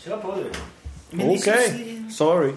Kjør 0.00 0.20
på, 0.22 0.32
du. 0.32 0.46
Ok, 1.28 1.48
sorry. 2.08 2.54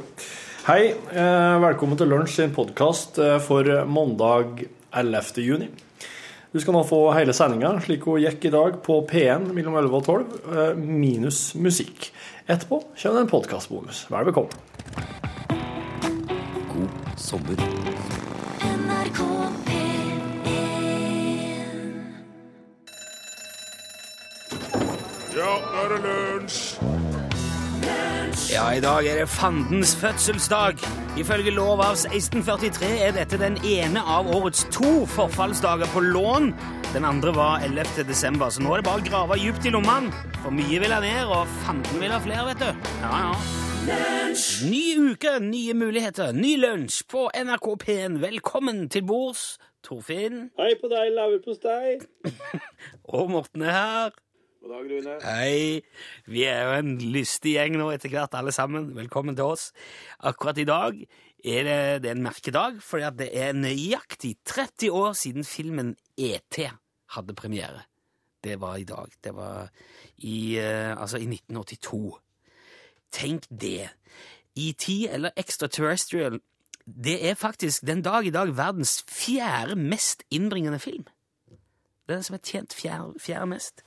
Hei, 0.63 0.93
eh, 1.11 1.55
velkommen 1.59 2.00
til 2.00 2.08
Lunsj 2.08 2.38
sin 2.38 2.54
podkast 2.55 3.19
for 3.43 3.67
mandag 3.83 4.63
11. 4.96 5.43
juni. 5.43 5.67
Du 6.53 6.59
skal 6.61 6.75
nå 6.77 6.83
få 6.87 7.00
hele 7.17 7.33
sendinga 7.35 7.74
slik 7.82 8.05
hun 8.07 8.21
gikk 8.21 8.45
i 8.45 8.52
dag 8.54 8.77
på 8.86 9.00
P1 9.09 9.50
mellom 9.57 9.75
11 9.75 9.98
og 9.98 10.04
12, 10.05 10.25
eh, 10.54 10.75
minus 10.77 11.55
musikk. 11.55 12.11
Etterpå 12.48 12.79
kommer 12.93 13.18
det 13.18 13.24
en 13.25 13.32
podkastbonus. 13.34 14.05
Vær 14.14 14.23
velkommen. 14.23 14.54
God 16.71 16.89
sommer. 17.18 17.57
NRK 18.62 19.20
P1 19.68 20.21
Ja, 25.34 25.57
nå 25.73 25.84
er 25.84 25.89
det 25.89 26.00
lunsj! 26.05 27.12
Ja, 28.54 28.68
i 28.74 28.82
dag 28.82 29.06
er 29.10 29.16
det 29.18 29.30
fandens 29.34 29.96
fødselsdag. 29.98 30.78
Ifølge 31.18 31.52
lov 31.56 31.80
av 31.82 31.96
1643 31.96 32.89
er 33.02 33.16
dette 33.16 33.39
den 33.41 33.55
ene 33.66 34.03
av 34.05 34.27
årets 34.30 34.67
to 34.70 35.07
forfallsdager 35.09 35.89
på 35.89 36.03
lån. 36.05 36.52
Den 36.94 37.08
andre 37.09 37.34
var 37.34 37.66
11. 37.66 38.05
desember, 38.05 38.52
så 38.53 38.61
nå 38.61 38.75
er 38.75 38.84
det 38.84 38.85
bare 38.85 39.02
å 39.02 39.08
grave 39.08 39.39
djupt 39.41 39.66
i 39.66 39.73
lommene. 39.73 40.13
For 40.44 40.53
mye 40.53 40.84
vil 40.84 40.94
ha 40.94 41.02
mer, 41.02 41.34
og 41.34 41.49
fanden 41.63 41.97
vil 42.03 42.13
ha 42.13 42.20
flere, 42.21 42.45
vet 42.52 42.61
du. 42.61 42.91
Ja, 43.02 43.23
ja. 43.23 43.34
Ny 44.70 44.83
uke, 45.09 45.33
nye 45.41 45.73
muligheter, 45.73 46.38
ny 46.38 46.53
lunsj 46.61 47.02
på 47.09 47.31
NRK 47.33 47.72
P1. 47.88 48.20
Velkommen 48.22 48.85
til 48.94 49.08
bords, 49.09 49.55
Torfinn. 49.81 50.52
Hei 50.61 50.75
på 50.77 50.94
deg, 50.94 51.09
leverpostei. 51.17 51.97
Og 53.17 53.33
Morten 53.33 53.66
er 53.66 53.80
her. 53.80 54.22
God 54.63 54.72
dag, 54.72 54.85
Rune. 54.88 55.13
Hei. 55.20 55.81
Vi 56.31 56.45
er 56.48 56.62
jo 56.63 56.76
en 56.80 56.91
lystig 57.12 57.58
gjeng 57.58 57.73
nå 57.76 57.90
etter 57.91 58.08
hvert, 58.13 58.31
alle 58.40 58.53
sammen. 58.55 58.94
Velkommen 58.95 59.36
til 59.36 59.49
oss. 59.52 59.66
Akkurat 60.23 60.62
i 60.62 60.63
dag 60.63 61.02
er 61.44 61.66
det, 61.67 61.80
det 62.05 62.08
er 62.08 62.16
en 62.16 62.23
merkedag, 62.23 62.78
fordi 62.80 63.09
det 63.20 63.28
er 63.36 63.58
nøyaktig 63.58 64.38
30 64.47 64.95
år 64.95 65.17
siden 65.20 65.44
filmen 65.44 65.97
ET 66.16 66.61
hadde 67.11 67.36
premiere. 67.36 67.83
Det 68.39 68.55
var 68.61 68.80
i 68.80 68.88
dag. 68.88 69.11
Det 69.20 69.36
var 69.36 69.67
i, 70.23 70.55
eh, 70.55 70.95
altså 70.95 71.20
i 71.20 71.27
1982. 71.27 72.16
Tenk 73.11 73.52
det. 73.52 73.89
ET, 74.55 74.88
eller 75.11 75.36
Extraterrestrial, 75.36 76.39
det 76.86 77.20
er 77.20 77.36
faktisk 77.36 77.83
den 77.83 78.02
dag 78.02 78.23
i 78.23 78.31
dag 78.31 78.55
verdens 78.55 79.02
fjerde 79.11 79.75
mest 79.75 80.23
innbringende 80.31 80.80
film. 80.80 81.03
Den 82.08 82.23
som 82.23 82.39
er 82.39 82.48
tjent 82.48 82.73
fjerde, 82.73 83.20
fjerde 83.20 83.52
mest. 83.52 83.83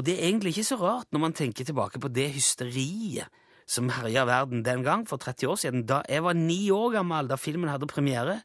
Og 0.00 0.06
det 0.06 0.14
er 0.16 0.30
egentlig 0.30 0.54
ikke 0.54 0.64
så 0.64 0.78
rart 0.80 1.10
når 1.12 1.20
man 1.20 1.36
tenker 1.36 1.66
tilbake 1.68 2.00
på 2.00 2.08
det 2.08 2.30
hysteriet 2.32 3.28
som 3.68 3.90
herja 3.92 4.24
verden 4.26 4.64
den 4.64 4.80
gang, 4.82 5.04
for 5.06 5.20
30 5.20 5.46
år 5.52 5.58
siden. 5.60 5.84
Da 5.86 6.00
jeg 6.08 6.24
var 6.24 6.32
ni 6.32 6.70
år 6.72 6.94
gammel 6.96 7.28
da 7.28 7.36
filmen 7.36 7.68
hadde 7.68 7.86
premiere, 7.86 8.40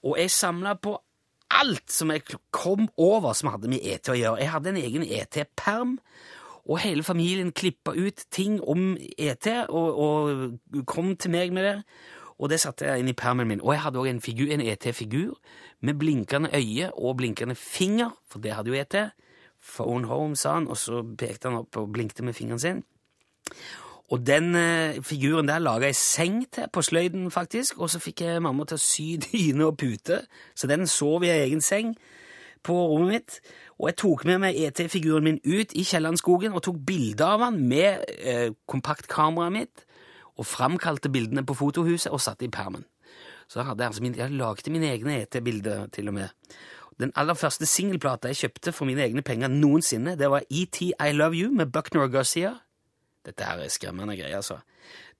og 0.00 0.16
jeg 0.18 0.32
samla 0.32 0.74
på 0.80 0.96
alt 1.50 1.92
som 1.92 2.10
jeg 2.10 2.24
kom 2.50 2.88
over 2.96 3.36
som 3.36 3.52
hadde 3.52 3.68
med 3.68 3.84
ET 3.84 4.08
å 4.08 4.16
gjøre. 4.16 4.40
Jeg 4.40 4.52
hadde 4.54 4.72
en 4.72 4.80
egen 4.80 5.04
ET-perm, 5.04 5.98
og 6.64 6.80
hele 6.80 7.04
familien 7.04 7.52
klippa 7.52 7.92
ut 7.92 8.24
ting 8.32 8.56
om 8.64 8.94
ET 9.18 9.46
og, 9.68 10.00
og 10.00 10.84
kom 10.88 11.12
til 11.16 11.34
meg 11.34 11.52
med 11.52 11.66
det. 11.66 11.76
Og 12.40 12.48
det 12.48 12.62
satte 12.62 12.88
jeg 12.88 13.02
inn 13.02 13.12
i 13.12 13.16
permen 13.16 13.48
min. 13.48 13.60
Og 13.60 13.74
jeg 13.74 13.84
hadde 13.84 14.00
òg 14.00 14.08
en, 14.14 14.20
en 14.56 14.62
ET-figur 14.64 15.36
med 15.84 15.98
blinkende 16.00 16.48
øye 16.56 16.88
og 16.94 17.18
blinkende 17.20 17.54
finger, 17.58 18.14
for 18.30 18.40
det 18.40 18.56
hadde 18.56 18.72
jo 18.72 18.80
ET. 18.80 18.96
Phone 19.60 20.08
home, 20.08 20.36
sa 20.36 20.56
han, 20.56 20.68
og 20.68 20.78
så 20.80 21.02
pekte 21.04 21.50
han 21.50 21.60
opp 21.62 21.76
og 21.76 21.92
blinkte 21.92 22.24
med 22.24 22.36
fingeren 22.36 22.62
sin. 22.62 22.82
Og 24.10 24.26
den 24.26 24.54
eh, 24.58 25.02
figuren 25.06 25.48
der 25.48 25.62
laga 25.62 25.86
jeg 25.90 25.98
seng 25.98 26.40
til 26.52 26.66
på 26.72 26.82
sløyden, 26.82 27.30
faktisk, 27.30 27.78
og 27.78 27.90
så 27.90 28.00
fikk 28.02 28.24
jeg 28.26 28.42
mamma 28.42 28.66
til 28.66 28.80
å 28.80 28.82
sy 28.82 29.06
dyne 29.26 29.68
og 29.68 29.76
pute, 29.78 30.22
så 30.54 30.70
den 30.70 30.88
sov 30.90 31.24
i 31.24 31.30
egen 31.34 31.62
seng 31.62 31.94
på 32.66 32.74
rommet 32.74 33.14
mitt. 33.14 33.38
Og 33.78 33.88
jeg 33.88 33.98
tok 34.02 34.24
med 34.28 34.42
meg 34.42 34.58
ET-figuren 34.60 35.24
min 35.24 35.38
ut 35.46 35.72
i 35.72 35.84
Kiellandskogen 35.86 36.52
og 36.52 36.64
tok 36.66 36.80
bilde 36.86 37.24
av 37.24 37.46
han 37.46 37.60
med 37.70 38.02
eh, 38.18 38.50
kompaktkameraet 38.68 39.54
mitt, 39.54 39.86
og 40.40 40.48
framkalte 40.48 41.12
bildene 41.12 41.44
på 41.44 41.54
fotohuset 41.56 42.12
og 42.12 42.20
satte 42.24 42.46
i 42.46 42.52
permen. 42.52 42.86
Så 43.50 43.64
hadde 43.66 43.82
jeg, 43.82 43.92
altså 43.92 44.02
min, 44.02 44.16
jeg 44.16 44.32
lagde 44.32 44.72
mine 44.72 44.90
egne 44.90 45.20
ET-bilder, 45.20 45.88
til 45.92 46.08
og 46.08 46.16
med. 46.16 46.34
Den 47.00 47.12
aller 47.16 47.34
første 47.34 47.66
singelplata 47.66 48.28
jeg 48.28 48.36
kjøpte 48.42 48.72
for 48.76 48.88
mine 48.88 49.02
egne 49.06 49.22
penger 49.24 49.48
noensinne, 49.48 50.18
det 50.20 50.28
var 50.30 50.44
ET 50.50 50.80
I 50.82 51.12
Love 51.16 51.38
You 51.38 51.52
med 51.52 51.72
Buckner 51.72 52.04
og 52.04 52.12
Garcia. 52.12 52.58
Dette 53.26 53.44
her 53.44 53.60
er 53.60 53.72
skremmende 53.72 54.16
greier, 54.16 54.36
altså. 54.36 54.60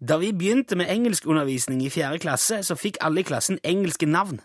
Da 0.01 0.17
vi 0.21 0.33
begynte 0.33 0.77
med 0.77 0.89
engelskundervisning 0.93 1.83
i 1.85 1.91
fjerde 1.93 2.19
klasse, 2.19 2.63
så 2.65 2.77
fikk 2.77 3.01
alle 3.01 3.21
i 3.21 3.29
klassen 3.29 3.59
engelske 3.65 4.07
navn 4.07 4.41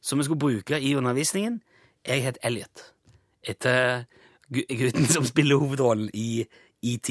som 0.00 0.18
vi 0.18 0.24
skulle 0.24 0.38
bruke 0.38 0.80
i 0.80 0.94
undervisningen. 0.96 1.60
Jeg 2.06 2.22
het 2.22 2.38
Elliot, 2.44 2.92
etter 3.42 4.04
gutten 4.52 5.06
som 5.06 5.26
spiller 5.26 5.60
hovedrollen 5.60 6.10
i 6.14 6.46
ET. 6.82 7.10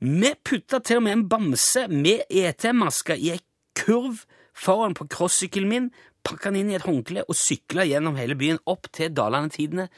Vi 0.00 0.34
putta 0.44 0.78
til 0.78 1.00
og 1.00 1.02
med 1.02 1.12
en 1.12 1.28
bamse 1.28 1.88
med 1.88 2.22
ET-maske 2.30 3.16
i 3.18 3.32
ei 3.34 3.40
kurv 3.76 4.24
foran 4.60 4.96
på 4.96 5.08
crossykkelen 5.10 5.70
min, 5.70 5.90
pakka 6.26 6.50
den 6.50 6.62
inn 6.62 6.72
i 6.74 6.78
et 6.78 6.84
håndkle 6.84 7.24
og 7.26 7.38
sykla 7.38 7.86
gjennom 7.88 8.18
hele 8.20 8.36
byen 8.38 8.60
opp 8.68 8.90
til 8.92 9.12
Dalane 9.16 9.52
Tidende 9.52 9.88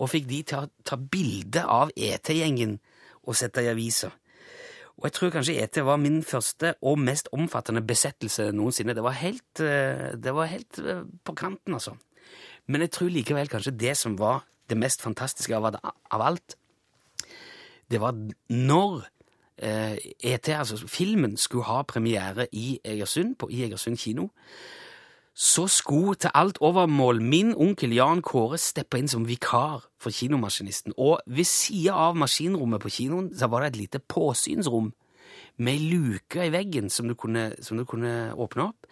og 0.00 0.10
fikk 0.12 0.26
de 0.28 0.40
til 0.48 0.62
å 0.62 0.70
ta 0.86 0.96
bilde 0.96 1.64
av 1.68 1.92
ET-gjengen 1.96 2.78
og 3.26 3.36
sette 3.36 3.64
i 3.64 3.70
avisa. 3.72 4.10
Og 5.00 5.06
jeg 5.08 5.16
tror 5.16 5.32
kanskje 5.32 5.56
ET 5.62 5.80
var 5.84 6.00
min 6.00 6.20
første 6.26 6.74
og 6.84 7.00
mest 7.00 7.30
omfattende 7.32 7.80
besettelse 7.84 8.50
noensinne. 8.52 8.96
Det 8.96 9.04
var 9.04 9.16
helt, 9.16 9.60
eh, 9.60 10.12
det 10.16 10.34
var 10.36 10.50
helt 10.50 10.78
eh, 10.78 11.04
på 11.24 11.34
kanten, 11.36 11.76
altså. 11.76 11.96
Men 12.68 12.84
jeg 12.84 12.92
tror 12.96 13.12
likevel 13.12 13.48
kanskje 13.48 13.76
det 13.76 13.96
som 13.96 14.18
var 14.20 14.44
det 14.68 14.76
mest 14.78 15.00
fantastiske 15.02 15.56
av, 15.56 15.80
alt, 16.12 16.54
det 17.90 17.98
var 18.00 18.14
når 18.48 19.08
ET, 19.60 20.48
altså 20.48 20.78
filmen, 20.88 21.36
skulle 21.36 21.68
ha 21.68 21.82
premiere 21.82 22.46
i 22.52 22.78
Egersund, 22.84 23.36
på 23.36 23.50
Egersund 23.52 23.98
kino, 24.00 24.28
så 25.34 25.66
skulle 25.66 26.14
til 26.14 26.30
alt 26.34 26.58
overmål 26.60 27.22
min 27.22 27.54
onkel 27.56 27.94
Jan 27.94 28.22
Kåre 28.22 28.58
steppe 28.60 28.98
inn 28.98 29.08
som 29.08 29.28
vikar 29.28 29.86
for 30.00 30.12
kinomaskinisten. 30.12 30.92
Og 30.98 31.20
ved 31.26 31.48
sida 31.48 31.94
av 31.96 32.18
maskinrommet 32.18 32.82
på 32.82 32.92
kinoen 32.92 33.30
så 33.36 33.48
var 33.48 33.64
det 33.64 33.70
et 33.70 33.80
lite 33.84 34.02
påsynsrom 34.04 34.90
med 35.60 35.72
ei 35.76 35.88
luke 35.92 36.44
i 36.44 36.52
veggen 36.52 36.90
som 36.90 37.08
du 37.08 37.14
kunne, 37.14 37.52
som 37.62 37.78
du 37.78 37.86
kunne 37.88 38.32
åpne 38.36 38.68
opp. 38.68 38.90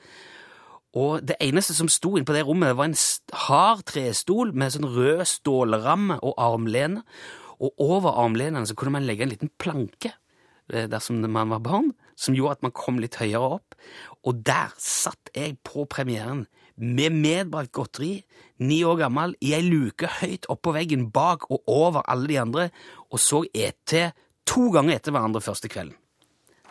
Og 0.97 1.21
det 1.27 1.37
eneste 1.45 1.77
som 1.77 1.91
sto 1.93 2.15
inne 2.17 2.27
på 2.27 2.33
det 2.33 2.47
rommet, 2.49 2.77
var 2.77 2.89
en 2.89 2.97
hard 3.47 3.85
trestol 3.91 4.55
med 4.57 4.73
sånn 4.73 4.89
rød 4.89 5.27
stålramme 5.29 6.17
og 6.25 6.39
armlene. 6.41 7.05
Og 7.61 7.75
over 7.83 8.17
armlenene 8.23 8.67
så 8.67 8.77
kunne 8.79 8.95
man 8.97 9.07
legge 9.07 9.27
en 9.27 9.33
liten 9.35 9.53
planke 9.61 10.15
eh, 10.15 10.28
dersom 10.69 11.21
man 11.33 11.51
var 11.55 11.63
barn, 11.65 11.93
som 12.19 12.37
gjorde 12.37 12.59
at 12.59 12.65
man 12.67 12.75
kom 12.77 12.99
litt 13.03 13.19
høyere 13.21 13.59
opp. 13.59 13.77
Og 14.27 14.43
der 14.47 14.75
satt 14.83 15.33
jeg 15.35 15.59
på 15.67 15.87
premieren 15.91 16.47
med 16.79 17.15
medbrakt 17.15 17.73
godteri, 17.75 18.23
ni 18.63 18.83
år 18.87 19.01
gammel, 19.03 19.35
i 19.43 19.55
ei 19.57 19.63
luke 19.67 20.11
høyt 20.21 20.47
oppå 20.53 20.75
veggen 20.77 21.09
bak 21.15 21.49
og 21.51 21.63
over 21.67 22.07
alle 22.07 22.31
de 22.31 22.39
andre, 22.43 22.69
og 23.11 23.23
så 23.23 23.43
ET 23.55 23.97
to 24.49 24.69
ganger 24.75 24.99
etter 24.99 25.15
hverandre 25.15 25.43
første 25.45 25.71
kvelden. 25.71 25.97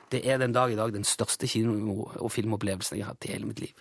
Det 0.08 0.24
er 0.24 0.40
den 0.40 0.56
dag 0.56 0.72
i 0.72 0.80
dag 0.80 0.94
den 0.96 1.04
største 1.04 1.48
kino- 1.52 2.08
og 2.16 2.32
filmopplevelsen 2.32 2.98
jeg 2.98 3.06
har 3.06 3.18
hatt 3.18 3.28
i 3.28 3.34
hele 3.34 3.50
mitt 3.50 3.60
liv. 3.60 3.76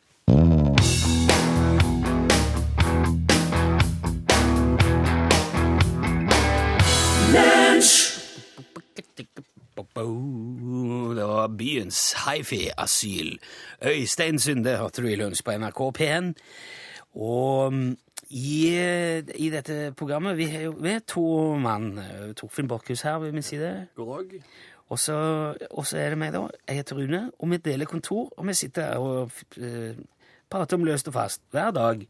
Det 11.17 11.29
var 11.29 11.49
byens 11.59 12.15
hifi-asyl. 12.25 13.39
Øystein 13.85 14.39
Sunde 14.39 14.77
hørte 14.77 15.03
du 15.03 15.09
i 15.09 15.17
lunsj 15.17 15.45
på 15.45 15.57
NRK 15.59 15.81
P1. 15.99 16.33
Og 17.17 17.73
mm, 17.73 17.97
i, 18.31 18.69
i 19.35 19.51
dette 19.51 19.93
programmet 19.97 20.37
Vi 20.37 20.49
er 20.55 21.01
to 21.07 21.57
mann. 21.57 22.01
Torfinn 22.37 22.69
Borchhus 22.69 23.03
her 23.03 23.19
ved 23.19 23.33
min 23.33 23.43
side. 23.43 23.87
God 23.97 24.17
dag. 24.17 24.41
Og 24.89 24.99
så, 24.99 25.95
er 25.97 26.11
det 26.11 26.19
meg, 26.19 26.33
da. 26.33 26.47
Jeg 26.69 26.77
heter 26.77 26.97
Rune, 26.97 27.31
og 27.39 27.51
vi 27.51 27.57
deler 27.57 27.89
kontor. 27.91 28.31
Og 28.37 28.47
vi 28.47 28.55
sitter 28.55 28.83
her 28.83 28.99
og 29.03 29.33
eh, 29.59 29.97
prater 30.51 30.79
om 30.79 30.85
løst 30.87 31.09
og 31.11 31.15
fast 31.15 31.43
hver 31.51 31.71
dag. 31.71 32.07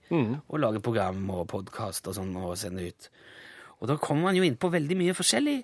Og 0.49 0.61
lager 0.61 0.85
program 0.85 1.31
og 1.31 1.47
podkast 1.49 2.09
og 2.09 2.19
sånn 2.19 2.37
og 2.37 2.57
sender 2.61 2.91
ut. 2.91 3.09
Og 3.81 3.89
da 3.89 3.97
kommer 4.01 4.29
man 4.29 4.37
jo 4.37 4.45
inn 4.45 4.59
på 4.61 4.73
veldig 4.73 4.97
mye 4.97 5.17
forskjellig. 5.17 5.57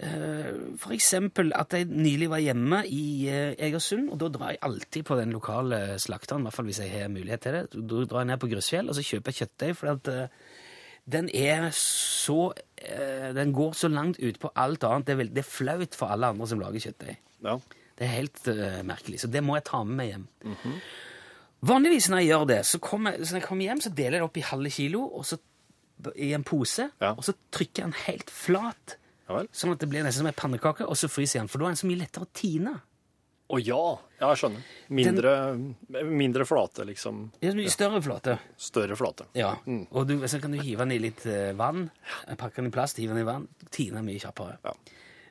Eh, 0.00 0.76
For 0.80 0.94
eksempel 0.96 1.52
at 1.52 1.74
jeg 1.76 1.84
nylig 1.90 2.30
var 2.32 2.40
hjemme 2.40 2.78
i 2.88 3.02
eh, 3.28 3.52
Egersund, 3.66 4.08
og 4.14 4.18
da 4.22 4.30
drar 4.32 4.54
jeg 4.54 4.62
alltid 4.64 5.04
på 5.04 5.18
den 5.18 5.34
lokale 5.36 5.98
slakteren, 6.00 6.40
i 6.40 6.48
hvert 6.48 6.56
fall 6.56 6.68
hvis 6.70 6.80
jeg 6.80 6.92
har 6.94 7.12
mulighet 7.12 7.42
til 7.44 7.58
det. 7.58 7.62
Da 7.74 8.04
drar 8.08 8.22
jeg 8.24 8.30
ned 8.32 8.40
på 8.40 8.48
Grøsfjell, 8.54 8.88
og 8.88 8.96
så 8.96 9.04
kjøper 9.04 9.34
jeg 9.34 9.42
kjøttdeig, 9.42 9.76
for 9.76 9.92
at 9.92 10.08
eh, 10.14 10.40
den 11.10 11.28
er 11.34 11.68
så 11.74 12.52
Den 13.34 13.52
går 13.52 13.72
så 13.76 13.88
langt 13.92 14.16
ut 14.22 14.38
på 14.40 14.50
alt 14.56 14.84
annet. 14.88 15.04
Det 15.06 15.12
er, 15.12 15.18
veld, 15.20 15.30
det 15.36 15.42
er 15.42 15.48
flaut 15.50 15.96
for 15.98 16.12
alle 16.14 16.30
andre 16.32 16.46
som 16.48 16.60
lager 16.62 16.80
kjøttdeig. 16.80 17.18
Ja. 17.44 17.58
Det 17.98 18.06
er 18.06 18.12
helt 18.14 18.40
uh, 18.48 18.78
merkelig, 18.88 19.18
så 19.20 19.28
det 19.28 19.42
må 19.44 19.56
jeg 19.58 19.64
ta 19.68 19.82
med 19.84 19.96
meg 19.98 20.08
hjem. 20.14 20.24
Vanligvis 21.68 22.08
når 22.08 22.22
jeg 22.22 22.30
gjør 22.30 22.46
det, 22.48 22.58
så, 22.68 22.78
kommer, 22.80 23.18
så 23.20 23.34
når 23.34 23.40
jeg 23.42 23.48
kommer 23.48 23.66
hjem, 23.68 23.82
så 23.84 23.90
deler 23.92 24.16
jeg 24.16 24.22
det 24.22 24.28
opp 24.30 24.38
i 24.40 24.44
halve 24.48 24.72
kilo 24.72 25.02
og 25.18 25.26
så, 25.28 25.36
i 26.16 26.30
en 26.36 26.44
pose, 26.48 26.86
Ja. 27.02 27.10
og 27.12 27.24
så 27.26 27.34
trykker 27.52 27.82
jeg 27.82 27.90
den 27.90 27.98
helt 28.06 28.30
flat, 28.32 28.96
ja 29.30 29.38
vel. 29.38 29.48
sånn 29.54 29.74
at 29.76 29.82
det 29.82 29.88
blir 29.90 30.04
nesten 30.06 30.24
som 30.24 30.30
en 30.30 30.36
pannekake, 30.36 30.86
og 30.86 30.98
så 30.98 31.08
fryser 31.10 31.38
jeg 31.38 31.46
den, 31.46 31.50
for 31.52 31.62
da 31.62 31.68
er 31.70 31.76
den 31.76 31.80
så 31.82 31.90
mye 31.90 32.02
lettere 32.02 32.26
å 32.26 32.32
tine. 32.34 32.76
Å 33.50 33.58
ja. 33.58 33.82
Ja, 34.20 34.28
jeg 34.30 34.38
skjønner. 34.42 34.66
Mindre, 34.94 35.32
mindre 36.06 36.44
flate, 36.46 36.84
liksom. 36.86 37.22
Er 37.42 37.56
mye 37.58 37.72
større 37.72 37.98
flate. 38.04 38.36
Større 38.60 38.98
flate. 38.98 39.26
Ja, 39.38 39.56
og 39.90 40.06
du, 40.06 40.16
så 40.30 40.38
kan 40.42 40.54
du 40.54 40.60
hive 40.60 40.84
den 40.84 40.94
i 40.94 41.00
litt 41.02 41.24
eh, 41.26 41.50
vann, 41.58 41.88
pakke 42.38 42.60
den 42.60 42.70
i 42.70 42.74
plast, 42.74 43.00
hive 43.02 43.16
den 43.16 43.24
i 43.24 43.26
vann, 43.26 43.48
tine 43.74 44.04
mye 44.06 44.22
kjappere. 44.22 44.60
Ja. 44.66 44.74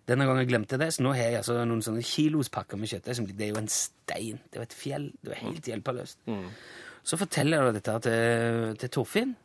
Denne 0.10 0.26
gangen 0.26 0.48
glemte 0.50 0.76
jeg 0.76 0.82
det, 0.82 0.90
så 0.96 1.06
nå 1.06 1.14
har 1.14 1.30
jeg 1.30 1.40
altså 1.44 1.60
noen 1.70 1.84
sånne 1.86 2.02
kilospakker 2.04 2.80
med 2.82 2.90
kjøttdeig. 2.90 3.16
som 3.20 3.28
Det 3.30 3.46
er 3.46 3.52
jo 3.54 3.62
en 3.62 3.70
stein. 3.72 4.40
Det 4.50 4.58
er 4.58 4.64
jo 4.64 4.68
et 4.68 4.78
fjell. 4.80 5.06
Det 5.22 5.36
er 5.36 5.44
helt 5.44 5.70
hjelpeløst. 5.70 6.24
Så 7.10 7.18
forteller 7.22 7.70
jeg 7.70 7.76
dette 7.78 7.94
her 7.94 8.02
til, 8.04 8.74
til 8.82 8.92
Torfinn. 8.98 9.36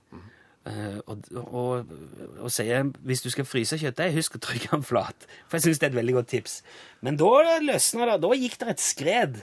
Eh, 0.67 0.99
og, 1.07 1.25
og, 1.45 1.95
og 2.41 2.51
sier 2.55 2.91
hvis 3.05 3.25
du 3.25 3.31
skal 3.33 3.49
fryse 3.49 3.79
kjøttdeig, 3.81 4.15
husk 4.19 4.37
å 4.39 4.43
trykke 4.49 4.71
den 4.77 4.85
flat. 4.87 5.27
For 5.49 5.59
jeg 5.59 5.69
syns 5.69 5.83
det 5.83 5.89
er 5.91 5.95
et 5.97 6.01
veldig 6.03 6.19
godt 6.21 6.33
tips. 6.37 6.61
Men 7.05 7.17
da 7.21 7.33
løsna 7.65 8.13
det. 8.13 8.21
Da 8.25 8.37
gikk 8.39 8.59
det 8.63 8.69
et 8.77 8.81
skred 8.85 9.43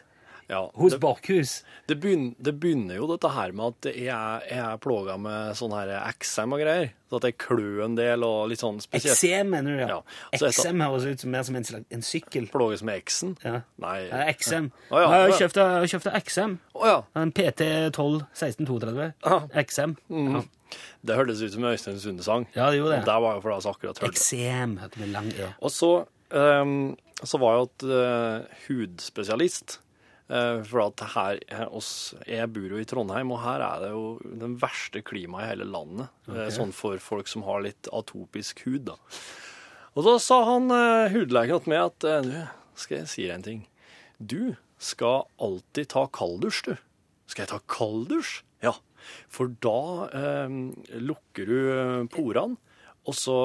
Ja, 0.52 0.66
hos 0.76 0.92
det, 0.98 1.00
det, 1.88 1.96
begynner, 2.04 2.34
det 2.44 2.52
begynner 2.60 2.98
jo 2.98 3.06
dette 3.08 3.30
her 3.32 3.54
med 3.56 3.70
at 3.72 3.88
jeg 3.96 4.08
jeg 4.52 4.58
er 4.60 4.82
plaga 4.84 5.16
med 5.22 5.54
sånn 5.56 5.72
her 5.72 5.94
XM 6.20 6.52
og 6.58 6.60
greier. 6.60 6.90
Så 7.08 7.20
at 7.22 7.28
jeg 7.30 7.38
klør 7.40 7.86
en 7.86 7.96
del 7.96 8.24
og 8.28 8.50
litt 8.52 8.60
sånn 8.60 8.82
spesielt. 8.84 9.16
XM, 9.16 9.48
mener 9.54 9.72
du? 9.78 9.80
Ja, 9.80 9.88
Ja. 9.88 10.02
Eksem 10.36 10.84
høres 10.84 11.06
ut 11.08 11.24
som 11.24 11.32
mer 11.32 11.44
som 11.48 11.56
en, 11.56 11.64
slags, 11.64 11.86
en 11.92 12.04
sykkel. 12.04 12.50
Plages 12.52 12.84
med 12.84 13.00
X-en. 13.06 13.38
Ja. 13.46 13.62
Nei. 13.80 13.98
Ja, 14.10 14.26
XM. 14.36 14.70
Ja. 14.92 15.28
Kjøpt- 15.40 15.62
jeg 15.62 15.72
har 15.78 15.88
kjøpt 15.94 16.12
XM. 16.28 16.58
Oh, 16.76 16.88
ja. 16.88 16.98
En 17.16 17.32
PT 17.32 17.68
12 17.96 18.26
1632. 18.36 19.14
Ja. 19.24 19.40
XM. 19.64 19.96
Ja. 20.10 20.44
Det 21.06 21.18
hørtes 21.18 21.42
ut 21.42 21.54
som 21.54 21.68
Øystein 21.70 22.00
Sunde 22.00 22.24
sang. 22.26 22.48
Ja, 22.56 22.70
det 22.72 22.82
gjorde 22.82 22.98
det. 23.00 23.06
Det 23.10 23.20
var 23.26 23.38
jo 23.38 23.44
for 23.44 23.54
jeg 23.56 23.70
akkurat 23.74 24.02
hørte 24.04 24.16
det. 24.16 24.26
XM 24.26 24.76
heter 24.82 25.04
det 25.04 25.10
lang 25.14 25.32
E. 25.36 25.54
Og 25.62 25.72
så, 25.74 25.92
um, 26.32 26.76
så 27.24 27.40
var 27.42 27.58
jeg 27.58 27.70
et 27.70 27.88
uh, 27.92 28.60
hudspesialist. 28.68 29.80
Uh, 30.32 30.62
for 30.64 30.80
at 30.86 31.02
her, 31.12 31.40
her 31.52 31.68
oss, 31.76 32.14
Jeg 32.24 32.48
bor 32.56 32.72
jo 32.72 32.78
i 32.80 32.86
Trondheim, 32.88 33.34
og 33.36 33.42
her 33.44 33.60
er 33.66 33.82
det 33.84 33.90
jo 33.92 34.06
den 34.24 34.54
verste 34.62 35.02
klimaet 35.04 35.44
i 35.44 35.50
hele 35.50 35.68
landet. 35.68 36.08
eh, 36.32 36.48
sånn 36.56 36.72
for 36.72 36.96
folk 37.04 37.28
som 37.28 37.44
har 37.44 37.66
litt 37.66 37.90
atopisk 37.92 38.64
hud. 38.64 38.86
da. 38.88 38.96
Og 39.92 40.08
da 40.08 40.14
sa 40.24 40.38
han 40.48 40.72
uh, 40.72 41.12
hudlegen 41.12 41.60
til 41.60 41.74
meg 41.74 41.90
at 41.90 42.08
eh, 42.08 42.22
du, 42.24 42.38
skal 42.80 43.02
jeg 43.02 43.12
si 43.12 43.26
deg 43.28 43.36
en 43.36 43.44
ting. 43.50 43.66
Du 44.24 44.56
skal 44.80 45.26
alltid 45.42 45.92
ta 45.92 46.06
kalddusj, 46.16 46.62
du. 46.70 46.74
Skal 47.28 47.44
jeg 47.44 47.52
ta 47.52 47.60
kalddusj? 47.68 48.38
Ja. 48.64 48.78
For 49.32 49.54
da 49.64 50.10
eh, 50.10 50.60
lukker 51.02 51.50
du 51.50 51.58
eh, 51.62 52.04
porene, 52.12 52.60
og 53.10 53.18
så, 53.18 53.36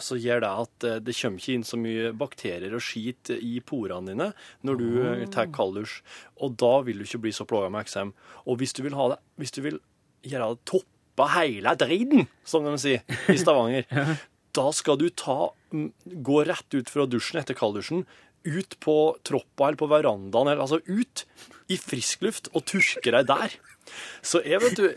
så 0.00 0.16
gjør 0.16 0.40
det 0.40 0.50
at 0.64 0.86
eh, 0.88 1.00
det 1.04 1.14
kommer 1.18 1.42
ikke 1.42 1.56
inn 1.58 1.66
så 1.68 1.78
mye 1.80 2.12
bakterier 2.16 2.76
og 2.76 2.84
skit 2.84 3.32
i 3.34 3.58
porene 3.64 4.08
dine 4.08 4.30
når 4.64 4.80
du 4.80 4.86
eh, 5.04 5.24
tar 5.32 5.50
kalddusj. 5.52 5.98
Og 6.40 6.56
da 6.60 6.72
vil 6.86 7.02
du 7.02 7.06
ikke 7.06 7.24
bli 7.26 7.34
så 7.36 7.46
plaga 7.48 7.68
med 7.72 7.84
eksem. 7.84 8.14
Og 8.48 8.60
hvis 8.60 8.72
du 8.76 8.82
vil 8.86 8.96
ha 8.96 9.10
det, 9.12 9.20
hvis 9.40 9.54
du 9.56 9.60
vil 9.66 9.80
gjøre 10.24 10.54
det 10.54 10.64
toppa 10.72 11.28
hele 11.36 11.76
driten, 11.76 12.28
som 12.48 12.64
de 12.64 12.76
sier 12.80 13.04
i 13.28 13.36
Stavanger, 13.40 13.84
da 14.56 14.66
skal 14.76 14.96
du 15.00 15.10
ta, 15.12 15.52
mm, 15.74 15.90
gå 16.24 16.42
rett 16.48 16.78
ut 16.78 16.92
fra 16.92 17.04
dusjen 17.08 17.42
etter 17.42 17.58
kalddusjen, 17.58 18.06
ut 18.44 18.78
på 18.82 18.96
troppa 19.26 19.68
eller 19.68 19.80
på 19.80 19.90
verandaen, 19.90 20.50
eller 20.50 20.64
altså 20.64 20.80
ut 20.86 21.26
i 21.72 21.78
frisk 21.80 22.24
luft 22.26 22.50
og 22.52 22.66
turke 22.68 23.14
deg 23.14 23.28
der. 23.28 23.54
Så 24.24 24.40
jeg 24.46 24.62
vet 24.62 24.78
du, 24.78 24.88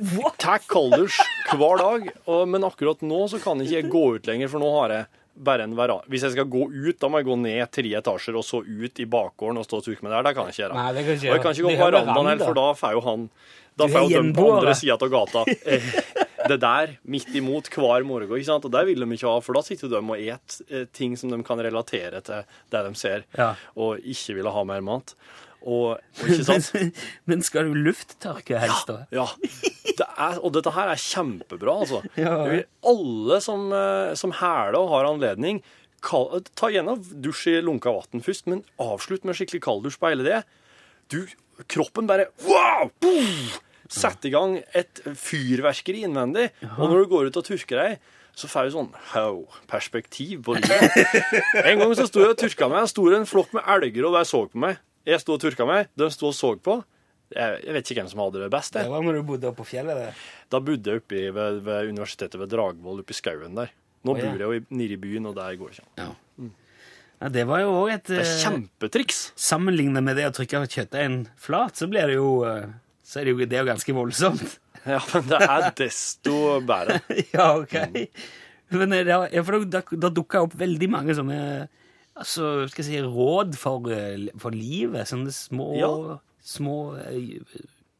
tar 0.42 0.64
kalddusj 0.70 1.20
hver 1.56 1.82
dag, 1.82 2.10
og, 2.26 2.42
men 2.50 2.68
akkurat 2.68 3.02
nå 3.06 3.26
så 3.32 3.42
kan 3.44 3.62
ikke 3.62 3.80
jeg 3.80 3.92
gå 3.94 4.04
ut 4.18 4.30
lenger, 4.30 4.52
for 4.52 4.64
nå 4.64 4.72
har 4.78 4.94
jeg 4.94 5.10
bare 5.38 5.64
en 5.68 5.76
veranda. 5.76 6.06
Hvis 6.08 6.24
jeg 6.24 6.32
skal 6.36 6.46
gå 6.48 6.64
ut, 6.72 6.98
da 7.02 7.08
må 7.12 7.20
jeg 7.20 7.28
gå 7.28 7.36
ned 7.42 7.72
tre 7.76 7.90
etasjer 8.00 8.38
og 8.40 8.46
så 8.48 8.62
ut 8.64 9.00
i 9.04 9.06
bakgården 9.06 9.58
og 9.60 9.66
stå 9.68 9.82
og 9.82 9.84
turke 9.90 10.04
meg 10.06 10.14
der. 10.16 10.24
Det 10.30 10.36
kan 10.38 10.46
jeg 10.48 10.56
ikke 10.56 10.64
gjøre. 10.64 10.76
Nei, 10.80 10.88
det 10.96 11.04
kan 11.06 11.14
ikke 11.20 11.28
og 11.30 11.36
jeg 11.36 11.44
kan 11.44 11.52
ikke 11.58 11.66
gå 11.66 11.74
på 11.76 11.76
er 11.76 11.92
verandaen 11.92 12.30
heller, 12.32 12.46
for 12.46 12.60
da 12.62 12.68
får 12.80 12.96
jo 12.96 13.02
han 13.10 13.30
Da 13.76 13.88
får 13.92 14.00
jeg 14.06 14.12
jo 14.16 14.22
dem 14.22 14.34
på 14.38 14.46
andre 14.56 14.76
sida 14.80 14.96
av 14.96 15.10
gata. 15.12 15.46
eh, 15.66 15.90
Det 16.48 16.60
der 16.62 16.92
midt 17.10 17.34
imot 17.36 17.68
hver 17.74 18.04
morgen, 18.06 18.30
ikke 18.38 18.46
sant? 18.46 18.66
og 18.66 18.72
der 18.72 18.86
vil 18.86 19.00
de 19.02 19.08
ikke 19.18 19.28
ha, 19.28 19.40
for 19.42 19.58
da 19.58 19.62
sitter 19.66 19.90
de 19.90 19.98
og 19.98 20.16
et 20.16 20.60
eh, 20.70 20.86
ting 20.94 21.18
som 21.18 21.32
de 21.34 21.42
kan 21.44 21.58
relatere 21.60 22.22
til 22.22 22.44
det 22.72 22.84
de 22.86 22.94
ser, 22.96 23.26
Ja. 23.38 23.56
og 23.76 23.98
ikke 24.00 24.36
ville 24.38 24.52
ha 24.54 24.64
mer 24.64 24.82
mat. 24.86 25.16
Og, 25.66 25.98
og 25.98 26.28
ikke 26.30 26.46
sant? 26.46 26.70
Men, 26.78 26.92
men 27.26 27.42
skal 27.42 27.66
du 27.66 27.74
lufttørke 27.74 28.60
helst, 28.62 28.86
da? 28.88 29.08
Ja. 29.12 29.26
Ja. 29.26 29.85
Det 30.00 30.08
er, 30.18 30.38
og 30.44 30.54
dette 30.56 30.72
her 30.76 30.92
er 30.92 31.02
kjempebra, 31.02 31.76
altså. 31.86 32.02
Ja. 32.20 32.36
Jeg 32.46 32.52
vil- 32.52 32.66
Alle 32.92 33.40
som, 33.42 33.68
eh, 33.74 34.14
som 34.20 34.32
hæler 34.42 34.78
og 34.80 34.90
har 34.94 35.10
anledning, 35.10 35.62
kall, 36.06 36.42
ta 36.56 36.68
gjerne 36.70 36.98
dusj 37.24 37.48
i 37.56 37.62
lunka 37.66 37.90
vann 37.96 38.22
først, 38.26 38.46
men 38.52 38.64
avslutt 38.80 39.24
med 39.26 39.36
skikkelig 39.40 39.64
kalddusj 39.66 39.98
på 40.02 40.12
hele 40.12 40.26
det. 40.28 40.42
Du, 41.10 41.22
kroppen 41.72 42.06
bare 42.10 42.28
wow! 42.46 42.92
boom! 43.02 43.48
Sett 43.90 44.26
i 44.26 44.32
gang 44.34 44.58
et 44.74 45.02
fyrverkeri 45.06 46.04
innvendig. 46.08 46.48
Og 46.80 46.88
når 46.90 47.04
du 47.04 47.10
går 47.12 47.28
ut 47.30 47.38
og 47.38 47.46
turker 47.46 47.78
deg, 47.82 48.00
så 48.36 48.50
får 48.52 48.68
du 48.68 48.74
sånn 48.74 48.88
wow, 49.14 49.38
perspektiv 49.72 50.42
på 50.48 50.56
livet. 50.58 50.98
En 51.62 51.80
gang 51.80 51.94
så 51.96 52.08
sto 52.10 52.24
jeg 52.24 52.34
og 52.34 52.40
turka 52.42 52.68
meg. 52.72 52.82
Det 52.84 52.92
sto 52.92 53.06
en 53.14 53.30
flokk 53.30 53.54
med 53.56 53.64
elger 53.76 54.10
og 54.10 54.18
de 54.18 54.24
så 54.28 54.42
på 54.50 54.60
meg. 54.66 54.82
Jeg 55.06 55.22
sto 55.22 55.38
og 55.38 55.44
turka 55.46 55.68
meg, 55.70 55.88
de 55.96 56.10
sto 56.12 56.32
og 56.32 56.36
så 56.36 56.52
på. 56.66 56.80
Jeg, 57.34 57.74
vet 57.74 57.90
ikke 57.90 58.04
hvem 58.04 58.12
som 58.12 58.22
hadde 58.22 58.44
det 58.44 58.52
best. 58.54 58.76
Det 58.78 58.86
var 58.92 59.02
når 59.04 59.18
du 59.18 59.24
bodde 59.26 59.50
oppe 59.50 59.64
på 59.64 59.70
fjellet? 59.72 59.98
det. 59.98 60.12
Da 60.54 60.62
bodde 60.62 60.92
jeg 60.92 61.02
oppe 61.02 61.18
i, 61.18 61.26
ved, 61.34 61.64
ved 61.66 61.90
universitetet 61.90 62.38
ved 62.40 62.52
Dragvoll, 62.54 63.02
oppe 63.02 63.16
i 63.16 63.18
skauen 63.18 63.58
der. 63.58 63.74
Nå 64.06 64.14
oh, 64.14 64.20
ja. 64.22 64.30
bor 64.30 64.44
jeg 64.44 64.46
jo 64.46 64.60
i- 64.60 64.78
nede 64.78 64.94
i 64.94 65.02
byen, 65.02 65.26
og 65.32 65.36
der 65.40 65.58
går 65.58 65.72
det 65.74 65.80
ikke 65.80 65.88
an. 65.88 66.04
Ja. 66.04 66.50
ja. 67.26 67.30
Det 67.34 67.46
var 67.50 67.64
jo 67.64 67.72
òg 67.80 67.94
et 67.96 68.10
Det 68.12 68.20
er 68.22 68.28
eh, 68.28 68.42
kjempetriks. 68.44 69.22
Sammenlignet 69.40 70.04
med 70.06 70.20
det 70.20 70.28
å 70.30 70.34
trykke 70.36 70.66
kjøttdeigen 70.68 71.24
flat, 71.42 71.80
så 71.80 71.88
blir 71.90 72.12
det 72.12 72.20
jo 72.20 72.44
eh, 72.46 72.68
så 73.06 73.22
er 73.22 73.28
det 73.28 73.34
jo, 73.34 73.46
det 73.46 73.58
er 73.58 73.66
jo 73.66 73.72
ganske 73.74 73.98
voldsomt. 73.98 74.46
Ja, 74.86 75.00
men 75.16 75.24
det 75.26 75.38
er 75.42 75.64
desto 75.80 76.34
bedre. 76.62 77.00
ja, 77.34 77.46
ok. 77.58 77.74
Men 78.70 78.92
eh, 78.94 79.00
det, 79.08 79.16
ja, 79.34 79.42
for 79.42 79.64
da, 79.66 79.80
da 79.82 80.12
dukka 80.14 80.44
opp 80.46 80.54
veldig 80.60 80.90
mange 80.94 81.16
sånne 81.18 81.40
altså, 82.14 82.68
skal 82.70 82.84
jeg 82.84 82.92
si, 82.92 83.00
råd 83.02 83.58
for, 83.58 83.90
for 84.44 84.54
livet. 84.54 85.10
Sånne 85.10 85.34
små, 85.34 85.72
Ja. 85.80 85.90
Små 86.46 86.76
eh, 87.02 87.40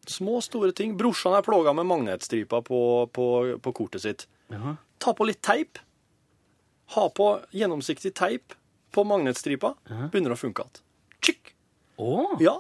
Små, 0.06 0.38
store 0.46 0.70
ting. 0.78 0.92
Brorsan 1.00 1.34
er 1.34 1.42
plaga 1.42 1.72
med 1.74 1.88
magnetstriper 1.90 2.62
på, 2.62 2.80
på, 3.10 3.24
på 3.58 3.72
kortet 3.74 4.04
sitt. 4.04 4.28
ja. 4.54 4.76
Ta 5.02 5.16
på 5.18 5.26
litt 5.26 5.40
teip. 5.42 5.80
Ha 6.94 7.08
på 7.10 7.26
gjennomsiktig 7.58 8.12
teip 8.14 8.54
på 8.94 9.04
magnetstripa. 9.04 9.74
Begynner 10.14 10.36
å 10.36 10.38
funke 10.38 10.62
igjen. 10.62 10.84
Tjikk! 11.26 11.52
Å! 11.98 12.38
Ja. 12.40 12.54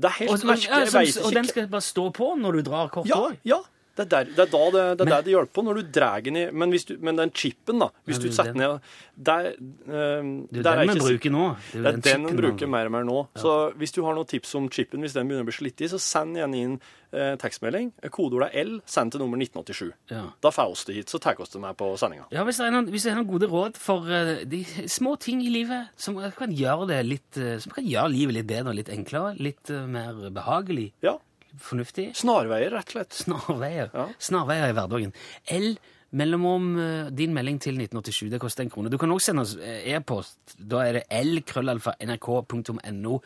Det 0.00 0.08
er 0.10 0.16
helt 0.22 0.32
og, 0.32 0.40
ja, 0.42 0.48
merkelig. 0.54 0.90
Vet 0.96 1.20
og 1.22 1.36
den 1.36 1.48
skal 1.48 1.68
bare 1.76 1.84
stå 1.84 2.06
på 2.16 2.30
når 2.40 2.58
du 2.58 2.64
drar 2.70 2.90
kort 2.92 3.08
Ja, 3.08 3.20
ja. 3.48 3.60
Det 3.96 4.04
er, 4.04 4.08
der, 4.12 4.24
det 4.36 4.42
er 4.44 4.50
da 4.52 4.62
det, 4.70 4.72
det, 4.72 5.00
er 5.00 5.04
Men- 5.04 5.12
der 5.14 5.22
det 5.24 5.32
hjelper 5.32 5.54
på, 5.56 5.62
når 5.64 5.74
du 5.80 5.82
drar 5.96 6.20
den 6.20 6.36
i 6.36 6.50
Men, 6.52 6.70
hvis 6.74 6.84
du, 6.84 6.96
men 7.00 7.16
den 7.16 7.30
chipen, 7.32 7.78
da 7.80 7.88
Hvis 8.04 8.18
du 8.20 8.26
er 8.28 8.34
setter 8.36 8.52
den. 8.52 8.60
ned 8.60 8.80
der, 9.16 9.46
uh, 9.88 10.26
Det 10.52 10.60
er 10.60 10.66
der 10.66 10.80
den 10.82 10.90
vi 10.92 11.00
bruker 11.00 11.32
nå. 11.32 11.44
Det 11.72 11.80
er 11.80 11.96
den 11.96 12.26
vi 12.26 12.30
en 12.34 12.36
bruker 12.36 12.68
mer 12.68 12.90
og 12.90 12.92
mer 12.92 13.06
nå. 13.08 13.16
Så 13.40 13.54
hvis 13.80 13.94
du 13.96 14.02
har 14.04 14.12
noen 14.18 14.28
tips 14.28 14.54
om 14.58 14.68
chipen, 14.68 15.00
hvis 15.00 15.14
den 15.16 15.26
begynner 15.30 15.46
å 15.46 15.48
bli 15.48 15.56
slitt 15.56 15.80
i, 15.80 15.88
så 15.88 15.96
send 16.02 16.36
gjerne 16.36 16.58
inn 16.60 16.74
eh, 17.16 17.36
tekstmelding. 17.40 17.94
Kodeordet 18.12 18.50
er 18.52 18.66
L, 18.68 18.74
send 18.84 19.14
til 19.14 19.22
nummer 19.24 19.40
1987. 19.40 19.94
Ja. 20.12 20.26
Da 20.44 20.52
får 20.52 20.74
oss 20.74 20.84
det 20.84 20.98
hit, 20.98 21.08
så 21.08 21.20
tar 21.22 21.38
vi 21.38 21.46
oss 21.46 21.54
det 21.54 21.62
med 21.64 21.78
på 21.80 21.88
sendinga. 21.96 22.26
Ja, 22.36 22.44
hvis 22.44 22.60
det, 22.60 22.66
er 22.68 22.76
noen, 22.76 22.90
hvis 22.92 23.06
det 23.08 23.14
er 23.14 23.16
noen 23.22 23.30
gode 23.30 23.48
råd 23.48 23.80
for 23.80 24.04
uh, 24.12 24.34
de 24.44 24.60
små 24.92 25.16
ting 25.22 25.40
i 25.40 25.48
livet 25.54 25.88
som 25.96 26.20
kan 26.36 26.52
gjøre 26.52 26.90
det 26.92 27.00
litt 27.08 27.40
uh, 27.40 27.54
Som 27.64 27.72
kan 27.72 27.88
gjøre 27.88 28.12
livet 28.12 28.36
litt 28.42 28.50
bedre, 28.52 28.76
litt 28.76 28.92
enklere, 28.92 29.32
litt 29.40 29.72
mer 29.88 30.28
behagelig, 30.36 30.90
Ja. 31.06 31.16
Fornuftig 31.62 32.10
Snarveier, 32.18 32.74
rett 32.74 32.90
og 32.90 32.98
slett. 32.98 33.20
Snarveier. 33.24 33.92
Ja. 33.94 34.08
Snarveier 34.18 34.70
i 34.70 34.76
hverdagen. 34.76 35.14
L 35.56 35.76
mellomom 36.16 36.78
eh, 36.78 37.06
din 37.12 37.34
melding 37.34 37.60
til 37.62 37.74
1987. 37.80 38.30
Det 38.32 38.40
koster 38.40 38.62
en 38.64 38.70
krone. 38.70 38.90
Du 38.90 38.98
kan 38.98 39.10
også 39.12 39.24
sende 39.32 39.42
oss 39.42 39.56
eh, 39.58 39.94
e-post. 39.94 40.38
Da 40.58 40.76
er 40.86 40.92
det 41.00 41.04
l-krøllalfa.nrk.no. 41.10 43.20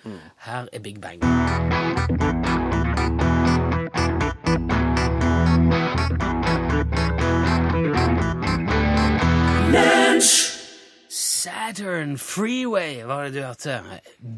Her 0.46 0.68
er 0.72 0.80
Big 0.80 1.00
Bang. 1.00 1.20
Saturn 11.10 12.18
Freeway, 12.18 13.02
var 13.06 13.24
det 13.24 13.34
du 13.34 13.40
hørte? 13.40 13.82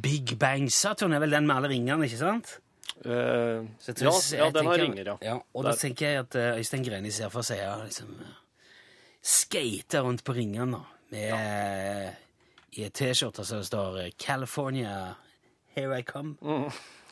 Big 0.03 0.39
Bang 0.39 0.73
Saturn 0.73 1.13
er 1.13 1.19
vel 1.19 1.31
den 1.35 1.47
med 1.47 1.57
alle 1.57 1.69
ringene, 1.73 2.05
ikke 2.07 2.19
sant? 2.21 2.59
Eh, 3.05 3.65
jeg 3.87 3.97
ja, 4.05 4.13
ja, 4.39 4.51
den 4.51 4.67
har 4.67 4.79
ringer, 4.79 5.05
ja. 5.05 5.17
ja 5.23 5.39
og 5.55 5.65
da 5.65 5.73
tenker 5.79 6.07
jeg 6.07 6.19
at 6.27 6.35
eh, 6.39 6.59
Øystein 6.61 6.85
Greni 6.85 7.11
ser 7.11 7.33
for 7.33 7.47
seg 7.47 7.63
ja, 7.63 7.77
liksom, 7.85 8.13
skate 9.23 9.89
skater 9.89 10.05
rundt 10.07 10.25
på 10.25 10.35
ringene 10.37 10.83
med 11.13 12.13
i 12.73 12.85
et 12.87 12.95
T-skjorte 12.97 13.45
som 13.45 13.63
står 13.65 14.11
'California, 14.17 15.15
here 15.77 15.99
I 15.99 16.03
come', 16.03 16.37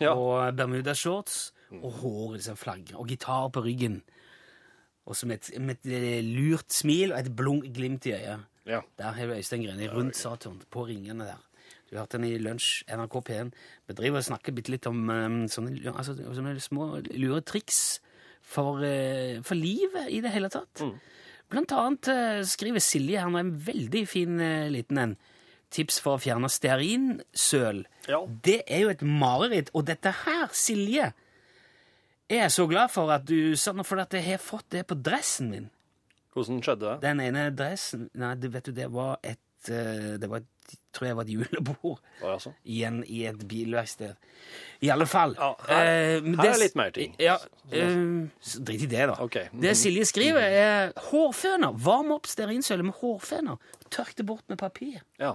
Ja. 0.01 0.15
og 0.15 0.57
bermudashorts, 0.57 1.53
og 1.83 1.93
hår 1.93 2.33
liksom 2.35 2.57
flagger, 2.57 2.97
og 2.97 3.09
gitar 3.09 3.49
på 3.49 3.61
ryggen. 3.65 4.03
Og 5.07 5.17
så 5.17 5.27
med 5.27 5.61
med 5.61 5.77
et 5.85 5.93
eh, 5.93 6.25
lurt 6.25 6.73
smil 6.73 7.13
og 7.13 7.19
et 7.19 7.37
blunk 7.37 7.65
glimt 7.75 8.07
i 8.07 8.13
øyet. 8.13 8.41
ja. 8.67 8.81
Der 8.99 9.13
har 9.13 9.27
du 9.27 9.33
Øystein 9.33 9.63
Greni 9.63 9.89
rundt 9.89 10.17
Saturn, 10.17 10.63
på 10.71 10.87
ringene 10.87 11.25
der. 11.25 11.41
Du 11.91 11.99
hørte 11.99 12.21
den 12.21 12.29
i 12.29 12.39
Lunsj, 12.39 12.85
NRK 12.87 13.17
P1. 13.27 13.49
Vi 13.91 13.97
driver 13.99 14.23
og 14.23 14.29
snakker 14.29 14.55
bitte 14.55 14.71
litt 14.71 14.87
om 14.87 15.03
um, 15.11 15.41
sånne, 15.51 15.75
altså, 15.91 16.15
sånne 16.15 16.55
små 16.63 16.93
lure 17.11 17.43
triks 17.43 17.99
for, 18.47 18.85
eh, 18.87 19.41
for 19.43 19.59
livet 19.59 20.11
i 20.11 20.21
det 20.23 20.31
hele 20.35 20.51
tatt. 20.53 20.83
Blant 21.51 21.75
annet 21.75 22.11
eh, 22.13 22.43
skriver 22.47 22.83
Silje 22.83 23.19
her 23.19 23.31
nå 23.31 23.41
en 23.41 23.53
veldig 23.67 24.05
fin 24.09 24.39
eh, 24.43 24.71
liten 24.71 25.03
en. 25.03 25.17
Tips 25.71 26.01
for 26.03 26.19
å 26.19 26.23
fjerne 26.23 26.51
stearinsøl. 26.51 27.85
Ja. 28.11 28.23
Det 28.47 28.61
er 28.67 28.85
jo 28.85 28.95
et 28.95 29.05
mareritt. 29.07 29.71
Og 29.75 29.87
dette 29.87 30.13
her, 30.25 30.49
Silje, 30.55 31.13
er 32.31 32.43
jeg 32.45 32.55
så 32.55 32.67
glad 32.71 32.91
for 32.95 33.11
at 33.15 33.27
du 33.27 33.55
for 33.83 34.03
at 34.03 34.15
jeg 34.15 34.27
har 34.27 34.43
fått 34.43 34.71
det 34.75 34.87
på 34.91 34.99
dressen 34.99 35.51
min. 35.51 35.69
Hvordan 36.35 36.63
skjedde 36.63 36.87
det? 36.87 36.97
Den 37.03 37.23
ene 37.23 37.49
dressen 37.51 38.07
Nei, 38.19 38.37
vet 38.39 38.69
du, 38.69 38.75
det 38.75 38.87
var 38.95 39.19
et 39.27 39.41
Det 39.67 40.29
var 40.31 40.39
et, 40.39 40.51
tror 40.93 41.07
jeg 41.07 41.17
var 41.17 41.23
et 41.23 41.31
julebord 41.35 41.99
altså. 42.23 42.53
i, 42.65 42.83
en, 42.85 43.03
i 43.07 43.25
et 43.27 43.43
bilverksted. 43.49 44.15
I 44.83 44.89
alle 44.91 45.07
fall. 45.07 45.35
Ja, 45.39 45.53
her- 45.69 45.91
Eh, 46.17 46.23
men 46.23 46.35
her 46.41 46.49
er 46.49 46.53
det- 46.53 46.61
litt 46.63 46.77
mer 46.77 46.91
ting. 46.91 47.15
Ja, 47.19 47.37
eh, 47.73 48.29
drit 48.65 48.83
i 48.83 48.87
det, 48.87 49.07
da. 49.09 49.15
Ok. 49.23 49.37
Det 49.61 49.77
Silje 49.77 50.05
skriver, 50.05 50.41
er 50.41 50.93
hårføner. 51.11 51.73
Varm 51.79 52.11
opp 52.13 52.27
stearinsølet 52.27 52.85
med 52.85 52.95
hårføner. 53.01 53.57
Tørk 53.91 54.15
det 54.17 54.27
bort 54.27 54.43
med 54.49 54.59
papir. 54.59 55.01
Ja. 55.19 55.33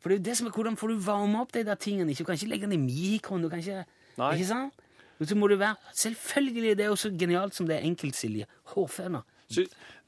For 0.00 0.08
det 0.08 0.16
er 0.16 0.20
jo 0.22 0.24
det 0.30 0.36
som 0.38 0.46
er 0.46 0.50
hvordan 0.56 0.76
får 0.80 0.88
du 0.88 0.98
varme 1.04 1.40
opp 1.40 1.52
de 1.52 1.64
der 1.64 1.74
tingene. 1.76 2.14
Du 2.16 2.24
kan 2.24 2.34
ikke 2.34 2.48
legge 2.48 2.66
den 2.70 2.72
i 2.72 2.84
mikroen. 3.18 3.42
Du 3.42 3.48
kan 3.50 3.58
ikke, 3.58 3.84
Nei. 4.18 4.34
ikke 4.36 4.46
sant? 4.46 4.72
Og 5.20 5.26
Så 5.28 5.36
må 5.36 5.48
det 5.48 5.58
være 5.60 5.76
Selvfølgelig 5.92 6.76
det 6.78 6.80
er 6.80 6.88
jo 6.88 6.96
så 6.96 7.10
genialt 7.18 7.54
som 7.54 7.66
det 7.68 7.76
er 7.76 7.84
enkelt, 7.84 8.16
Silje. 8.16 8.46
Hårføner. 8.72 9.20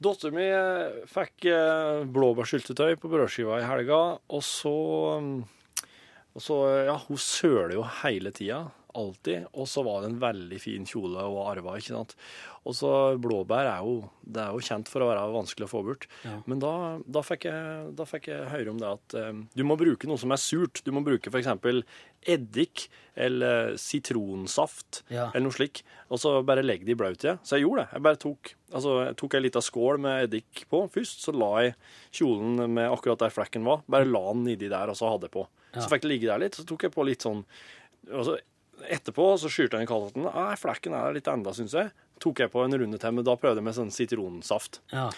Dattera 0.03 0.31
mi 0.35 0.45
eh, 0.47 1.01
fikk 1.11 1.47
eh, 1.51 2.03
blåbærsyltetøy 2.15 2.95
på 2.99 3.11
brødskiva 3.11 3.59
i 3.61 3.67
helga, 3.67 3.99
og 4.29 4.43
så 4.43 4.75
mm, 5.19 5.35
Og 6.33 6.41
så, 6.41 6.55
ja, 6.87 6.95
hun 6.97 7.17
søler 7.21 7.75
jo 7.75 7.83
hele 8.01 8.31
tida. 8.33 8.63
Alltid. 8.93 9.47
Og 9.57 9.65
så 9.67 9.81
var 9.85 10.03
det 10.03 10.11
en 10.11 10.19
veldig 10.21 10.57
fin 10.61 10.83
kjole 10.85 11.23
hun 11.25 11.39
arva, 11.47 11.75
ikke 11.79 11.95
sant. 11.95 12.11
Og 12.63 12.75
så 12.77 12.89
blåbær 13.19 13.65
er 13.67 13.79
jo, 13.83 13.95
det 14.21 14.39
er 14.43 14.53
jo 14.53 14.61
kjent 14.63 14.87
for 14.91 15.03
å 15.03 15.07
være 15.09 15.23
vanskelig 15.33 15.65
å 15.65 15.71
få 15.71 15.81
bort. 15.87 16.05
Ja. 16.23 16.35
Men 16.47 16.61
da, 16.61 16.73
da, 17.03 17.23
fikk 17.25 17.47
jeg, 17.49 17.89
da 17.97 18.05
fikk 18.07 18.29
jeg 18.31 18.51
høre 18.53 18.71
om 18.71 18.79
det 18.79 18.91
at 18.91 19.15
eh, 19.19 19.31
du 19.57 19.63
må 19.67 19.75
bruke 19.81 20.07
noe 20.07 20.21
som 20.21 20.31
er 20.35 20.39
surt. 20.41 20.83
Du 20.85 20.93
må 20.95 21.01
bruke 21.03 21.33
f.eks. 21.33 21.49
eddik 22.35 22.85
eller 23.19 23.73
sitronsaft 23.81 25.01
Ja. 25.11 25.29
eller 25.33 25.47
noe 25.49 25.57
slik. 25.57 25.81
Og 26.13 26.21
så 26.21 26.35
bare 26.45 26.63
legg 26.63 26.85
det 26.85 26.93
i 26.95 26.99
blaut. 26.99 27.25
Så 27.43 27.57
jeg 27.57 27.65
gjorde 27.65 27.83
det. 27.83 27.89
Jeg 27.97 28.05
bare 28.07 28.21
tok, 28.27 28.53
altså, 28.71 28.95
jeg 29.09 29.17
tok 29.19 29.35
ei 29.39 29.43
lita 29.47 29.61
skål 29.65 29.99
med 30.05 30.23
eddik 30.29 30.65
på 30.71 30.85
først. 30.93 31.25
Så 31.25 31.33
la 31.35 31.51
jeg 31.65 31.75
kjolen 32.21 32.69
med 32.77 32.89
akkurat 32.93 33.25
der 33.25 33.33
flekken 33.33 33.65
var. 33.67 33.83
Bare 33.89 34.05
la 34.07 34.23
den 34.31 34.45
nedi 34.47 34.69
der, 34.71 34.93
og 34.93 34.97
så 34.99 35.09
hadde 35.11 35.27
jeg 35.29 35.35
på. 35.39 35.47
Så 35.73 35.89
fikk 35.89 36.05
det 36.05 36.11
ligge 36.13 36.29
der 36.29 36.41
litt. 36.45 36.55
Så 36.55 36.65
tok 36.69 36.85
jeg 36.85 36.93
på 36.93 37.05
litt 37.09 37.25
sånn 37.25 37.43
og 38.11 38.25
så 38.27 38.33
Etterpå 38.83 39.25
så 39.39 39.51
skjulte 39.51 39.77
jeg 39.77 39.83
den 39.83 39.87
i 39.87 39.91
kaldvann. 39.91 40.27
Nei, 40.27 40.55
flekken 40.59 40.95
er 40.97 41.15
litt 41.15 41.29
enda, 41.31 41.53
syns 41.55 41.75
jeg. 41.77 41.91
Tok 42.23 42.43
jeg 42.43 42.51
på 42.53 42.63
en 42.65 42.77
runde 42.81 42.99
til, 42.99 43.15
men 43.15 43.25
da 43.27 43.35
prøvde 43.39 43.61
jeg 43.61 43.67
med 43.67 43.77
sånn 43.77 43.93
sitronsaft. 43.93 44.81
Ja. 44.93 45.09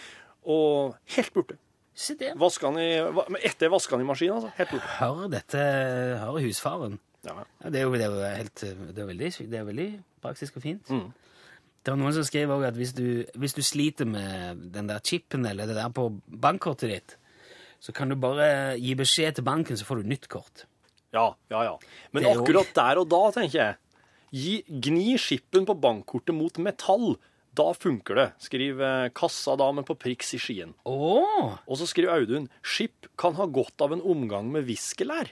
Og 0.46 0.98
helt 1.16 1.34
borte. 1.36 1.58
Se 1.96 2.18
det. 2.20 2.34
I, 2.36 2.88
etter 3.48 3.72
vaska 3.72 3.96
den 3.96 4.04
i 4.04 4.10
maskinen, 4.10 4.38
altså. 4.38 4.52
Helt 4.58 4.74
borte. 4.76 4.96
Hør 5.00 5.28
dette, 5.32 5.68
hør 6.22 6.40
husfaren. 6.44 7.00
Ja, 7.26 7.42
det, 7.64 7.80
er 7.80 7.86
jo, 7.88 7.94
det, 7.96 8.06
er 8.06 8.12
jo 8.12 8.34
helt, 8.38 8.62
det, 8.62 9.02
er 9.02 9.08
veldig, 9.10 9.30
det 9.50 9.60
er 9.60 9.70
veldig 9.70 9.88
praktisk 10.22 10.60
og 10.60 10.66
fint. 10.66 10.92
Mm. 10.94 11.08
Det 11.86 11.94
var 11.94 12.00
noen 12.02 12.16
som 12.18 12.26
skriver 12.26 12.54
også 12.56 12.68
at 12.68 12.78
hvis 12.80 12.94
du, 12.98 13.08
hvis 13.38 13.56
du 13.58 13.62
sliter 13.66 14.10
med 14.10 14.62
den 14.74 14.90
der 14.90 15.02
chipen 15.06 15.46
eller 15.46 15.70
det 15.70 15.78
der 15.78 15.92
på 15.94 16.08
bankkortet 16.26 16.92
ditt, 16.92 17.16
så 17.82 17.94
kan 17.94 18.10
du 18.10 18.18
bare 18.18 18.76
gi 18.82 18.96
beskjed 18.98 19.38
til 19.38 19.46
banken, 19.46 19.78
så 19.78 19.86
får 19.86 20.02
du 20.02 20.10
nytt 20.10 20.28
kort. 20.32 20.66
Ja, 21.16 21.30
ja, 21.54 21.64
ja. 21.72 21.76
Men 22.16 22.28
akkurat 22.34 22.74
der 22.76 23.02
og 23.02 23.10
da, 23.12 23.24
tenker 23.36 23.62
jeg 23.62 23.78
gi, 24.36 24.58
Gni 24.68 25.16
skippen 25.22 25.68
på 25.68 25.78
bankkortet 25.80 26.36
mot 26.36 26.60
metall. 26.62 27.16
Da 27.56 27.70
funker 27.72 28.18
det, 28.20 28.28
skriver 28.44 29.14
kassadame 29.16 29.86
på 29.88 29.96
Prix 29.96 30.34
i 30.36 30.40
Skien. 30.42 30.74
Åh! 30.84 31.56
Og 31.64 31.80
så 31.80 31.88
skriver 31.88 32.18
Audun 32.18 32.50
skip 32.60 33.08
kan 33.20 33.38
ha 33.40 33.48
godt 33.48 33.80
av 33.86 33.96
en 33.96 34.04
omgang 34.04 34.50
med 34.52 34.68
viskelær. 34.68 35.32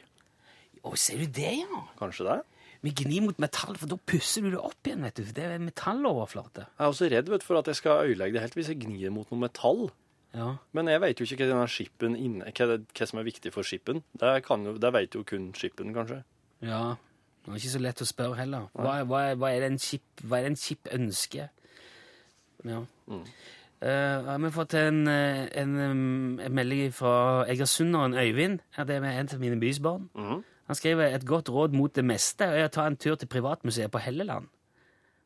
Å, 0.83 0.93
ser 0.99 1.19
du 1.19 1.27
det, 1.35 1.51
ja? 1.65 1.81
Kanskje 1.99 2.29
det? 2.29 2.37
Vi 2.83 2.91
gnir 2.99 3.23
mot 3.23 3.37
metall, 3.39 3.75
for 3.79 3.91
da 3.91 3.95
pusser 3.95 4.43
du 4.43 4.51
det 4.51 4.59
opp 4.59 4.87
igjen, 4.87 5.03
vet 5.07 5.19
du. 5.19 5.27
Det 5.35 5.43
er 5.47 5.61
metalloverflate. 5.63 6.65
Jeg 6.67 6.83
er 6.83 6.95
også 6.95 7.11
redd 7.11 7.29
vet, 7.31 7.45
for 7.47 7.59
at 7.59 7.69
jeg 7.71 7.79
skal 7.79 8.09
ødelegge 8.09 8.35
det 8.35 8.43
helt 8.43 8.57
hvis 8.59 8.71
jeg 8.71 8.81
gnir 8.83 9.13
mot 9.15 9.29
noe 9.31 9.43
metall. 9.45 9.85
Ja. 10.33 10.55
Men 10.73 10.89
jeg 10.89 11.01
vet 11.03 11.19
jo 11.19 11.27
ikke 11.27 11.47
hva, 11.51 11.65
skippen 11.69 12.15
inne, 12.17 12.51
hva, 12.57 12.77
hva 12.81 13.07
som 13.09 13.19
er 13.21 13.27
viktig 13.27 13.53
for 13.53 13.67
skippen. 13.67 14.01
Det, 14.19 14.31
kan 14.47 14.65
jo, 14.65 14.75
det 14.81 14.93
vet 14.95 15.17
jo 15.17 15.23
kun 15.27 15.51
skippen, 15.57 15.93
kanskje. 15.93 16.23
Ja. 16.65 16.95
Det 17.43 17.51
er 17.51 17.59
ikke 17.59 17.73
så 17.73 17.81
lett 17.83 18.01
å 18.01 18.07
spørre 18.07 18.39
heller. 18.39 18.69
Hva, 18.73 19.01
hva, 19.05 19.25
hva 19.35 19.51
er 19.51 19.65
det 19.65 19.73
en 19.73 19.81
skip, 19.81 20.23
chip 20.57 20.89
ønsker? 20.95 21.51
Ja. 22.63 22.79
Mm. 23.11 23.25
har 23.83 24.39
vi 24.39 24.51
fått 24.55 24.73
en, 24.79 25.07
eh, 25.11 25.49
en, 25.59 25.75
en 26.39 26.55
melding 26.55 26.93
fra 26.95 27.43
egersunderen 27.51 28.15
Øyvind. 28.15 28.61
Ja, 28.77 28.85
det 28.87 28.95
er 28.95 29.09
en 29.11 29.29
av 29.33 29.39
mine 29.39 29.59
bysbarn. 29.59 30.07
Han 30.15 30.75
skriver 30.79 31.11
et 31.11 31.25
godt 31.27 31.49
råd 31.49 31.75
mot 31.75 31.91
det 31.93 32.05
meste 32.07 32.47
er 32.47 32.69
å 32.69 32.71
ta 32.71 32.87
en 32.87 32.95
tur 32.95 33.19
til 33.19 33.27
privatmuseet 33.27 33.91
på 33.91 33.99
Helleland. 33.99 34.47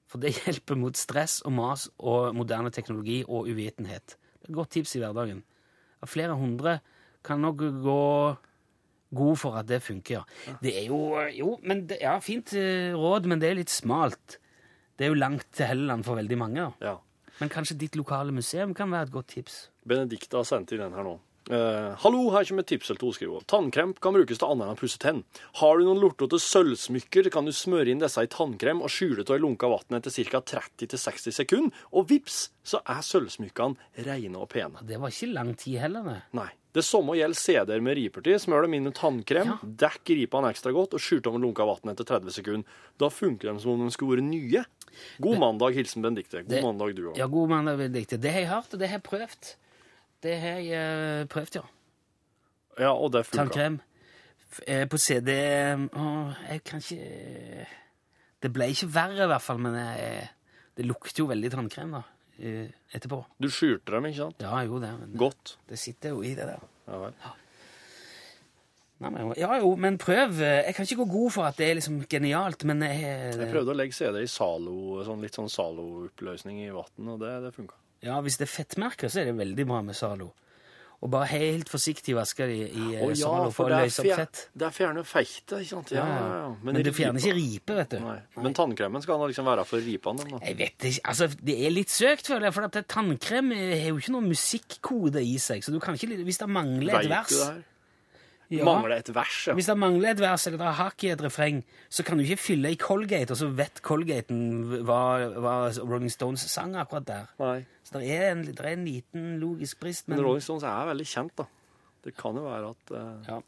For 0.09 0.17
det 0.17 0.33
hjelper 0.41 0.79
mot 0.79 0.97
stress 0.97 1.41
og 1.45 1.53
mas 1.53 1.87
og 1.99 2.33
moderne 2.35 2.73
teknologi 2.73 3.21
og 3.27 3.51
uvitenhet. 3.51 4.17
Godt 4.51 4.69
tips 4.77 4.95
i 4.95 4.99
hverdagen. 5.03 5.43
Flere 6.07 6.35
hundre 6.37 6.79
kan 7.25 7.41
nok 7.41 7.57
gå 7.83 8.01
god 9.17 9.37
for 9.39 9.55
at 9.59 9.67
det 9.67 9.81
funker. 9.83 10.23
ja. 10.47 10.53
Det 10.61 10.73
er 10.81 10.85
jo 10.87 10.99
Jo, 11.35 11.57
men 11.63 11.85
det, 11.87 11.97
ja, 12.01 12.17
fint 12.19 12.53
eh, 12.53 12.93
råd, 12.95 13.25
men 13.27 13.39
det 13.39 13.49
er 13.49 13.55
litt 13.59 13.69
smalt. 13.73 14.37
Det 14.97 15.05
er 15.05 15.11
jo 15.13 15.19
langt 15.19 15.45
til 15.53 15.65
Helleland 15.69 16.03
for 16.05 16.15
veldig 16.15 16.37
mange. 16.37 16.71
Ja. 16.81 16.97
Men 17.39 17.49
kanskje 17.49 17.77
ditt 17.77 17.95
lokale 17.95 18.31
museum 18.33 18.73
kan 18.73 18.89
være 18.91 19.03
et 19.09 19.11
godt 19.13 19.27
tips. 19.35 19.69
Benedicte 19.85 20.37
har 20.39 20.43
sendt 20.47 20.71
inn 20.73 20.81
den 20.81 20.93
her 20.97 21.03
nå. 21.05 21.19
Eh, 21.49 21.95
hallo, 22.03 22.25
her 22.35 22.43
kommer 22.43 22.59
et 22.65 22.67
tips 22.67 22.89
eller 22.91 22.99
to, 22.99 23.11
skriver. 23.15 23.43
Tannkrem 23.47 23.93
kan 24.03 24.13
brukes 24.17 24.37
til 24.41 24.49
annet 24.51 24.67
enn 24.67 24.75
å 24.75 24.79
pusse 24.79 24.99
tenn. 24.99 25.21
Har 25.61 25.77
du 25.79 25.85
noen 25.87 26.01
lortete 26.01 26.39
sølvsmykker, 26.43 27.29
kan 27.31 27.47
du 27.47 27.53
smøre 27.55 27.87
inn 27.93 28.01
disse 28.03 28.19
i 28.19 28.27
tannkrem 28.27 28.81
og 28.83 28.91
skjule 28.91 29.23
av 29.23 29.37
i 29.37 29.39
lunka 29.39 29.69
vann 29.71 29.99
etter 29.99 30.11
ca. 30.27 30.41
30-60 30.41 31.31
sekunder, 31.37 31.71
og 31.95 32.09
vips, 32.11 32.49
så 32.67 32.81
er 32.83 32.99
sølvsmykkene 33.05 33.77
rene 34.03 34.35
og 34.41 34.49
pene. 34.51 34.83
Det 34.83 34.99
var 34.99 35.13
ikke 35.13 35.31
lang 35.33 35.53
tid 35.55 35.79
heller, 35.85 36.03
det. 36.03 36.21
Nei. 36.35 36.49
Det 36.77 36.83
samme 36.85 37.15
gjelder 37.17 37.39
CD-er 37.39 37.81
med 37.81 37.95
riper 37.97 38.21
til. 38.21 38.35
Smør 38.37 38.67
dem 38.67 38.73
inn 38.77 38.83
med 38.85 38.93
tannkrem, 38.99 39.47
Ja. 39.47 39.55
dekk 39.63 40.11
ripene 40.13 40.51
ekstra 40.51 40.73
godt 40.75 40.93
og 40.93 40.99
skylt 41.01 41.25
over 41.31 41.39
lunka 41.39 41.65
vann 41.65 41.89
etter 41.95 42.05
30 42.05 42.29
sekunder. 42.35 42.65
Da 42.99 43.07
funker 43.09 43.53
de 43.53 43.59
som 43.63 43.71
om 43.71 43.87
de 43.87 43.91
skulle 43.95 44.17
vært 44.19 44.27
nye. 44.29 44.65
God 45.21 45.39
mandag, 45.39 45.73
hilsen 45.73 46.03
Benedicte. 46.03 46.43
God 46.43 46.49
Det- 46.49 46.61
mandag, 46.63 46.93
du 46.95 47.07
òg. 47.09 47.17
Ja, 47.17 47.25
god 47.25 47.49
mandag, 47.49 47.77
Benedicte. 47.79 48.19
Det 48.19 48.31
har 48.31 48.41
jeg 48.41 48.49
hørt, 48.49 48.73
og 48.73 48.79
det 48.79 48.89
har 48.89 48.99
jeg 48.99 49.03
prøvd. 49.09 49.55
Det 50.23 50.33
har 50.41 50.61
jeg 50.63 50.71
eh, 50.73 51.25
prøvd, 51.29 51.59
ja. 51.59 51.65
Ja, 52.77 52.91
og 52.93 53.11
det 53.13 53.25
funka. 53.25 53.43
Tannkrem. 53.43 53.79
Eh, 54.65 54.85
På 54.89 54.97
CD 55.01 55.33
Å, 55.33 56.03
jeg 56.47 56.61
kan 56.63 56.79
ikke 56.79 57.65
Det 58.41 58.51
ble 58.53 58.69
ikke 58.71 58.87
verre, 58.93 59.25
i 59.25 59.31
hvert 59.31 59.43
fall, 59.43 59.59
men 59.61 59.75
jeg, 59.75 60.21
det 60.77 60.85
lukter 60.85 61.23
jo 61.23 61.27
veldig 61.31 61.51
tannkrem 61.51 61.95
da, 61.97 62.03
eh, 62.37 62.69
etterpå. 62.93 63.19
Du 63.41 63.49
skjulte 63.51 63.95
dem, 63.97 64.07
ikke 64.11 64.21
sant? 64.21 64.45
Ja, 64.45 64.61
jo 64.65 64.79
det, 64.81 64.93
men 65.01 65.17
Godt. 65.19 65.57
det 65.67 65.79
sitter 65.81 66.13
jo 66.15 66.21
i 66.23 66.35
det 66.37 66.45
der. 66.47 66.63
Ja 66.87 67.01
vel. 67.01 67.17
Nei, 68.97 69.09
men, 69.13 69.33
ja 69.37 69.57
jo, 69.61 69.73
men 69.77 69.97
prøv. 70.01 70.39
Jeg 70.41 70.73
kan 70.73 70.87
ikke 70.87 71.03
gå 71.03 71.09
god 71.11 71.33
for 71.35 71.49
at 71.49 71.57
det 71.59 71.67
er 71.67 71.75
liksom 71.77 71.99
genialt, 72.09 72.63
men 72.65 72.81
jeg, 72.85 73.01
Jeg 73.35 73.49
prøvde 73.51 73.73
å 73.73 73.77
legge 73.77 73.93
CD 73.97 74.23
i 74.23 74.29
Zalo, 74.31 75.03
sånn, 75.05 75.21
litt 75.21 75.37
sånn 75.37 75.51
Zalo-oppløsning 75.53 76.63
i 76.63 76.71
vann, 76.73 77.11
og 77.13 77.19
det, 77.21 77.33
det 77.43 77.51
funka. 77.57 77.77
Ja, 78.05 78.19
hvis 78.21 78.37
det 78.39 78.47
er 78.47 78.53
fettmerker, 78.53 79.09
så 79.09 79.21
er 79.23 79.31
det 79.31 79.37
veldig 79.39 79.65
bra 79.69 79.81
med 79.85 79.97
Zalo. 79.97 80.33
Og 80.97 81.11
bare 81.13 81.27
helt 81.29 81.69
forsiktig 81.69 82.15
vaske 82.17 82.47
de 82.49 82.55
i, 82.65 82.85
oh, 82.97 83.11
ja, 83.11 83.17
Zalo 83.19 83.51
for 83.53 83.69
å 83.69 83.81
løse 83.83 84.01
opp 84.01 84.21
fett. 84.23 84.39
det 84.57 84.69
fjerner 84.73 85.05
feite, 85.05 85.59
ikke 85.61 85.69
sant? 85.69 85.91
Ja, 85.93 86.05
ja, 86.09 86.23
ja. 86.39 86.47
Men, 86.65 86.79
det 86.81 86.93
fjerner 86.97 87.21
ikke 87.21 87.37
ripe, 87.37 87.75
vet 87.77 87.93
du. 87.93 87.99
Nei. 88.01 88.17
Men 88.41 88.57
tannkremen 88.57 89.05
skal 89.05 89.21
da 89.21 89.29
liksom 89.29 89.45
være 89.45 89.65
for 89.69 89.85
ripene, 89.85 90.25
da. 90.25 90.41
Jeg 90.41 90.57
vet 90.57 90.87
ikke, 90.89 91.03
altså 91.13 91.29
Det 91.37 91.57
er 91.67 91.75
litt 91.75 91.93
søkt, 91.93 92.31
føler 92.33 92.49
jeg, 92.49 92.57
for 92.57 92.69
at 92.69 92.79
tannkrem 92.89 93.53
har 93.53 93.89
jo 93.91 94.01
ikke 94.01 94.15
noe 94.17 94.25
musikkode 94.25 95.21
i 95.21 95.37
seg. 95.41 95.61
Så 95.65 95.75
du 95.75 95.77
kan 95.83 95.99
ikke, 95.99 96.17
hvis 96.25 96.41
det 96.41 96.49
mangler 96.49 96.97
et 96.97 97.05
Vet 97.05 97.09
du 97.11 97.13
vers 97.13 97.35
det 97.35 97.45
her? 97.45 97.65
Ja. 98.49 98.63
Mangler 98.63 99.01
et 99.01 99.09
vers, 99.11 99.37
ja. 99.49 99.53
Hvis 99.57 99.67
det 99.67 99.75
mangler 99.75 100.13
et 100.13 100.21
vers 100.23 100.45
eller 100.47 100.61
det 100.61 100.67
er 100.69 100.77
hakk 100.77 101.03
i 101.03 101.09
et 101.11 101.23
refreng, 101.25 101.57
så 101.91 102.05
kan 102.07 102.15
du 102.15 102.23
ikke 102.23 102.39
fylle 102.39 102.71
i 102.71 102.77
Colgate, 102.79 103.35
og 103.35 103.39
så 103.41 103.49
vet 103.51 103.81
Colgaten 103.83 104.39
hva, 104.87 105.01
hva 105.35 105.55
Rolling 105.81 106.11
Stones 106.13 106.45
sang 106.47 106.77
akkurat 106.79 107.09
der. 107.09 107.27
Nei. 107.41 107.57
Så 107.83 107.99
det 107.99 108.07
er 108.15 108.31
en, 108.31 108.45
det 108.47 108.55
er 108.63 108.71
en 108.71 108.87
liten 108.87 109.27
logisk 109.41 109.81
brist, 109.83 110.07
men 110.07 110.17
Men 110.17 110.29
Rolling 110.29 110.45
Stones 110.45 110.63
er 110.63 110.87
veldig 110.93 111.07
kjent, 111.11 111.35
da. 111.41 111.47
Det 112.07 112.15
kan 112.15 112.39
jo 112.39 112.45
være 112.47 112.71
at 112.71 112.95
uh... 112.95 113.27
Ja. 113.27 113.41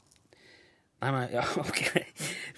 Nei, 1.02 1.12
men, 1.16 1.30
ja, 1.32 1.44
ok. 1.64 1.80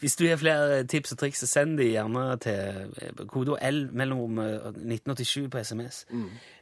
Hvis 0.02 0.16
du 0.18 0.24
har 0.28 0.40
flere 0.42 0.84
tips 0.90 1.12
og 1.14 1.20
triks, 1.22 1.44
så 1.44 1.48
send 1.50 1.76
de 1.78 1.92
gjerne 1.92 2.24
til 2.42 2.88
eh, 3.02 3.26
kode 3.30 3.58
L 3.68 3.84
mellom 3.94 4.40
eh, 4.42 4.72
1987 4.72 5.50
på 5.54 5.62
SMS. 5.62 6.00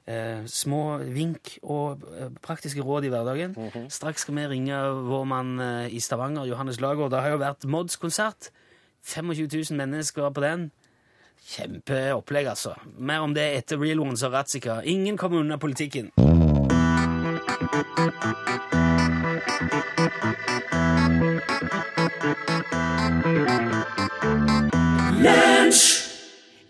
eh, 0.10 0.42
små 0.46 0.98
vink 1.16 1.54
og 1.64 2.04
eh, 2.20 2.34
praktiske 2.44 2.84
råd 2.84 3.08
i 3.08 3.14
hverdagen. 3.14 3.56
Straks 3.90 4.26
skal 4.28 4.36
vi 4.36 4.48
ringe 4.52 4.82
vår 5.08 5.24
mann 5.32 5.56
eh, 5.64 5.88
i 5.96 6.00
Stavanger, 6.04 6.46
Johannes 6.52 6.82
Lager. 6.84 7.08
Det 7.14 7.22
har 7.24 7.38
jo 7.38 7.42
vært 7.46 7.64
Mods-konsert. 7.66 8.52
25 9.08 9.48
000 9.72 9.78
mennesker 9.80 10.30
på 10.36 10.44
den. 10.44 10.72
Kjempeopplegg, 11.50 12.50
altså. 12.52 12.74
Mer 13.00 13.24
om 13.24 13.32
det 13.34 13.46
etter 13.56 13.80
Real 13.80 14.04
Ones 14.04 14.24
og 14.28 14.36
Ratzika. 14.36 14.82
Ingen 14.84 15.16
kommer 15.18 15.40
unna 15.40 15.56
politikken. 15.58 16.12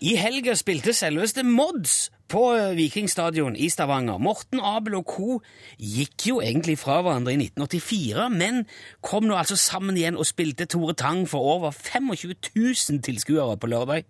I 0.00 0.16
helga 0.16 0.54
spilte 0.56 0.92
selveste 0.96 1.42
Mods 1.44 2.08
på 2.30 2.40
eh, 2.56 2.76
Vikingstadion 2.76 3.56
i 3.56 3.68
Stavanger. 3.68 4.18
Morten 4.18 4.60
Abel 4.64 4.96
og 5.00 5.04
co. 5.06 5.40
gikk 5.76 6.26
jo 6.30 6.40
egentlig 6.40 6.78
fra 6.80 7.00
hverandre 7.04 7.34
i 7.34 7.40
1984, 7.42 8.30
men 8.32 8.64
kom 9.04 9.28
nå 9.28 9.36
altså 9.36 9.58
sammen 9.60 9.98
igjen 9.98 10.16
og 10.16 10.26
spilte 10.26 10.64
Tore 10.70 10.94
Tang 10.98 11.26
for 11.28 11.44
over 11.56 11.70
25 11.70 12.34
000 12.56 13.02
tilskuere 13.04 13.58
på 13.60 13.70
lørdag. 13.70 14.08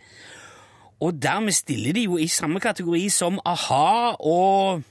Og 1.01 1.17
dermed 1.23 1.53
stiller 1.57 1.97
de 1.97 2.07
jo 2.07 2.21
i 2.21 2.29
samme 2.29 2.61
kategori 2.61 3.09
som 3.09 3.41
a-ha 3.45 4.15
og 4.21 4.83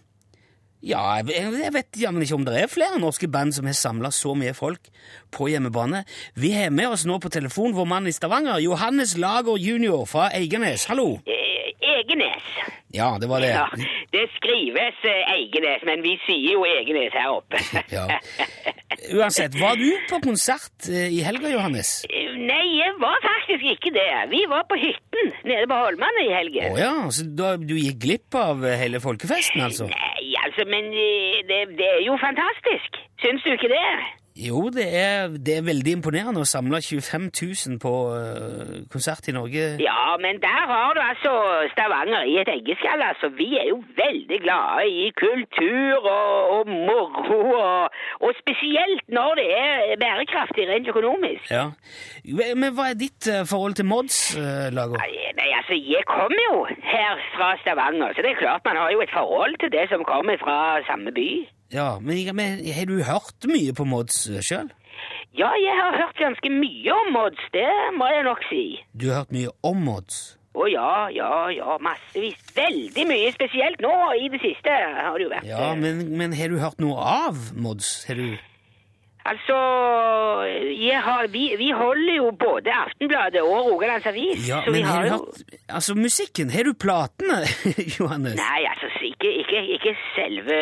Ja, 0.79 1.01
jeg 1.19 1.73
vet 1.75 1.97
jammen 1.99 2.23
ikke 2.23 2.37
om 2.37 2.45
det 2.47 2.53
er 2.55 2.69
flere 2.71 3.01
norske 3.01 3.27
band 3.27 3.51
som 3.51 3.67
har 3.67 3.75
samla 3.75 4.13
så 4.15 4.31
mye 4.39 4.53
folk 4.55 4.87
på 5.35 5.49
hjemmebane. 5.51 6.05
Vi 6.39 6.53
har 6.55 6.71
med 6.71 6.93
oss 6.95 7.03
nå 7.09 7.17
på 7.19 7.31
telefon 7.33 7.75
vår 7.75 7.89
mann 7.89 8.07
i 8.07 8.15
Stavanger, 8.15 8.61
Johannes 8.63 9.17
Lager 9.19 9.59
jr. 9.59 10.05
fra 10.07 10.29
Eiganes. 10.31 10.87
Hallo! 10.87 11.17
Eh, 11.27 11.73
Egenes. 11.99 12.47
Ja, 12.91 13.17
det 13.21 13.27
var 13.29 13.39
det. 13.43 13.51
Ja, 13.53 13.67
det 14.11 14.25
skrives 14.35 15.03
eh, 15.05 15.33
Eigenes, 15.35 15.83
men 15.85 16.01
vi 16.01 16.15
sier 16.25 16.55
jo 16.55 16.65
Egenes 16.65 17.13
her 17.13 17.35
oppe. 17.37 17.61
Ja. 17.89 18.05
Uansett, 19.15 19.55
var 19.61 19.77
du 19.79 19.87
på 20.09 20.19
konsert 20.21 20.89
eh, 20.89 21.07
i 21.13 21.21
helga, 21.25 21.49
Johannes? 21.53 22.03
Eh, 22.09 22.33
Nei, 22.39 22.65
jeg 22.79 22.95
var 23.01 23.17
faktisk 23.23 23.65
ikke 23.75 23.93
det. 23.95 24.07
Vi 24.33 24.41
var 24.49 24.65
på 24.69 24.77
hytten 24.81 25.31
nede 25.45 25.69
på 25.69 25.77
Holmane 25.77 26.25
i 26.25 26.33
Å 26.33 26.71
oh, 26.71 26.79
ja, 26.79 26.93
så 27.13 27.25
da, 27.37 27.53
du 27.61 27.75
gikk 27.77 28.01
glipp 28.05 28.37
av 28.37 28.65
hele 28.65 29.01
folkefesten, 29.03 29.61
altså? 29.65 29.89
Nei, 29.93 30.33
altså, 30.45 30.65
men 30.69 30.89
det, 31.49 31.61
det 31.77 31.91
er 31.93 32.01
jo 32.05 32.17
fantastisk. 32.21 33.01
Syns 33.21 33.45
du 33.45 33.53
ikke 33.53 33.71
det? 33.71 33.85
Jo, 34.47 34.69
det 34.71 34.85
er, 34.95 35.27
det 35.45 35.53
er 35.57 35.65
veldig 35.67 35.93
imponerende 35.97 36.39
å 36.39 36.47
samle 36.47 36.79
25 36.79 37.25
000 37.27 37.79
på 37.83 37.91
eh, 38.15 38.75
konsert 38.93 39.27
i 39.27 39.35
Norge. 39.35 39.65
Ja, 39.83 40.15
men 40.23 40.39
der 40.39 40.63
har 40.69 40.95
du 40.95 41.01
altså 41.03 41.33
Stavanger 41.73 42.23
i 42.23 42.37
et 42.39 42.51
eggeskall, 42.53 43.03
altså. 43.09 43.31
Vi 43.35 43.49
er 43.59 43.67
jo 43.73 43.81
veldig 43.99 44.39
glade 44.45 44.87
i 44.87 45.09
kultur 45.19 46.07
og, 46.13 46.31
og 46.55 46.71
moro, 46.71 47.41
og, 47.59 47.99
og 48.23 48.39
spesielt 48.39 49.03
når 49.19 49.41
det 49.41 49.49
er 49.59 49.99
bærekraftig 50.05 50.69
rent 50.71 50.87
økonomisk. 50.93 51.51
Ja. 51.51 51.67
Men 52.55 52.71
hva 52.77 52.93
er 52.93 52.99
ditt 53.03 53.27
eh, 53.27 53.43
forhold 53.51 53.75
til 53.81 53.91
Mods, 53.91 54.21
eh, 54.39 54.71
Lago? 54.71 54.95
Nei, 55.03 55.51
altså, 55.59 55.75
jeg 55.75 56.07
kommer 56.07 56.43
jo 56.47 56.63
her 56.95 57.19
fra 57.35 57.53
Stavanger, 57.65 58.15
så 58.15 58.23
det 58.23 58.37
er 58.37 58.43
klart 58.45 58.63
man 58.71 58.79
har 58.79 58.95
jo 58.95 59.03
et 59.03 59.15
forhold 59.19 59.59
til 59.59 59.75
det 59.75 59.89
som 59.91 60.07
kommer 60.07 60.39
fra 60.39 60.59
samme 60.87 61.11
by. 61.11 61.31
Ja, 61.73 61.99
men, 62.01 62.35
men 62.35 62.65
har 62.73 62.89
du 62.89 62.97
hørt 63.05 63.45
mye 63.49 63.73
på 63.77 63.85
Mods 63.85 64.23
sjøl? 64.45 64.71
Ja, 65.37 65.51
jeg 65.61 65.75
har 65.77 65.95
hørt 65.99 66.17
ganske 66.19 66.49
mye 66.51 66.95
om 66.95 67.13
Mods, 67.13 67.41
det 67.53 67.69
må 67.95 68.09
jeg 68.09 68.25
nok 68.25 68.41
si. 68.49 68.63
Du 68.97 69.11
har 69.11 69.23
hørt 69.23 69.35
mye 69.35 69.53
om 69.63 69.81
Mods? 69.85 70.39
Å 70.57 70.65
ja, 70.65 70.91
ja, 71.13 71.29
ja, 71.53 71.75
massevis. 71.85 72.39
Veldig 72.55 73.05
mye, 73.07 73.29
spesielt 73.35 73.79
nå 73.85 73.93
i 74.17 74.31
det 74.33 74.41
siste 74.41 74.73
har 74.73 75.13
det 75.15 75.27
jo 75.27 75.31
vært. 75.31 75.45
Ja, 75.47 75.69
eh, 75.69 75.77
men, 75.77 76.01
men 76.17 76.33
har 76.35 76.49
du 76.49 76.57
hørt 76.59 76.81
noe 76.81 76.97
av 76.97 77.51
Mods? 77.53 77.91
Har 78.09 78.17
du 78.17 78.33
Altså, 79.29 79.55
har, 81.07 81.27
vi, 81.35 81.43
vi 81.57 81.69
holder 81.71 82.15
jo 82.15 82.31
både 82.45 82.73
Aftenbladet 82.85 83.41
og 83.41 83.71
Rogalands 83.71 84.05
Avis, 84.05 84.47
Ja, 84.49 84.61
så 84.65 84.71
vi 84.71 84.79
men 84.79 84.87
har 84.89 84.95
har 84.95 85.03
du 85.03 85.09
hatt... 85.09 85.19
hørt 85.19 85.75
Altså, 85.77 85.95
musikken, 85.95 86.49
har 86.49 86.63
du 86.63 86.73
platene, 86.85 87.37
Johannes? 87.99 88.35
Nei, 88.39 88.61
altså, 88.71 88.87
ikke, 89.11 89.29
ikke, 89.41 89.59
ikke 89.75 89.93
selve 90.15 90.57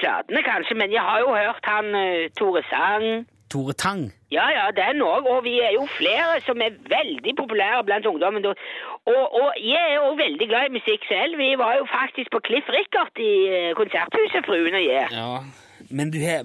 platene 0.00 0.42
kanskje, 0.50 0.74
men 0.80 0.92
jeg 0.96 1.04
har 1.08 1.18
jo 1.24 1.30
hørt 1.36 1.64
han 1.74 1.94
eh, 1.94 2.30
Tore 2.38 2.62
Sang, 2.70 3.06
Tore 3.52 3.74
Tang? 3.82 4.02
Ja, 4.32 4.46
ja, 4.56 4.64
den 4.72 5.02
òg. 5.04 5.26
Og 5.32 5.44
vi 5.44 5.58
er 5.60 5.72
jo 5.76 5.84
flere 5.98 6.40
som 6.46 6.62
er 6.66 6.72
veldig 6.96 7.34
populære 7.40 7.84
blant 7.88 8.06
ungdommen. 8.08 8.46
Og, 8.48 8.56
og, 9.40 9.50
jeg 9.72 9.82
er 9.90 9.98
jo 10.00 10.14
veldig 10.24 10.46
glad 10.52 10.70
i 10.70 10.76
musikk 10.78 11.04
selv. 11.10 11.36
Vi 11.42 11.50
var 11.62 11.76
jo 11.80 11.84
faktisk 11.98 12.32
på 12.32 12.40
Cliff 12.46 12.70
Rickard 12.76 13.20
i 13.20 13.32
eh, 13.56 13.74
Konserthuset, 13.80 14.46
fruen 14.48 14.78
og 14.80 14.84
jeg. 14.86 15.06
Ja. 15.12 15.34
Men 15.92 16.10
du 16.12 16.18
har, 16.22 16.42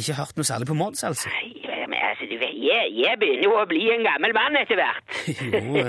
ikke 0.00 0.18
hørt 0.18 0.36
noe 0.38 0.46
særlig 0.46 0.68
på 0.70 0.78
Mods, 0.78 1.04
altså? 1.04 1.30
Nei, 1.32 1.75
altså, 2.10 2.28
du 2.30 2.36
vet, 2.40 2.54
jeg, 2.66 2.92
jeg 3.00 3.18
begynner 3.20 3.46
jo 3.48 3.54
å 3.60 3.66
bli 3.70 3.82
en 3.94 4.04
gammel 4.06 4.34
mann 4.36 4.58
etter 4.60 4.80
hvert. 4.80 5.04
Jo, 5.56 5.82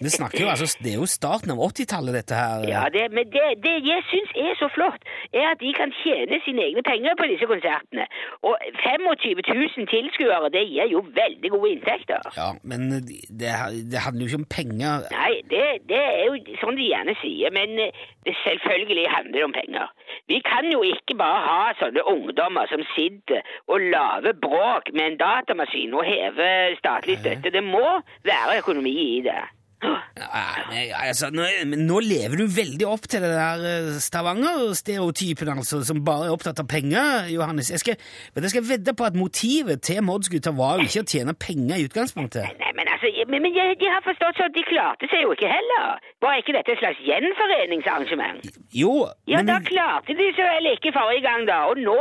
vi 0.00 0.10
snakker 0.10 0.40
jo 0.42 0.48
altså 0.50 0.66
Det 0.82 0.92
er 0.92 0.98
jo 0.98 1.06
starten 1.08 1.52
av 1.52 1.60
80-tallet, 1.66 2.14
dette 2.16 2.38
her. 2.38 2.64
Ja, 2.68 2.84
det, 2.92 3.04
men 3.14 3.28
det, 3.32 3.42
det 3.64 3.74
jeg 3.86 4.04
syns 4.10 4.32
er 4.44 4.56
så 4.58 4.68
flott, 4.74 5.04
er 5.32 5.50
at 5.52 5.60
de 5.62 5.72
kan 5.76 5.92
tjene 6.02 6.38
sine 6.44 6.64
egne 6.68 6.84
penger 6.86 7.16
på 7.18 7.28
disse 7.30 7.48
konsertene. 7.50 8.06
Og 8.46 8.56
25 8.82 9.42
000 9.44 9.88
tilskuere, 9.92 10.50
det 10.54 10.64
gir 10.70 10.90
jo 10.92 11.04
veldig 11.16 11.52
gode 11.54 11.72
inntekter. 11.74 12.30
Ja, 12.38 12.50
men 12.62 12.88
det, 13.04 13.52
det 13.92 14.04
handler 14.04 14.24
jo 14.24 14.30
ikke 14.30 14.42
om 14.42 14.48
penger. 14.56 15.08
Nei, 15.14 15.32
det, 15.52 15.64
det 15.90 16.00
er 16.00 16.24
jo 16.28 16.58
sånn 16.62 16.78
de 16.78 16.88
gjerne 16.90 17.16
sier, 17.22 17.54
men 17.54 17.76
eh, 17.86 18.04
det 18.26 18.36
selvfølgelig 18.42 19.06
handler 19.12 19.38
det 19.38 19.46
om 19.48 19.56
penger. 19.56 19.92
Vi 20.30 20.40
kan 20.46 20.68
jo 20.72 20.80
ikke 20.86 21.16
bare 21.20 21.40
ha 21.44 21.72
sånne 21.80 22.04
ungdommer 22.10 22.68
som 22.70 22.84
sitter 22.94 23.44
og 23.70 23.82
lager 23.92 24.36
bråk 24.44 24.90
med 24.96 25.12
en 25.12 25.18
datamaskin 25.54 25.94
og 25.94 26.04
heve 26.04 26.76
statlig 26.78 27.18
støtte. 27.18 27.50
Det 27.50 27.62
må 27.64 28.00
være 28.24 28.58
økonomi 28.58 29.18
i 29.18 29.20
det. 29.22 29.42
Nei, 29.84 30.86
altså, 30.96 31.28
nå, 31.34 31.44
nå 31.76 31.98
lever 32.00 32.40
du 32.40 32.46
veldig 32.48 32.86
opp 32.88 33.04
til 33.10 33.20
det 33.20 33.32
der 33.34 33.64
eh, 33.68 33.88
Stavanger-stereotypen, 34.00 35.50
altså, 35.52 35.82
som 35.84 36.00
bare 36.06 36.30
er 36.30 36.32
opptatt 36.32 36.62
av 36.62 36.68
penger, 36.70 37.28
Johannes. 37.28 37.68
Jeg 37.74 37.82
skal, 37.82 37.98
men 38.32 38.46
jeg 38.46 38.54
skal 38.54 38.64
vedde 38.70 38.94
på 38.96 39.04
at 39.04 39.18
motivet 39.18 39.82
til 39.84 40.00
Mods-gutta 40.06 40.54
var 40.56 40.80
jo 40.80 40.88
ikke 40.88 41.04
å 41.04 41.10
tjene 41.12 41.36
penger 41.36 41.76
i 41.82 41.84
utgangspunktet. 41.90 42.56
Nei, 42.62 42.72
men 42.78 42.88
altså, 42.94 43.12
men, 43.34 43.42
men 43.44 43.56
jeg, 43.58 43.76
de 43.82 43.88
har 43.90 44.02
forstått 44.06 44.38
sånn 44.38 44.50
at 44.50 44.56
de 44.56 44.64
klarte 44.68 45.08
seg 45.10 45.24
jo 45.26 45.32
ikke 45.34 45.50
heller. 45.50 45.98
Var 46.24 46.40
ikke 46.40 46.54
dette 46.56 46.74
et 46.74 46.80
slags 46.82 47.00
gjenforeningsarrangement? 47.08 48.46
Jo, 48.74 48.92
Ja, 49.30 49.40
men 49.40 49.50
da 49.50 49.58
klarte 49.64 50.14
de 50.18 50.28
seg 50.36 50.48
vel 50.50 50.70
ikke 50.72 50.92
forrige 50.94 51.24
gang, 51.26 51.46
da. 51.48 51.58
Og 51.70 51.80
nå 51.82 51.96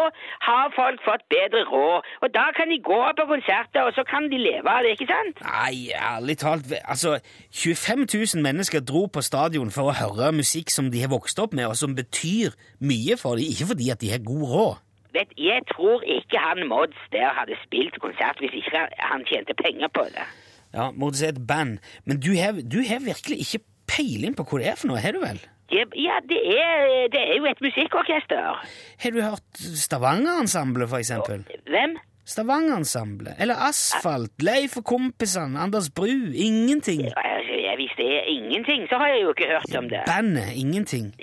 har 0.48 0.74
folk 0.78 1.02
fått 1.06 1.26
bedre 1.34 1.64
råd. 1.70 2.08
Og 2.24 2.34
da 2.38 2.46
kan 2.58 2.72
de 2.72 2.80
gå 2.84 3.02
på 3.20 3.28
konserter, 3.34 3.82
og 3.88 3.94
så 3.98 4.06
kan 4.10 4.30
de 4.32 4.40
leve 4.42 4.70
av 4.70 4.86
det, 4.86 4.96
ikke 4.98 5.10
sant? 5.12 5.44
Nei, 5.48 5.90
ærlig 5.98 6.38
talt, 6.44 6.72
altså 6.84 7.18
25 7.52 8.08
000 8.36 8.46
mennesker 8.48 8.84
dro 8.86 9.06
på 9.08 9.22
stadion 9.26 9.74
for 9.74 9.92
å 9.92 9.98
høre 9.98 10.32
musikk 10.36 10.74
som 10.74 10.92
de 10.94 11.04
har 11.04 11.14
vokst 11.14 11.40
opp 11.44 11.54
med, 11.58 11.68
og 11.72 11.78
som 11.80 11.96
betyr 11.98 12.56
mye 12.82 13.18
for 13.22 13.40
dem, 13.40 13.50
ikke 13.54 13.70
fordi 13.74 13.92
at 13.94 14.02
de 14.04 14.12
har 14.14 14.26
god 14.26 14.48
råd. 14.56 14.82
Vet, 15.14 15.30
jeg 15.38 15.62
tror 15.70 16.02
ikke 16.10 16.40
han 16.42 16.64
Mods 16.68 16.98
der 17.14 17.30
hadde 17.38 17.54
spilt 17.62 18.00
konsert 18.02 18.40
hvis 18.42 18.56
ikke 18.64 18.88
han 18.98 19.22
tjente 19.30 19.54
penger 19.60 19.92
på 19.94 20.08
det. 20.16 20.26
Ja, 20.74 20.90
må 20.92 21.12
du 21.14 21.20
si 21.20 21.28
et 21.30 21.42
band, 21.48 21.78
men 22.06 22.20
du 22.20 22.32
har, 22.38 22.58
du 22.58 22.80
har 22.88 23.04
virkelig 23.04 23.44
ikke 23.46 23.64
peiling 23.90 24.34
på 24.38 24.46
hva 24.50 24.62
det 24.62 24.72
er 24.72 24.80
for 24.80 24.90
noe, 24.90 25.02
har 25.04 25.14
du 25.14 25.22
vel? 25.22 25.42
Ja, 25.74 25.86
ja 25.98 26.18
det, 26.30 26.40
er, 26.54 26.88
det 27.14 27.22
er 27.22 27.38
jo 27.38 27.46
et 27.50 27.62
musikkorkester. 27.62 28.64
Har 29.04 29.14
du 29.14 29.22
hørt 29.22 29.62
Stavanger-ensemblet, 29.86 30.90
for 30.90 30.98
eksempel? 31.02 31.46
Hvem? 31.70 31.96
Stavanger-ensemblet? 32.26 33.36
Eller 33.42 33.56
Asfalt? 33.70 34.34
Leif 34.42 34.78
og 34.78 34.86
kompisene? 34.86 35.60
Anders 35.60 35.90
Bru? 35.90 36.10
Ingenting? 36.34 37.02
Ja, 37.10 37.74
hvis 37.80 37.94
det 37.98 38.10
er 38.20 38.24
ingenting, 38.30 38.86
så 38.90 38.96
har 39.02 39.08
jeg 39.14 39.24
jo 39.24 39.34
ikke 39.34 39.50
hørt 39.54 39.78
om 39.78 39.90
det. 39.90 40.04
Bandet? 40.08 40.50
Ingenting? 40.56 41.14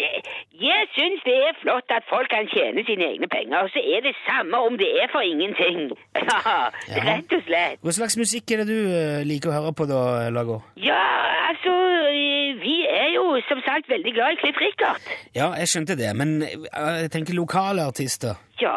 Jeg, 0.60 0.88
syns 0.92 1.22
det 1.24 1.34
er 1.48 1.54
flott 1.62 1.88
at 1.96 2.04
folk 2.10 2.28
kan 2.28 2.44
tjene 2.52 2.82
sine 2.84 3.06
egne 3.14 3.28
penger, 3.32 3.62
og 3.64 3.70
så 3.72 3.80
er 3.80 4.02
det 4.04 4.12
samme 4.26 4.58
om 4.66 4.74
det 4.80 4.88
er 5.02 5.08
for 5.12 5.24
ingenting. 5.24 5.90
Ja, 6.20 6.68
Ja. 6.90 7.00
rett 7.06 7.32
og 7.32 7.42
slett. 7.46 7.78
Hva 7.84 7.92
slags 7.96 8.16
musikk 8.20 8.50
er 8.52 8.60
det 8.62 8.66
du 8.68 8.78
eh, 8.92 9.22
liker 9.26 9.50
å 9.50 9.54
høre 9.56 9.72
på, 9.78 9.86
da, 9.88 10.00
Lago? 10.34 10.58
Ja, 10.76 11.00
altså, 11.48 11.72
eh, 12.10 12.52
vi 12.60 12.74
er 12.90 13.08
jo 13.14 13.24
som 13.48 13.62
sagt 13.66 13.88
veldig 13.88 14.12
glad 14.18 14.36
i 14.36 14.40
Cliff 14.42 14.60
Richard. 14.60 15.08
Ja, 15.36 15.48
jeg 15.58 15.70
skjønte 15.72 15.96
det, 15.98 16.10
men 16.18 16.36
eh, 16.44 16.68
jeg 17.06 17.10
tenker 17.16 17.38
lokale 17.38 17.86
artister. 17.88 18.36
Ja, 18.60 18.76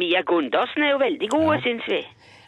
Mia 0.00 0.22
Gundersen 0.28 0.82
er 0.88 0.94
jo 0.94 1.02
veldig 1.04 1.28
gode, 1.32 1.60
syns 1.64 1.84
vi. 1.88 2.00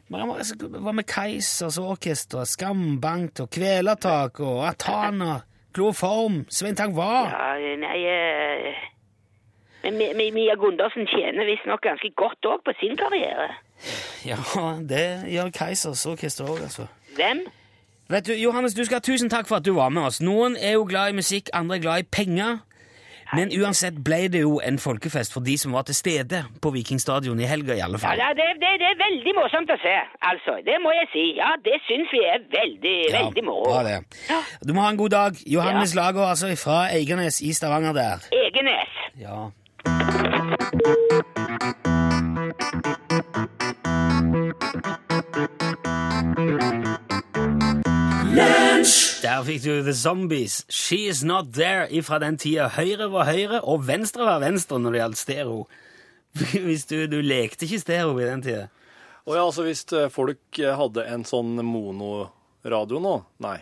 Men 0.08 0.24
hva 0.30 0.38
altså, 0.40 0.56
med 0.96 1.04
Keisers 1.08 1.76
Orkester, 1.80 2.44
Skambank 2.48 3.42
og 3.44 3.50
Kvelertak 3.52 4.40
og 4.40 4.62
Atana, 4.70 5.42
Kloform, 5.78 6.44
Svein 6.50 6.74
Tang 6.76 6.94
Hva? 6.96 7.28
Ja, 7.30 7.76
nei 7.78 8.00
eh, 8.10 8.74
Men 9.84 9.94
Mi- 9.98 10.12
Mi- 10.18 10.30
Mia 10.34 10.56
Gundersen 10.58 11.06
tjener 11.06 11.46
visstnok 11.46 11.80
ganske 11.86 12.10
godt 12.18 12.42
òg 12.50 12.64
på 12.66 12.72
sin 12.80 12.96
karriere. 12.98 13.46
Ja, 14.26 14.36
det 14.90 15.04
gjør 15.30 15.52
Keisers 15.54 16.02
Orkester 16.10 16.48
òg, 16.50 16.58
altså. 16.66 16.88
Hvem? 17.14 17.44
Vet 18.10 18.26
du, 18.26 18.32
Johannes, 18.32 18.74
du 18.74 18.82
skal 18.84 18.98
ha 18.98 19.04
tusen 19.06 19.30
takk 19.30 19.46
for 19.46 19.56
at 19.60 19.64
du 19.68 19.74
var 19.76 19.88
med 19.94 20.02
oss. 20.08 20.18
Noen 20.24 20.56
er 20.56 20.72
jo 20.74 20.84
glad 20.88 21.12
i 21.12 21.16
musikk, 21.20 21.50
andre 21.54 21.76
er 21.76 21.80
glad 21.84 21.98
i 22.02 22.08
penger. 22.10 22.58
Men 23.36 23.50
uansett 23.60 23.98
ble 24.04 24.28
det 24.32 24.40
jo 24.44 24.58
en 24.64 24.78
folkefest 24.80 25.34
for 25.34 25.44
de 25.44 25.58
som 25.60 25.74
var 25.76 25.84
til 25.88 25.96
stede 25.98 26.44
på 26.64 26.70
Vikingstadion 26.72 27.40
i 27.40 27.48
helga, 27.50 27.74
i 27.76 27.82
alle 27.84 27.98
fall. 28.00 28.16
ja, 28.16 28.30
det, 28.36 28.46
det, 28.62 28.72
det 28.80 28.88
er 28.92 28.96
veldig 29.02 29.34
morsomt 29.36 29.70
å 29.74 29.76
se, 29.82 29.96
altså. 30.30 30.58
Det 30.64 30.78
må 30.84 30.94
jeg 30.96 31.10
si. 31.12 31.26
Ja, 31.36 31.52
det 31.64 31.76
syns 31.88 32.08
vi 32.14 32.22
er 32.24 32.40
veldig, 32.56 32.96
veldig 33.18 33.44
moro. 33.44 33.68
bra 33.68 33.82
det. 33.84 33.98
Du 34.64 34.72
må 34.72 34.86
ha 34.86 34.90
en 34.94 35.00
god 35.00 35.14
dag. 35.16 35.42
Johannes 35.46 35.94
Lager, 35.98 36.24
altså, 36.32 36.54
fra 36.56 36.86
Eigernes 36.94 37.42
i 37.44 37.52
Stavanger 37.52 37.92
der. 37.92 38.28
Egenes. 38.32 38.92
Ja. 39.20 39.48
Der 49.22 49.42
fikk 49.42 49.62
du 49.64 49.82
The 49.82 49.92
Zombies. 49.92 50.64
She 50.70 51.08
Is 51.08 51.24
Not 51.24 51.52
There 51.54 51.88
ifra 51.90 52.20
den 52.22 52.38
tida. 52.38 52.68
Høyre 52.76 53.08
var 53.10 53.26
høyre, 53.26 53.60
og 53.66 53.86
venstre 53.88 54.26
var 54.28 54.42
venstre 54.42 54.78
når 54.78 54.94
det 54.94 55.00
gjaldt 55.02 55.20
stereo. 55.22 55.62
Hvis 56.66 56.86
du, 56.86 57.00
du 57.10 57.18
lekte 57.24 57.66
ikke 57.66 57.80
stereo 57.82 58.14
i 58.18 58.28
den 58.28 58.44
tida. 58.46 58.68
Og 59.28 59.34
ja, 59.36 59.42
altså 59.44 59.64
hvis 59.66 59.82
eh, 59.92 60.06
folk 60.08 60.60
eh, 60.60 60.72
hadde 60.72 61.02
en 61.12 61.24
sånn 61.28 61.58
monoradio 61.60 63.00
nå 63.02 63.16
Nei. 63.44 63.58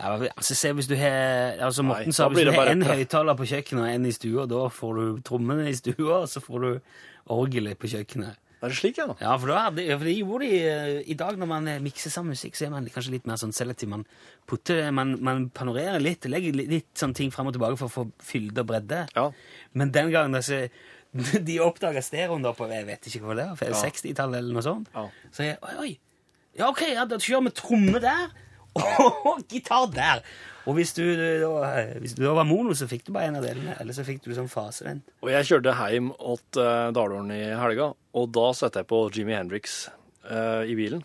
Ja, 0.00 0.16
altså 0.16 0.56
se 0.58 0.72
hvis 0.74 0.88
du 0.90 0.96
har 0.98 1.60
altså 1.62 1.84
Morten 1.86 2.10
Nei, 2.10 2.16
sa 2.16 2.26
hvis 2.32 2.48
du 2.48 2.50
har 2.56 2.72
én 2.72 2.82
høyttaler 2.82 3.36
på 3.38 3.46
kjøkkenet 3.46 3.84
og 3.84 3.90
en 3.92 4.08
i 4.08 4.14
stua, 4.16 4.48
da 4.50 4.64
får 4.74 4.98
du 4.98 5.20
trommene 5.22 5.68
i 5.70 5.76
stua, 5.78 6.24
og 6.24 6.26
så 6.32 6.42
får 6.42 6.64
du 6.64 6.70
orgelet 7.30 7.78
på 7.78 7.92
kjøkkenet. 7.92 8.40
Er 8.62 8.70
det 8.70 8.76
slik, 8.78 8.98
ja? 9.00 9.08
Ja, 9.18 9.32
for, 9.42 9.50
hadde, 9.58 9.84
for 9.98 10.06
det 10.06 10.12
gjorde 10.14 10.46
de 10.46 10.58
eh, 10.70 10.98
i 11.10 11.16
dag 11.18 11.38
når 11.40 11.48
man 11.50 11.66
eh, 11.72 11.80
mikser 11.82 12.12
sammen 12.14 12.36
musikk, 12.36 12.54
så 12.54 12.68
er 12.68 12.70
man 12.70 12.86
kanskje 12.94 13.16
litt 13.16 13.26
mer 13.26 13.40
sånn 13.40 13.54
selektiv. 13.56 13.90
Man 13.90 14.04
putter, 14.46 14.84
man, 14.94 15.16
man 15.24 15.48
panorerer 15.50 15.98
litt, 16.02 16.28
legger 16.30 16.54
litt, 16.54 16.70
litt 16.70 16.92
sånne 17.02 17.18
ting 17.18 17.32
fram 17.34 17.50
og 17.50 17.56
tilbake 17.56 17.80
for 17.80 17.90
å 17.90 17.94
få 17.96 18.04
fylde 18.22 18.62
og 18.62 18.70
bredde. 18.70 19.00
Ja. 19.16 19.26
Men 19.74 19.90
den 19.96 20.12
gangen 20.14 20.38
altså, 20.38 20.60
de 21.48 21.58
oppdaga 21.64 22.04
stereoen 22.06 22.46
på 22.54 22.70
jeg 22.70 22.86
vet 22.88 23.10
ikke 23.10 23.24
hva 23.26 23.36
det 23.40 23.48
var, 23.50 23.58
for 23.60 23.82
60-tallet 23.82 24.38
eller 24.44 24.54
noe 24.56 24.64
sånt, 24.64 24.94
Ja. 24.94 25.08
så 25.34 25.48
jeg, 25.50 25.58
oi, 25.66 25.74
oi, 25.82 25.92
ja 26.60 26.70
ok, 26.70 26.82
ja, 26.94 27.04
da 27.08 27.18
kjører 27.18 27.48
vi 27.48 27.54
tromme 27.58 28.00
der, 28.04 28.30
gitar 29.52 29.88
der. 29.92 30.24
Og 30.62 30.76
hvis 30.78 30.92
du, 30.94 31.02
da, 31.18 31.72
hvis 31.98 32.14
du 32.14 32.22
da 32.22 32.36
var 32.36 32.46
mono, 32.46 32.74
så 32.78 32.86
fikk 32.90 33.08
du 33.08 33.12
bare 33.16 33.30
en 33.30 33.40
av 33.40 33.46
delene, 33.46 33.74
eller 33.82 33.96
så 33.96 34.04
fikk 34.06 34.22
du 34.22 34.30
sånn 34.36 34.50
fasevent. 34.50 35.08
Og 35.24 35.32
jeg 35.32 35.48
kjørte 35.48 35.74
hjem 35.74 36.12
til 36.14 36.62
uh, 36.62 36.92
Dalålen 36.94 37.34
i 37.34 37.42
helga, 37.58 37.90
og 37.90 38.30
da 38.36 38.46
satte 38.54 38.82
jeg 38.82 38.90
på 38.92 39.02
Jimmy 39.14 39.34
Hendrix 39.34 39.84
uh, 40.30 40.62
i 40.62 40.78
bilen. 40.78 41.02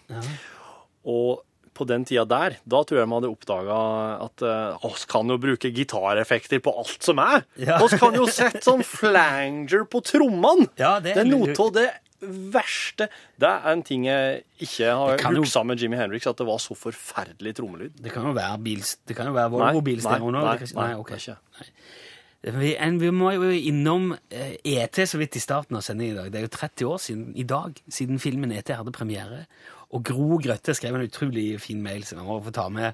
Og 1.09 1.41
på 1.77 1.85
den 1.85 2.05
tida 2.09 2.23
der, 2.25 2.57
da 2.65 2.81
tror 2.85 3.01
jeg 3.01 3.09
man 3.09 3.19
hadde 3.19 3.29
oppdaga 3.29 3.77
at 4.25 4.43
uh, 4.45 4.85
oss 4.87 5.05
kan 5.09 5.29
jo 5.29 5.37
bruke 5.41 5.69
gitareffekter 5.73 6.61
på 6.65 6.73
alt 6.73 7.05
som 7.05 7.21
er. 7.21 7.45
Ja. 7.61 7.77
Oss 7.85 7.93
kan 8.01 8.17
jo 8.17 8.25
sette 8.29 8.63
sånn 8.65 8.85
flanger 8.85 9.85
på 9.89 10.01
trommene. 10.05 10.69
Ja, 10.79 10.97
det 11.01 11.17
det 11.17 11.25
er 11.25 11.29
noe 11.29 11.53
av 11.53 11.73
det 11.77 11.87
verste 12.21 13.07
Det 13.39 13.47
er 13.49 13.67
en 13.71 13.83
ting 13.85 14.05
jeg 14.07 14.41
ikke 14.65 14.89
har 14.97 15.21
huksa 15.35 15.63
med 15.67 15.77
Jimmy 15.81 15.99
Hendrix, 15.99 16.25
at 16.27 16.37
det 16.39 16.47
var 16.47 16.57
så 16.63 16.75
forferdelig 16.77 17.55
trommelyd. 17.59 17.97
Det 18.03 18.11
kan 18.13 18.25
jo 18.25 18.33
være, 18.37 18.57
bils, 18.63 18.95
det 19.07 19.15
kan 19.15 19.29
jo 19.29 19.33
være 19.37 19.51
Nei, 19.53 19.59
Volvo-bilstereo 19.73 20.31
nå. 20.31 20.41
nei, 20.41 20.57
nei, 20.57 20.57
ikke- 20.57 20.75
nei, 20.77 21.67
er. 21.67 22.57
Vi, 22.57 22.75
en, 22.79 22.99
vi 23.01 23.09
må 23.11 23.31
jo 23.33 23.49
innom 23.49 24.11
eh, 24.31 24.55
ET 24.63 24.99
så 25.09 25.17
vidt 25.17 25.35
i 25.35 25.41
starten 25.41 25.75
av 25.75 25.81
sendingen 25.83 26.13
i 26.15 26.19
dag. 26.21 26.31
Det 26.31 26.39
er 26.39 26.45
jo 26.45 26.53
30 26.53 26.85
år 26.87 26.97
siden 27.01 27.31
i 27.35 27.43
dag 27.43 27.81
siden 27.89 28.19
filmen 28.23 28.51
ET 28.55 28.69
hadde 28.71 28.93
premiere. 28.95 29.45
Og 29.91 30.03
Gro 30.05 30.37
Grøtte 30.43 30.75
skrev 30.77 30.95
en 30.95 31.07
utrolig 31.07 31.59
fin 31.59 31.81
mail 31.83 32.05
som 32.05 32.19
jeg 32.21 32.27
må 32.27 32.37
få 32.45 32.53
ta 32.55 32.67
med. 32.69 32.93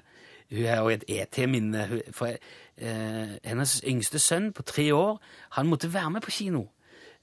Hun 0.50 0.64
har 0.64 0.80
jo 0.82 0.88
et 0.94 1.04
ET-minne. 1.08 1.84
For 2.16 2.32
eh, 2.34 3.36
hennes 3.44 3.76
yngste 3.86 4.18
sønn 4.18 4.50
på 4.56 4.64
tre 4.66 4.88
år 4.96 5.20
han 5.58 5.70
måtte 5.70 5.92
være 5.92 6.10
med 6.16 6.24
på 6.24 6.34
kino. 6.34 6.64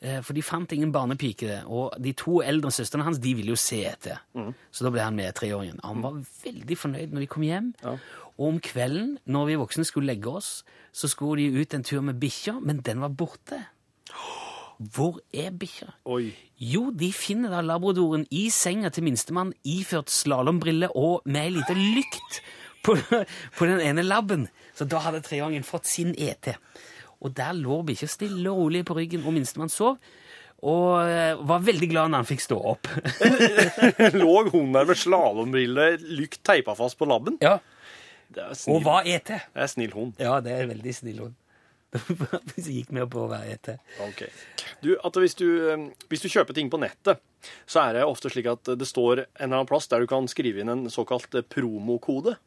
Eh, 0.02 0.22
for 0.26 0.34
de 0.34 0.42
fant 0.42 0.72
ingen 0.74 0.92
barnepike, 0.92 1.60
og 1.70 1.94
de 2.02 2.12
to 2.18 2.40
eldre 2.42 2.72
søstrene 2.74 3.04
hans 3.06 3.20
de 3.22 3.36
ville 3.38 3.54
jo 3.54 3.60
se 3.60 3.84
etter. 3.86 4.18
Så 4.74 4.84
da 4.84 4.90
ble 4.90 5.04
han 5.06 5.16
med 5.16 5.34
treåringen. 5.38 5.80
Han 5.86 6.02
var 6.02 6.18
veldig 6.44 6.78
fornøyd 6.78 7.14
når 7.14 7.20
de 7.26 7.28
kom 7.30 7.44
hjem. 7.46 7.68
Og 8.38 8.48
om 8.48 8.60
kvelden, 8.60 9.18
når 9.26 9.46
vi 9.52 9.60
voksne 9.62 9.86
skulle 9.86 10.10
legge 10.10 10.32
oss, 10.32 10.64
så 10.92 11.08
skulle 11.08 11.44
de 11.44 11.62
ut 11.62 11.74
en 11.78 11.84
tur 11.86 12.02
med 12.02 12.18
bikkja, 12.20 12.58
men 12.66 12.82
den 12.82 13.02
var 13.04 13.10
borte. 13.14 13.60
Hvor 14.82 15.20
er 15.34 15.52
bikkja? 15.54 15.92
Jo, 16.58 16.88
de 16.92 17.12
finner 17.14 17.54
da 17.54 17.62
labradoren 17.62 18.26
i 18.34 18.48
senga 18.50 18.90
til 18.90 19.06
minstemann, 19.06 19.54
iført 19.64 20.10
slalåmbriller 20.10 20.96
og 20.98 21.22
med 21.26 21.44
ei 21.44 21.52
lita 21.60 21.76
lykt 21.78 22.42
på, 22.84 22.96
på 23.58 23.70
den 23.70 23.82
ene 23.86 24.02
labben. 24.02 24.48
Så 24.74 24.86
da 24.90 25.04
hadde 25.06 25.22
treåringen 25.22 25.64
fått 25.68 25.86
sin 25.86 26.16
ET. 26.18 26.56
Og 27.22 27.34
der 27.38 27.54
lå 27.58 27.82
bikkja 27.86 28.10
stille 28.10 28.50
og 28.52 28.64
rolig 28.66 28.84
på 28.88 28.96
ryggen, 28.98 29.24
og 29.28 29.36
minstemann 29.36 29.70
sov. 29.72 30.00
Og 30.62 31.02
eh, 31.10 31.34
var 31.50 31.62
veldig 31.66 31.88
glad 31.90 32.12
når 32.14 32.22
han 32.22 32.30
fikk 32.30 32.44
stå 32.44 32.58
opp. 32.76 32.90
Lå 34.22 34.34
hun 34.52 34.74
der 34.76 34.86
med 34.90 35.00
slalåmbrille, 35.02 35.88
lykt 36.20 36.42
teipa 36.46 36.76
fast 36.78 37.00
på 37.00 37.08
labben? 37.10 37.40
ja, 37.42 37.58
Det 38.32 38.46
Og 38.70 38.82
hva 38.86 39.00
var 39.02 39.10
ET. 39.10 39.26
det 39.28 39.64
er 39.66 39.72
snill 39.72 39.92
hund. 39.96 40.14
Ja, 40.22 40.38
det 40.44 40.54
er 40.54 40.70
veldig 40.70 40.94
snill 40.96 41.24
hund. 41.26 41.38
Hvis 42.54 42.70
jeg 42.70 42.76
gikk 42.84 42.94
med 42.96 43.10
på 43.12 43.26
å 43.26 43.32
være 43.32 43.58
ET. 43.58 43.72
Ok. 44.06 44.22
Du, 44.86 44.94
at 45.04 45.18
hvis, 45.20 45.34
du, 45.36 45.48
eh, 45.74 45.88
hvis 46.14 46.22
du 46.24 46.30
kjøper 46.32 46.56
ting 46.56 46.70
på 46.72 46.80
nettet, 46.80 47.20
så 47.68 47.82
er 47.88 47.98
det 47.98 48.06
ofte 48.08 48.30
slik 48.32 48.48
at 48.48 48.70
det 48.78 48.88
står 48.88 49.26
en 49.26 49.28
eller 49.42 49.58
annen 49.64 49.70
plass 49.70 49.90
der 49.92 50.06
du 50.06 50.08
kan 50.10 50.30
skrive 50.32 50.62
inn 50.64 50.72
en 50.72 50.86
såkalt 50.94 51.36
eh, 51.36 51.44
promokode. 51.44 52.38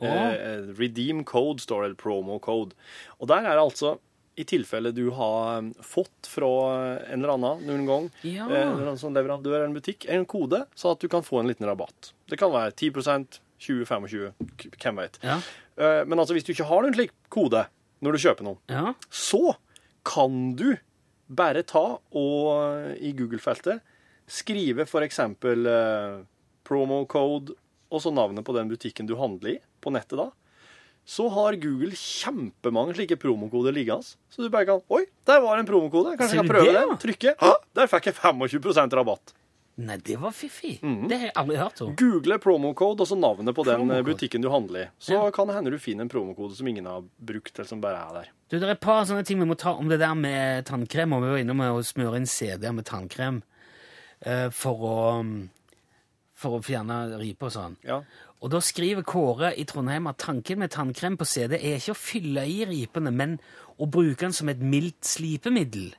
Eh, 0.00 0.72
redeem 0.78 1.24
code 1.24 1.60
står 1.60 1.82
det, 1.82 1.86
eller 1.90 2.00
promo 2.00 2.38
code. 2.40 2.72
Og 3.20 3.28
der 3.28 3.44
er 3.44 3.54
det 3.54 3.62
altså, 3.62 3.98
i 4.36 4.44
tilfelle 4.48 4.94
du 4.96 5.10
har 5.12 5.58
eh, 5.60 5.68
fått 5.84 6.26
fra 6.26 6.48
en 7.12 7.20
eller 7.22 7.34
annen 7.34 7.66
noen 7.68 7.86
gang, 7.86 8.10
Ja. 8.24 8.48
eh, 8.48 8.62
en 8.88 8.96
sånn 8.98 9.14
leverandør 9.14 9.54
eller 9.58 9.68
en 9.68 9.74
butikk, 9.76 10.06
en 10.08 10.24
kode, 10.26 10.64
så 10.74 10.92
at 10.92 11.00
du 11.00 11.08
kan 11.08 11.22
få 11.22 11.40
en 11.40 11.48
liten 11.52 11.66
rabatt. 11.68 12.12
Det 12.28 12.38
kan 12.38 12.50
være 12.50 12.72
10 12.72 12.90
20-25, 13.62 14.32
k- 14.58 14.70
hvem 14.80 14.96
vet. 14.96 15.18
Ja. 15.22 15.36
Eh, 15.78 16.04
Men 16.04 16.18
altså, 16.18 16.32
hvis 16.34 16.44
du 16.44 16.52
ikke 16.52 16.66
har 16.66 16.82
noen 16.82 16.94
slik 16.94 17.12
kode 17.30 17.66
når 18.02 18.12
du 18.12 18.18
kjøper 18.18 18.42
noe, 18.42 18.58
Ja. 18.68 18.94
så 19.10 19.54
kan 20.04 20.56
du 20.56 20.76
bare 21.30 21.62
ta 21.62 21.98
og 22.12 22.48
eh, 22.90 22.96
i 23.00 23.12
Google-feltet 23.12 23.80
skrive 24.26 24.86
eksempel 25.04 25.66
eh, 25.66 26.24
promo 26.64 27.04
code 27.06 27.54
og 27.92 28.00
så 28.02 28.12
navnet 28.14 28.44
på 28.46 28.54
den 28.56 28.70
butikken 28.72 29.06
du 29.08 29.14
handler 29.20 29.56
i 29.56 29.58
på 29.84 29.92
nettet 29.92 30.16
da. 30.18 30.30
Så 31.04 31.26
har 31.34 31.56
Google 31.58 31.96
kjempemange 31.98 32.94
slike 32.94 33.16
promokoder 33.18 33.74
liggende. 33.74 34.06
Så 34.30 34.44
du 34.44 34.48
bare 34.54 34.68
kan 34.68 34.82
Oi, 34.88 35.04
der 35.26 35.40
var 35.42 35.58
en 35.58 35.66
promokode. 35.66 36.16
Kanskje 36.16 36.38
jeg 36.38 36.44
kan 36.46 36.52
prøve 36.54 36.68
det, 36.70 36.74
den. 36.78 36.90
da? 36.92 36.98
Trykke. 37.02 37.32
Der 37.74 37.88
fikk 37.90 38.06
jeg 38.12 38.18
25% 38.22 38.94
rabatt. 39.00 39.32
Nei, 39.82 39.96
det 40.04 40.18
var 40.20 40.34
fiffig. 40.36 40.76
Mhm. 40.84 41.06
Det 41.08 41.16
har 41.18 41.26
jeg 41.30 41.34
aldri 41.40 41.56
hørt 41.56 41.80
om. 41.82 41.94
Google 41.96 42.36
promocode 42.38 43.02
og 43.02 43.08
så 43.08 43.16
navnet 43.18 43.56
på 43.56 43.64
den 43.66 43.90
eh, 43.90 44.02
butikken 44.04 44.44
du 44.44 44.50
handler 44.52 44.84
i. 44.84 44.88
Så 45.00 45.14
Ja. 45.16 45.30
kan 45.34 45.48
det 45.48 45.56
hende 45.56 45.72
du 45.72 45.78
finner 45.80 46.04
en 46.04 46.12
promokode 46.12 46.54
som 46.54 46.68
ingen 46.68 46.84
har 46.86 47.02
brukt, 47.18 47.54
eller 47.56 47.66
som 47.68 47.80
bare 47.80 47.96
er 47.98 48.12
der. 48.20 48.28
Du, 48.50 48.58
det 48.60 48.68
er 48.68 48.74
et 48.76 48.80
par 48.84 49.02
sånne 49.08 49.24
ting 49.26 49.40
vi 49.40 49.48
må 49.48 49.56
ta 49.58 49.72
om 49.72 49.88
det 49.88 49.98
der 49.98 50.14
med 50.14 50.66
tannkrem, 50.68 51.14
og 51.16 51.22
vi 51.24 51.30
var 51.32 51.40
innom 51.42 51.64
å 51.64 51.82
smøre 51.82 52.20
inn 52.20 52.28
CD-er 52.28 52.76
med 52.76 52.84
tannkrem 52.84 53.40
uh, 54.26 54.50
for 54.52 54.76
å 54.86 54.98
mm, 55.24 55.48
for 56.42 56.58
å 56.58 56.62
fjerne 56.66 56.98
riper 57.20 57.48
og 57.48 57.54
sånn. 57.54 57.76
Ja. 57.86 58.00
Og 58.42 58.50
da 58.50 58.58
skriver 58.64 59.04
Kåre 59.06 59.52
i 59.58 59.64
Trondheim 59.70 60.08
at 60.10 60.18
tanken 60.24 60.58
med 60.62 60.72
tannkrem 60.74 61.16
på 61.20 61.26
CD 61.30 61.54
er 61.60 61.78
ikke 61.78 61.94
å 61.94 61.98
fylle 62.02 62.42
i 62.50 62.62
ripene, 62.66 63.12
men 63.14 63.36
å 63.78 63.86
bruke 63.86 64.26
den 64.26 64.34
som 64.34 64.50
et 64.50 64.60
mildt 64.62 65.06
slipemiddel. 65.06 65.92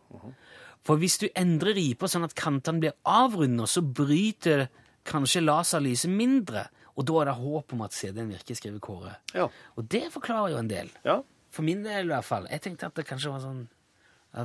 For 0.83 0.99
hvis 0.99 1.15
du 1.21 1.29
endrer 1.39 1.77
riper 1.77 2.11
sånn 2.11 2.27
at 2.27 2.35
kantene 2.35 2.83
blir 2.83 2.95
avrunda, 3.07 3.63
så 3.71 3.79
bryter 3.81 4.65
kanskje 5.07 5.43
laserlyset 5.43 6.11
mindre, 6.11 6.65
og 6.93 7.07
da 7.07 7.21
er 7.21 7.29
det 7.31 7.37
håp 7.39 7.73
om 7.73 7.81
at 7.87 7.95
CD-en 7.95 8.29
virker, 8.35 8.55
skriver 8.59 8.83
Kåre. 8.83 9.15
Ja. 9.33 9.47
Og 9.79 9.87
det 9.89 10.09
forklarer 10.13 10.53
jo 10.53 10.59
en 10.63 10.71
del. 10.71 10.91
ja. 11.07 11.21
For 11.53 11.61
min 11.61 11.83
del 11.85 12.07
i 12.07 12.09
hvert 12.09 12.25
fall. 12.25 12.47
Jeg 12.49 12.63
tenkte 12.65 12.87
at 12.89 12.95
det 12.97 13.03
kanskje 13.05 13.29
var 13.29 13.41
sånn 13.43 13.59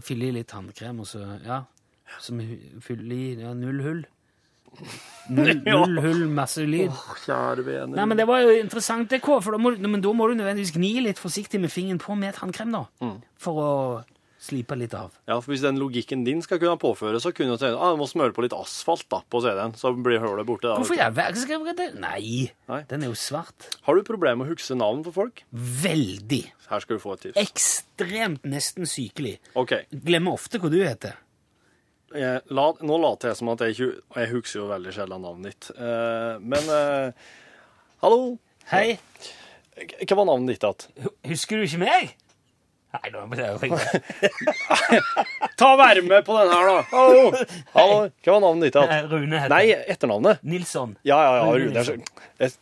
Fylle 0.04 0.26
i 0.28 0.32
litt 0.36 0.50
tannkrem, 0.50 0.98
og 1.00 1.06
så 1.08 1.22
Ja. 1.40 1.62
Som 2.20 2.36
fyller 2.40 2.80
fylle 2.84 3.14
i 3.16 3.28
ja, 3.40 3.54
null 3.56 3.80
hull. 3.80 4.02
Null, 5.28 5.62
null 5.66 5.98
hull, 6.04 6.22
masse 6.32 6.64
lyd. 6.64 6.92
Kjære 7.24 7.64
vene. 7.66 7.96
Nei, 7.96 8.06
men 8.08 8.20
Det 8.20 8.28
var 8.28 8.44
jo 8.46 8.54
interessant, 8.58 9.10
det, 9.12 9.22
Kåre, 9.24 9.42
for 9.44 9.56
da 9.56 9.62
må, 9.62 9.74
men 9.76 10.04
da 10.04 10.12
må 10.16 10.28
du 10.30 10.36
nødvendigvis 10.38 10.72
gni 10.76 10.94
litt 11.04 11.20
forsiktig 11.20 11.60
med 11.60 11.72
fingeren 11.72 12.00
på 12.02 12.16
med 12.18 12.38
tannkrem, 12.38 12.72
da. 12.74 12.86
For 13.42 13.64
å 13.64 13.72
Slipe 14.38 14.76
litt 14.78 14.94
av. 14.94 15.16
Ja, 15.26 15.40
for 15.42 15.50
Hvis 15.50 15.64
den 15.64 15.80
logikken 15.82 16.22
din 16.22 16.40
skal 16.46 16.60
kunne 16.62 16.78
påføres, 16.78 17.24
så 17.26 17.32
kunne 17.34 17.56
du 17.56 17.60
tenke 17.60 17.78
ah, 17.82 17.90
du 17.94 17.98
må 17.98 18.06
smøre 18.06 18.34
på 18.36 18.44
litt 18.44 18.54
asfalt 18.54 19.08
da, 19.10 19.18
på 19.26 19.40
CD-en, 19.42 19.74
så 19.78 19.90
blir 19.98 20.22
hullet 20.22 20.46
borte. 20.46 20.68
da. 20.70 20.76
Hvorfor 20.78 20.94
jeg 20.94 21.42
skal 21.42 21.56
jeg 21.56 21.62
bruke 21.64 21.74
det? 21.80 21.88
Nei, 21.98 22.44
Nei. 22.70 22.80
den 22.90 23.02
er 23.02 23.10
jo 23.10 23.18
svart. 23.18 23.72
Har 23.82 23.98
du 23.98 24.06
problemer 24.06 24.44
med 24.44 24.46
å 24.46 24.54
huske 24.54 24.78
navn 24.78 25.02
på 25.06 25.14
folk? 25.16 25.42
Veldig. 25.50 26.44
Her 26.70 26.84
skal 26.84 27.00
du 27.00 27.02
få 27.02 27.16
et 27.16 27.26
tips. 27.26 27.40
Ekstremt 27.42 28.46
nesten 28.46 28.86
sykelig. 28.86 29.40
Ok, 29.58 29.74
Glemmer 29.90 30.38
ofte 30.38 30.62
hva 30.62 30.70
du 30.70 30.78
heter. 30.84 31.18
Jeg, 32.16 32.40
la, 32.54 32.66
Nå 32.80 32.98
later 33.02 33.32
jeg 33.32 33.38
som 33.40 33.50
at 33.52 33.64
jeg 33.64 33.74
ikke 33.76 33.88
Jeg 34.22 34.30
husker 34.32 34.60
jo 34.62 34.68
veldig 34.70 34.94
sjelden 34.96 35.24
navnet 35.26 35.50
ditt. 35.52 35.68
Eh, 35.76 36.38
men 36.40 36.70
eh, 36.72 37.26
Hallo? 38.04 38.22
Hei, 38.70 38.98
Hva 40.06 40.18
var 40.20 40.28
navnet 40.30 40.54
ditt 40.54 40.64
igjen? 40.68 41.12
husker 41.28 41.60
du 41.60 41.66
ikke 41.66 41.82
meg? 41.82 42.14
Nei, 42.88 43.10
nå 43.12 43.26
ble 43.28 43.44
jeg 43.44 43.68
jo 43.68 43.78
Ta 45.60 45.74
Vær 45.76 45.98
med 46.06 46.24
på 46.24 46.36
den 46.38 46.52
her, 46.54 46.70
da! 46.70 46.76
Hallo! 46.92 47.24
Hallo. 47.74 47.98
Hva 48.24 48.36
var 48.36 48.44
navnet 48.46 48.68
ditt 48.70 48.78
igjen? 48.80 48.94
Eh, 48.94 49.08
Rune 49.12 49.42
heter 49.42 49.52
Nei, 49.52 49.64
etternavnet. 49.92 50.40
Nilsson. 50.48 50.94
Ja, 51.04 51.18
ja, 51.20 51.34
ja. 51.42 51.50
Rune 51.52 51.84
Rune. 51.84 51.84
Så, 51.84 52.22
jeg, 52.40 52.54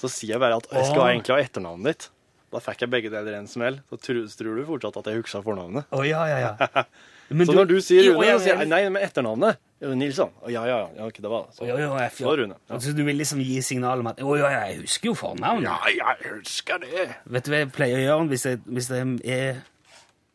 så 0.00 0.12
sier 0.12 0.36
jeg 0.36 0.42
bare 0.42 0.62
at 0.62 0.70
jeg 0.72 0.88
skal 0.88 1.10
egentlig 1.10 1.36
ha 1.36 1.42
etternavnet 1.44 1.90
ditt. 1.92 2.08
Da 2.54 2.62
fikk 2.62 2.86
jeg 2.86 2.92
begge 2.94 3.12
deler 3.12 3.34
i 3.36 3.40
en 3.42 3.50
smell. 3.50 3.82
Så 3.90 4.00
tror, 4.00 4.24
tror 4.40 4.56
du 4.56 4.64
fortsatt 4.70 4.96
at 5.02 5.10
jeg 5.12 5.20
husker 5.20 5.44
fornavnet. 5.44 5.88
Å, 5.92 6.02
ja, 6.08 6.24
ja, 6.30 6.40
ja. 6.46 6.86
Men 7.28 7.46
Så 7.48 7.54
når 7.56 7.64
du 7.70 7.76
sier 7.82 8.12
Rune, 8.12 8.26
så 8.36 8.42
sier 8.44 8.60
jeg 8.62 8.68
nei, 8.70 8.82
men 8.88 9.02
etternavnet 9.02 9.58
Nilsson. 9.98 10.30
Å, 10.40 10.50
ja, 10.50 10.62
ja, 10.68 10.76
ja. 10.96 11.06
Okay, 11.08 11.20
det 11.24 11.30
var 11.32 11.48
så. 11.52 11.64
Å, 11.64 11.66
ja, 11.68 11.76
ja. 11.82 12.08
Så, 12.14 12.30
Rune. 12.38 12.54
Ja. 12.70 12.78
Så 12.80 12.92
du 12.96 13.02
vil 13.04 13.18
liksom 13.18 13.40
gi 13.42 13.58
signal 13.66 14.00
om 14.00 14.06
at 14.12 14.20
Å 14.22 14.36
ja, 14.38 14.50
ja, 14.54 14.60
jeg 14.70 14.84
husker 14.84 15.10
jo 15.10 15.14
fornavnet. 15.18 15.66
ja, 15.66 16.12
jeg 16.14 16.30
husker 16.38 16.78
det. 16.84 17.08
Vet 17.34 17.44
du 17.48 17.50
hva 17.52 17.60
jeg 17.64 17.72
pleier 17.74 17.98
å 17.98 18.04
gjøre 18.04 18.28
hvis 18.30 18.46
jeg, 18.46 18.60
hvis 18.70 18.88
jeg 18.94 19.18
er 19.36 19.58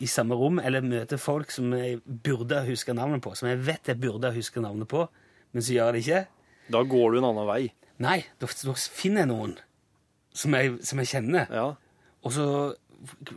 i 0.02 0.10
samme 0.10 0.36
rom 0.36 0.60
eller 0.60 0.82
møter 0.82 1.20
folk 1.22 1.52
som 1.54 1.72
jeg 1.78 2.00
burde 2.26 2.64
huske 2.68 2.94
navnet 2.98 3.22
på, 3.24 3.34
som 3.38 3.48
jeg 3.52 3.60
vet 3.68 3.92
jeg 3.94 4.00
burde 4.02 4.32
huske 4.36 4.62
navnet 4.64 4.90
på, 4.90 5.06
men 5.54 5.62
så 5.66 5.76
gjør 5.78 5.92
jeg 5.92 5.94
det 5.94 6.04
ikke? 6.06 6.22
Da 6.74 6.84
går 6.90 7.12
du 7.14 7.20
en 7.22 7.28
annen 7.32 7.48
vei. 7.50 7.62
Nei, 8.02 8.20
da, 8.42 8.50
da 8.50 8.74
finner 8.78 9.24
jeg 9.26 9.30
noen 9.32 9.56
som 10.34 10.56
jeg, 10.58 10.78
som 10.88 11.02
jeg 11.04 11.12
kjenner, 11.12 11.50
Ja. 11.54 11.68
og 12.24 12.34
så 12.34 12.46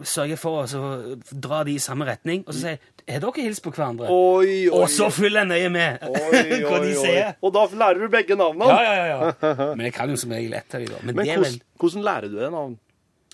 sørger 0.05 0.35
jeg 0.35 0.41
for 0.41 0.63
å 0.65 1.19
dra 1.33 1.63
de 1.65 1.75
i 1.77 1.83
samme 1.83 2.05
retning, 2.09 2.43
og 2.47 2.53
så 2.55 2.61
sier 2.61 2.75
jeg 2.77 2.81
Har 3.05 3.21
dere 3.21 3.43
hilst 3.45 3.61
på 3.65 3.73
hverandre? 3.75 4.09
Oi, 4.09 4.65
oi, 4.71 4.79
Og 4.79 4.87
så 4.89 5.11
følger 5.13 5.43
jeg 5.43 5.51
nøye 5.51 5.73
med 5.75 6.07
oi, 6.09 6.41
hva 6.69 6.79
de 6.81 6.95
sier. 6.97 7.35
Og 7.45 7.53
da 7.53 7.67
lærer 7.83 8.01
du 8.01 8.09
begge 8.13 8.39
navnene. 8.41 8.71
Ja, 8.71 8.81
ja, 8.87 8.95
ja, 8.95 9.19
ja. 9.29 9.69
Men 9.77 9.85
jeg 9.91 9.97
kan 9.97 10.13
jo 10.13 10.17
som 10.21 10.33
regel 10.33 10.57
ett 10.57 10.79
av 10.79 10.87
dem. 10.87 11.05
Men, 11.05 11.19
Men 11.21 11.29
er 11.29 11.43
vel 11.43 11.59
hvordan, 11.59 11.61
hvordan 11.83 12.07
lærer 12.09 12.33
du 12.33 12.39
deg 12.41 12.55
navn? 12.55 12.79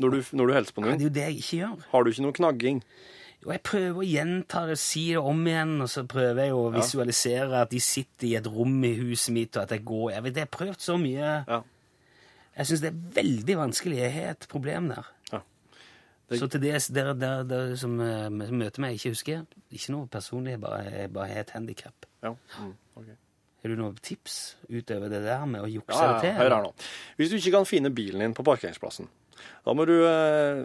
Når 0.00 0.14
du, 0.16 0.18
når 0.40 0.50
du 0.50 0.54
hilser 0.56 0.74
på 0.74 0.82
noen? 0.82 0.96
noen? 0.96 1.00
Det 1.00 1.06
er 1.06 1.10
jo 1.10 1.14
det 1.14 1.24
jeg 1.28 1.38
ikke 1.44 1.60
gjør. 1.60 1.88
Har 1.92 2.02
du 2.02 2.10
ikke 2.10 2.26
noe 2.26 2.36
knagging? 2.40 2.82
Jo, 3.40 3.52
jeg 3.54 3.62
prøver 3.64 4.00
å 4.02 4.04
gjenta 4.04 4.62
det, 4.68 4.76
si 4.80 5.04
det 5.14 5.20
om 5.30 5.46
igjen, 5.48 5.74
og 5.84 5.88
så 5.92 6.02
prøver 6.08 6.48
jeg 6.48 6.56
å 6.56 6.64
visualisere 6.74 7.62
at 7.62 7.70
de 7.72 7.80
sitter 7.84 8.28
i 8.28 8.34
et 8.40 8.48
rom 8.50 8.74
i 8.84 8.90
huset 8.98 9.32
mitt, 9.36 9.54
og 9.56 9.62
at 9.64 9.76
jeg 9.76 9.84
går 9.88 10.10
Jeg 10.16 10.24
vet, 10.26 10.40
jeg 10.40 10.48
har 10.48 10.52
prøvd 10.58 10.82
så 10.84 10.96
mye. 11.00 11.30
Ja. 11.48 11.60
Jeg 12.58 12.68
syns 12.68 12.82
det 12.82 12.90
er 12.90 12.98
veldig 13.20 13.56
vanskelig. 13.62 14.00
Jeg 14.02 14.12
har 14.18 14.34
et 14.34 14.46
problem 14.50 14.90
der. 14.90 15.08
Så 16.38 16.46
til 16.50 16.60
det 16.62 16.76
der, 16.94 17.12
der, 17.18 17.42
der 17.44 17.72
som 17.76 17.96
eh, 18.00 18.28
møter 18.30 18.80
meg, 18.84 18.94
ikke 18.94 19.10
husker 19.16 19.40
Ikke 19.74 19.90
noe 19.90 20.06
personlig, 20.06 20.52
jeg 20.54 20.60
bare, 20.62 20.84
jeg 20.86 21.10
bare 21.12 21.28
har 21.32 21.40
et 21.42 21.50
handikap. 21.56 22.06
Ja. 22.22 22.34
Mm, 22.60 22.74
okay. 23.00 23.16
Har 23.60 23.68
du 23.72 23.76
noen 23.76 23.96
tips 24.00 24.36
utover 24.70 25.10
det 25.12 25.22
der 25.26 25.42
med 25.50 25.60
å 25.66 25.68
jukse 25.68 25.96
Ja, 25.96 26.12
det 26.14 26.20
til? 26.28 26.36
hør 26.38 26.54
her 26.54 26.62
nå. 26.68 26.70
Hvis 27.18 27.32
du 27.32 27.36
ikke 27.40 27.52
kan 27.58 27.66
finne 27.68 27.90
bilen 27.92 28.22
din 28.22 28.32
på 28.36 28.44
parkeringsplassen, 28.46 29.08
da 29.66 29.72
må 29.74 29.84
du 29.88 29.94
eh, 30.04 30.62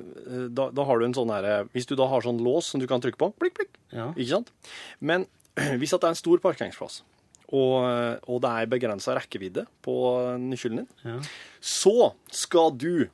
Da, 0.51 0.69
da 0.75 0.86
har 0.86 0.99
du 0.99 1.06
en 1.08 1.13
sånn 1.15 1.30
herre 1.32 1.58
Hvis 1.73 1.88
du 1.88 1.95
da 1.95 2.08
har 2.12 2.21
sånn 2.25 2.39
lås 2.43 2.69
som 2.73 2.80
du 2.80 2.88
kan 2.91 3.01
trykke 3.04 3.17
på, 3.19 3.32
blikk, 3.39 3.58
blikk, 3.58 3.78
Ja. 3.95 4.10
ikke 4.13 4.30
sant? 4.38 4.51
Men 4.99 5.25
hvis 5.80 5.93
at 5.95 6.01
det 6.04 6.10
er 6.10 6.13
en 6.15 6.19
stor 6.19 6.41
parkeringsplass, 6.43 7.01
og, 7.56 7.75
og 8.28 8.39
det 8.43 8.49
er 8.51 8.65
begrensa 8.71 9.13
rekkevidde 9.15 9.63
på 9.86 9.93
nøkkelen 10.41 10.82
din, 10.84 10.89
Ja. 11.06 11.19
så 11.62 12.12
skal 12.34 12.71
du 12.75 13.08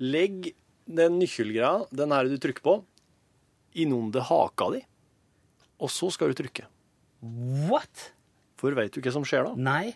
legge 0.00 0.54
den 0.88 1.18
nøkkelgreia, 1.20 1.86
den 1.92 2.14
her 2.14 2.28
du 2.30 2.38
trykker 2.40 2.64
på, 2.64 2.76
innunder 3.78 4.24
haka 4.24 4.70
di, 4.74 4.82
og 5.78 5.92
så 5.92 6.10
skal 6.14 6.32
du 6.32 6.38
trykke. 6.40 6.66
What? 7.68 8.10
For 8.58 8.74
veit 8.74 8.94
du 8.94 9.02
hva 9.04 9.12
som 9.14 9.26
skjer 9.26 9.46
da? 9.46 9.54
Nei. 9.54 9.92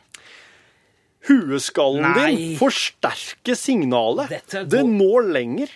Hueskallen 1.29 2.05
Nei. 2.17 2.27
din 2.35 2.59
forsterker 2.59 3.59
signalet. 3.59 4.35
Det 4.51 4.83
når 4.87 5.31
lenger. 5.35 5.71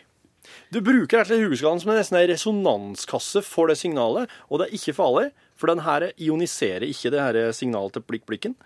Du 0.75 0.81
bruker 0.83 1.21
rett 1.21 1.29
og 1.29 1.31
slett 1.31 1.47
hueskallen 1.47 1.83
som 1.83 1.93
en 1.93 2.01
nesten 2.01 2.19
en 2.19 2.29
resonanskasse 2.31 3.43
for 3.47 3.71
det 3.71 3.79
signalet, 3.79 4.31
og 4.51 4.61
det 4.61 4.69
er 4.69 4.79
ikke 4.79 4.95
farlig, 4.99 5.29
for 5.57 5.71
den 5.71 5.83
her 5.87 6.09
ioniserer 6.19 6.87
ikke 6.87 7.13
det 7.15 7.23
her 7.23 7.39
signalet 7.57 7.97
til 7.97 8.05
blikk-blikken. 8.07 8.57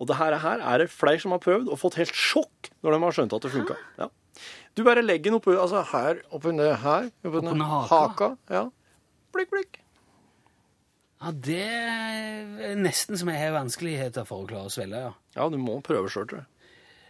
Og 0.00 0.08
det 0.10 0.18
her, 0.18 0.36
her 0.42 0.60
er 0.60 0.82
det 0.82 0.92
flere 0.92 1.20
som 1.22 1.32
har 1.32 1.40
prøvd 1.44 1.70
og 1.72 1.80
fått 1.80 1.96
helt 2.00 2.16
sjokk 2.16 2.70
når 2.84 2.96
de 2.96 3.02
har 3.04 3.16
skjønt 3.16 3.36
at 3.36 3.46
det 3.46 3.52
funka. 3.54 3.76
Ja. 4.00 4.08
Du 4.76 4.82
bare 4.84 5.02
legger 5.02 5.30
den 5.30 5.38
oppi 5.40 5.54
altså 5.56 5.82
her, 5.92 6.18
oppunder 6.30 6.74
her, 6.82 7.10
oppunder 7.24 7.50
Oppunder 7.52 7.66
haka. 7.66 8.00
haka. 8.06 8.28
Ja. 8.50 8.64
Blikk, 9.32 9.50
blikk. 9.50 9.78
Ja, 11.22 11.30
det 11.32 11.62
er 11.64 12.76
nesten 12.76 13.16
som 13.16 13.28
jeg 13.32 13.40
har 13.40 13.54
vanskeligheter 13.56 14.26
for 14.28 14.44
å 14.44 14.48
klare 14.50 14.68
å 14.68 14.72
svelge, 14.72 15.00
ja. 15.08 15.12
Ja, 15.38 15.48
du 15.48 15.56
må 15.58 15.78
prøve 15.84 16.10
sjøl, 16.12 16.26
tror 16.28 16.42
jeg. 16.42 16.46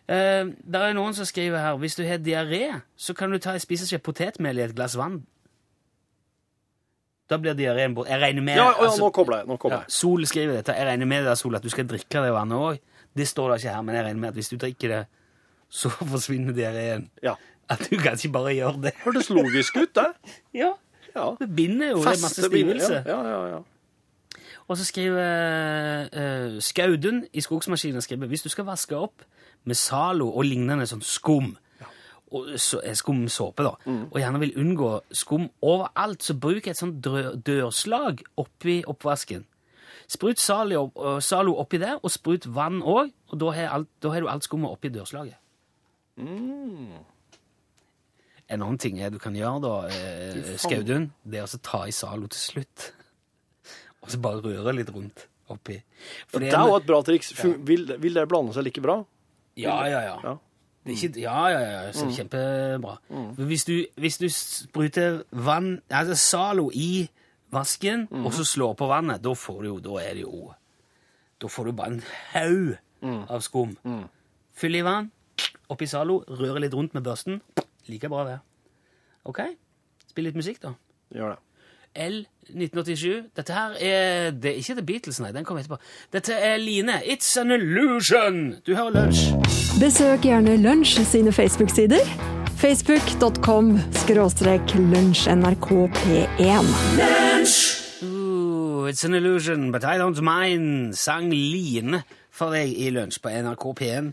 Eh, 0.08 0.44
det 0.62 0.80
er 0.80 0.94
noen 0.94 1.14
som 1.18 1.26
skriver 1.26 1.58
her 1.58 1.76
hvis 1.82 1.96
du 1.98 2.04
har 2.06 2.18
diaré, 2.22 2.82
så 2.96 3.16
kan 3.18 3.32
du 3.34 3.38
ta 3.42 3.56
en 3.56 3.62
spiseskje 3.64 3.98
potetmel 4.06 4.60
i 4.60 4.62
et 4.68 4.76
glass 4.78 4.94
vann. 4.94 5.24
Da 7.26 7.40
blir 7.42 7.56
diareen 7.58 7.94
bort. 7.96 8.06
Jeg 8.06 8.20
regner 8.22 8.42
med 8.46 8.56
Ja, 8.56 8.68
ja, 8.70 8.86
altså- 8.86 9.02
nå 9.02 9.10
kobler 9.12 9.38
jeg. 9.42 9.48
Nå 9.48 9.56
kobler 9.58 9.78
ja. 9.82 9.84
Sol 9.88 10.22
skriver 10.26 10.52
dette. 10.60 10.76
Jeg 10.76 10.86
regner 10.86 11.06
med 11.06 11.24
det, 11.26 11.36
Sol, 11.38 11.56
at 11.56 11.62
du 11.62 11.68
skal 11.68 11.84
drikke 11.84 12.22
det 12.22 12.32
vannet 12.32 12.54
òg. 12.58 12.78
Det 13.16 13.26
står 13.26 13.48
da 13.48 13.54
ikke 13.56 13.74
her, 13.74 13.82
men 13.82 13.94
jeg 13.96 14.04
regner 14.04 14.20
med 14.20 14.28
at 14.28 14.34
hvis 14.34 14.48
du 14.50 14.56
drikker 14.56 14.88
det, 14.88 15.06
så 15.68 15.88
forsvinner 16.14 16.52
diareen. 16.52 17.10
Ja. 17.22 17.34
At 17.68 17.88
du 17.90 17.96
kan 17.98 18.14
ikke 18.14 18.32
bare 18.32 18.54
gjøre 18.54 18.82
det. 18.82 18.92
Hørtes 19.04 19.30
logisk 19.30 19.76
ut, 19.76 19.94
det. 19.94 20.10
Ja, 20.62 20.72
Ja. 21.16 21.30
Det 21.40 21.48
binder 21.56 21.90
jo. 21.90 21.98
Er 22.04 22.18
masse 22.20 22.42
stivelse. 22.44 23.02
Ja, 23.06 23.20
ja, 23.24 23.46
ja. 23.48 23.58
Og 24.68 24.76
så 24.76 24.84
skriver 24.84 26.08
uh, 26.12 26.60
Skaudun 26.60 27.24
i 27.32 27.40
Skogsmaskinen 27.40 28.02
skriver, 28.02 28.26
hvis 28.26 28.42
du 28.42 28.48
skal 28.48 28.66
vaske 28.66 28.96
opp 28.98 29.22
med 29.64 29.74
Zalo 29.78 30.28
og 30.28 30.44
lignende 30.44 30.84
sånn 30.86 31.02
skum, 31.02 31.54
og 32.34 32.48
så, 32.58 32.80
eh, 32.84 32.94
skum 32.98 33.28
såpe 33.30 33.62
da, 33.62 33.70
Mm. 33.86 34.08
og 34.10 34.18
gjerne 34.20 34.40
vil 34.42 34.52
unngå 34.58 35.00
skum 35.12 35.48
overalt, 35.62 36.22
så 36.22 36.34
bruk 36.34 36.66
et 36.66 36.76
sånt 36.76 37.00
dørslag 37.46 38.20
oppi 38.36 38.82
oppvasken. 38.86 39.44
Sprut 40.08 40.38
Zalo, 40.38 40.90
uh, 40.96 41.58
oppi 41.58 41.78
der, 41.78 41.98
og 42.02 42.10
sprut 42.10 42.46
vann 42.54 42.82
òg, 42.82 43.10
og 43.32 43.40
da 43.40 43.50
har, 43.50 43.68
alt, 43.68 43.88
da 44.02 44.10
har 44.10 44.20
du 44.20 44.28
alt 44.28 44.44
skummet 44.44 44.70
oppi 44.70 44.88
dørslaget. 44.88 45.34
Mm. 46.16 46.96
En 48.46 48.62
annen 48.62 48.78
ting 48.78 48.98
du 49.10 49.18
kan 49.18 49.34
gjøre, 49.34 49.60
da, 49.64 49.72
eh, 49.90 50.54
Skaudun, 50.62 51.10
det 51.26 51.40
er 51.42 51.48
å 51.48 51.62
ta 51.62 51.82
i 51.86 51.94
Zalo 51.94 52.28
til 52.30 52.40
slutt. 52.40 52.90
Og 54.02 54.12
så 54.12 54.20
bare 54.22 54.42
røre 54.44 54.76
litt 54.76 54.92
rundt 54.94 55.26
oppi. 55.50 55.80
For 56.30 56.42
Det 56.42 56.52
er 56.54 56.68
jo 56.70 56.76
et 56.78 56.86
bra 56.86 57.00
triks. 57.06 57.32
Ja. 57.38 57.52
Vil, 57.66 57.88
vil 58.02 58.18
det 58.18 58.26
blande 58.30 58.54
seg 58.54 58.66
like 58.68 58.82
bra? 58.82 59.00
Ja, 59.58 59.80
ja, 59.90 60.02
ja. 60.04 60.16
Ja. 60.22 60.36
Ikke, 60.86 61.10
ja, 61.18 61.38
ja, 61.50 61.60
ja, 61.66 61.78
så 61.96 62.06
kjempebra. 62.14 62.98
Mm. 63.10 63.30
Hvis, 63.48 63.64
du, 63.66 63.74
hvis 63.98 64.20
du 64.22 64.28
spruter 64.30 65.24
vann, 65.34 65.80
altså 65.90 66.14
Zalo 66.14 66.68
i 66.70 67.08
vasken, 67.50 68.06
og 68.22 68.30
så 68.34 68.46
slår 68.46 68.76
på 68.78 68.86
vannet, 68.90 69.22
da 69.24 69.32
får 69.34 69.58
du 69.64 69.68
jo, 69.72 69.78
da 69.82 69.98
er 70.04 70.14
det 70.14 70.22
jo 70.26 70.52
Da 71.42 71.50
får 71.52 71.66
du 71.66 71.72
bare 71.76 71.96
en 71.96 72.04
haug 72.32 72.76
av 73.28 73.42
skum. 73.44 73.74
Fyll 74.56 74.78
i 74.78 74.84
vann, 74.86 75.10
oppi 75.72 75.86
Zalo, 75.90 76.20
røre 76.28 76.60
litt 76.64 76.74
rundt 76.74 76.94
med 76.94 77.04
børsten. 77.06 77.40
Like 77.88 78.08
bra, 78.08 78.24
det. 78.28 78.38
OK? 79.26 79.42
Spill 80.10 80.28
litt 80.28 80.38
musikk, 80.38 80.62
da. 80.62 80.74
Gjør 81.14 81.34
det. 81.34 81.42
L 81.96 82.26
1987. 82.52 83.30
Dette 83.36 83.52
her 83.56 83.70
er 83.80 84.30
Det 84.30 84.50
er 84.50 84.58
ikke 84.60 84.74
The 84.74 84.84
Beatles, 84.86 85.20
nei. 85.20 85.32
Den 85.32 85.44
kommer 85.44 85.62
etterpå. 85.62 85.78
Dette 86.12 86.34
er 86.34 86.56
Line. 86.60 87.00
It's 87.04 87.40
an 87.40 87.50
illusion! 87.50 88.60
Du 88.66 88.74
hører 88.74 88.90
Lunsj. 88.90 89.32
Besøk 89.80 90.28
gjerne 90.28 90.56
Lunsj 90.60 91.00
sine 91.08 91.32
Facebook-sider. 91.32 92.04
Facebook.com 92.56 93.78
skråstrek 93.92 94.76
lunsjnrkp1. 94.76 96.70
LUNSJ! 97.00 97.86
it's 98.86 99.04
an 99.04 99.14
illusion, 99.14 99.72
but 99.72 99.84
I 99.84 99.98
don't 99.98 100.20
mind, 100.22 100.96
sang 100.96 101.30
Line 101.30 102.02
for 102.30 102.52
deg 102.54 102.72
i 102.76 102.90
lunsj 102.92 103.18
på 103.24 103.32
NRK 103.32 103.64
P1 103.80 104.10
eh, 104.10 104.12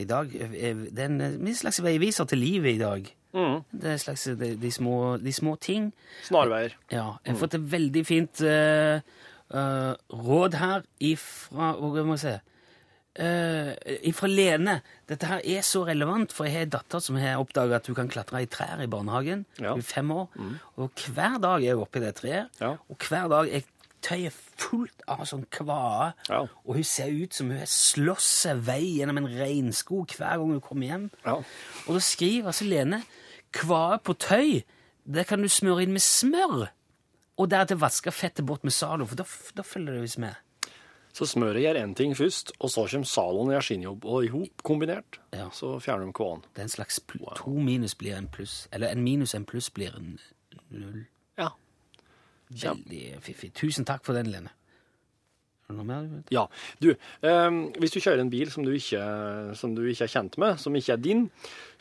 i 0.00 0.04
dag. 0.08 0.32
Eh, 0.34 0.74
Det 0.90 0.98
er 1.04 1.10
en 1.10 1.20
eh, 1.20 1.54
slags 1.54 1.80
veiviser 1.84 2.24
til 2.30 2.38
livet 2.42 2.74
i 2.76 2.82
dag. 2.82 3.12
Det 3.36 3.90
er 3.92 3.98
slags 4.00 4.22
de, 4.40 4.54
de, 4.56 4.70
små, 4.72 5.18
de 5.20 5.32
små 5.32 5.56
ting. 5.60 5.90
Snarveier. 6.24 6.72
Ja, 6.90 7.18
jeg 7.24 7.34
har 7.34 7.40
fått 7.42 7.54
et 7.58 7.66
veldig 7.72 8.02
fint 8.08 8.40
uh, 8.48 8.96
uh, 9.52 9.92
råd 10.08 10.56
her 10.56 10.86
ifra 11.04 11.74
Hva 11.76 12.04
må 12.08 12.16
jeg 12.16 12.22
se 12.22 12.32
uh, 13.20 13.74
Ifra 14.08 14.30
Lene. 14.32 14.78
Dette 15.08 15.28
her 15.28 15.44
er 15.44 15.60
så 15.68 15.84
relevant, 15.84 16.32
for 16.32 16.48
jeg 16.48 16.56
har 16.56 16.66
en 16.70 16.74
datter 16.78 17.04
som 17.04 17.18
har 17.20 17.36
oppdaga 17.42 17.76
at 17.76 17.86
hun 17.92 17.98
kan 18.00 18.08
klatre 18.12 18.40
i 18.44 18.48
trær 18.48 18.80
i 18.80 18.88
barnehagen. 18.88 19.44
Ja. 19.60 19.74
Hun 19.76 19.84
er 19.84 19.90
fem 19.92 20.10
år. 20.16 20.28
Og 20.80 21.04
hver 21.12 21.36
dag 21.44 21.64
er 21.68 21.76
hun 21.76 21.84
oppe 21.84 22.00
i 22.00 22.06
det 22.06 22.14
treet, 22.22 22.48
Ja. 22.64 22.72
og 22.88 22.96
hver 23.10 23.28
dag 23.36 23.52
er 23.52 23.68
tøyet 24.06 24.34
fullt 24.60 25.02
av 25.10 25.24
sånn 25.28 25.44
kvae. 25.52 26.12
Ja. 26.30 26.40
Og 26.64 26.78
hun 26.78 26.86
ser 26.86 27.10
ut 27.12 27.34
som 27.36 27.50
hun 27.50 27.66
slåss 27.66 28.28
seg 28.46 28.62
vei 28.68 28.80
gjennom 29.00 29.18
en 29.22 29.28
regnskog 29.38 30.14
hver 30.16 30.38
gang 30.40 30.54
hun 30.56 30.62
kommer 30.64 30.86
hjem. 30.92 31.06
Ja. 31.26 31.36
Og 31.86 31.98
da 31.98 32.02
skriver 32.06 32.52
altså 32.52 32.68
Lene 32.70 33.02
kvae 33.56 33.98
på 34.04 34.14
tøy, 34.20 34.62
det 35.06 35.26
kan 35.30 35.42
du 35.42 35.48
smøre 35.50 35.84
inn 35.86 35.94
med 35.94 36.02
smør. 36.04 36.68
Og 37.36 37.50
deretter 37.52 37.76
vaske 37.76 38.10
fettet 38.16 38.46
bort 38.48 38.62
med 38.64 38.72
Zalo, 38.72 39.04
for 39.06 39.18
da, 39.20 39.24
da 39.58 39.62
følger 39.66 39.92
det 39.98 40.06
visst 40.06 40.18
med. 40.22 40.34
Så 41.16 41.24
smøret 41.28 41.62
gjør 41.62 41.78
én 41.80 41.94
ting 41.96 42.12
først, 42.16 42.50
og 42.60 42.68
så 42.72 42.82
kommer 42.90 43.08
Zaloen 43.08 43.52
i 43.56 43.60
sin 43.64 43.84
jobb, 43.84 44.04
og 44.04 44.24
i 44.24 44.28
hop 44.32 44.62
kombinert 44.64 45.18
Ja. 45.32 45.46
så 45.52 45.78
fjerner 45.80 46.08
de 46.08 46.12
kvaen. 46.16 46.42
Det 46.54 46.60
er 46.64 46.68
en 46.68 46.72
slags 46.74 46.98
pl 47.00 47.22
To 47.38 47.50
minus 47.60 47.94
blir 47.96 48.16
en 48.16 48.28
pluss. 48.28 48.66
Eller 48.72 48.88
en 48.92 49.04
minus 49.04 49.34
en 49.34 49.44
pluss 49.48 49.70
blir 49.70 49.96
en 49.96 50.18
null. 50.70 51.06
Ja. 51.38 51.48
Veldig 52.50 53.18
fiffig. 53.24 53.52
Tusen 53.58 53.84
takk 53.88 54.04
for 54.06 54.14
den, 54.14 54.30
Lene. 54.30 54.52
Er 55.66 55.74
det 55.74 55.76
noe 55.80 55.86
mer? 55.88 56.04
du 56.06 56.12
vet? 56.14 56.28
Ja. 56.30 56.44
Du, 56.78 56.92
ehm, 57.26 57.56
hvis 57.82 57.90
du 57.90 57.98
kjører 57.98 58.20
en 58.22 58.30
bil 58.30 58.50
som 58.54 58.62
du, 58.62 58.70
ikke, 58.76 59.02
som 59.58 59.72
du 59.74 59.82
ikke 59.90 60.06
er 60.06 60.12
kjent 60.12 60.36
med, 60.38 60.60
som 60.62 60.76
ikke 60.78 60.94
er 60.94 61.02
din, 61.02 61.24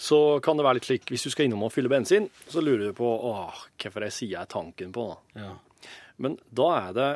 så 0.01 0.39
kan 0.41 0.57
det 0.57 0.65
være 0.65 0.79
litt 0.79 0.87
slik 0.89 1.05
Hvis 1.13 1.27
du 1.27 1.29
skal 1.29 1.45
innom 1.45 1.61
og 1.67 1.71
fylle 1.75 1.91
bensin, 1.91 2.25
så 2.49 2.63
lurer 2.65 2.87
du 2.89 2.93
på 2.97 3.05
åh, 3.05 3.53
hvorfor 3.77 4.07
jeg 4.07 4.15
sier 4.17 4.33
jeg 4.39 4.49
tanken 4.49 4.91
på. 4.95 5.05
da. 5.13 5.43
Ja. 5.45 5.89
Men 6.17 6.39
da 6.49 6.71
er 6.79 6.97
det 6.97 7.11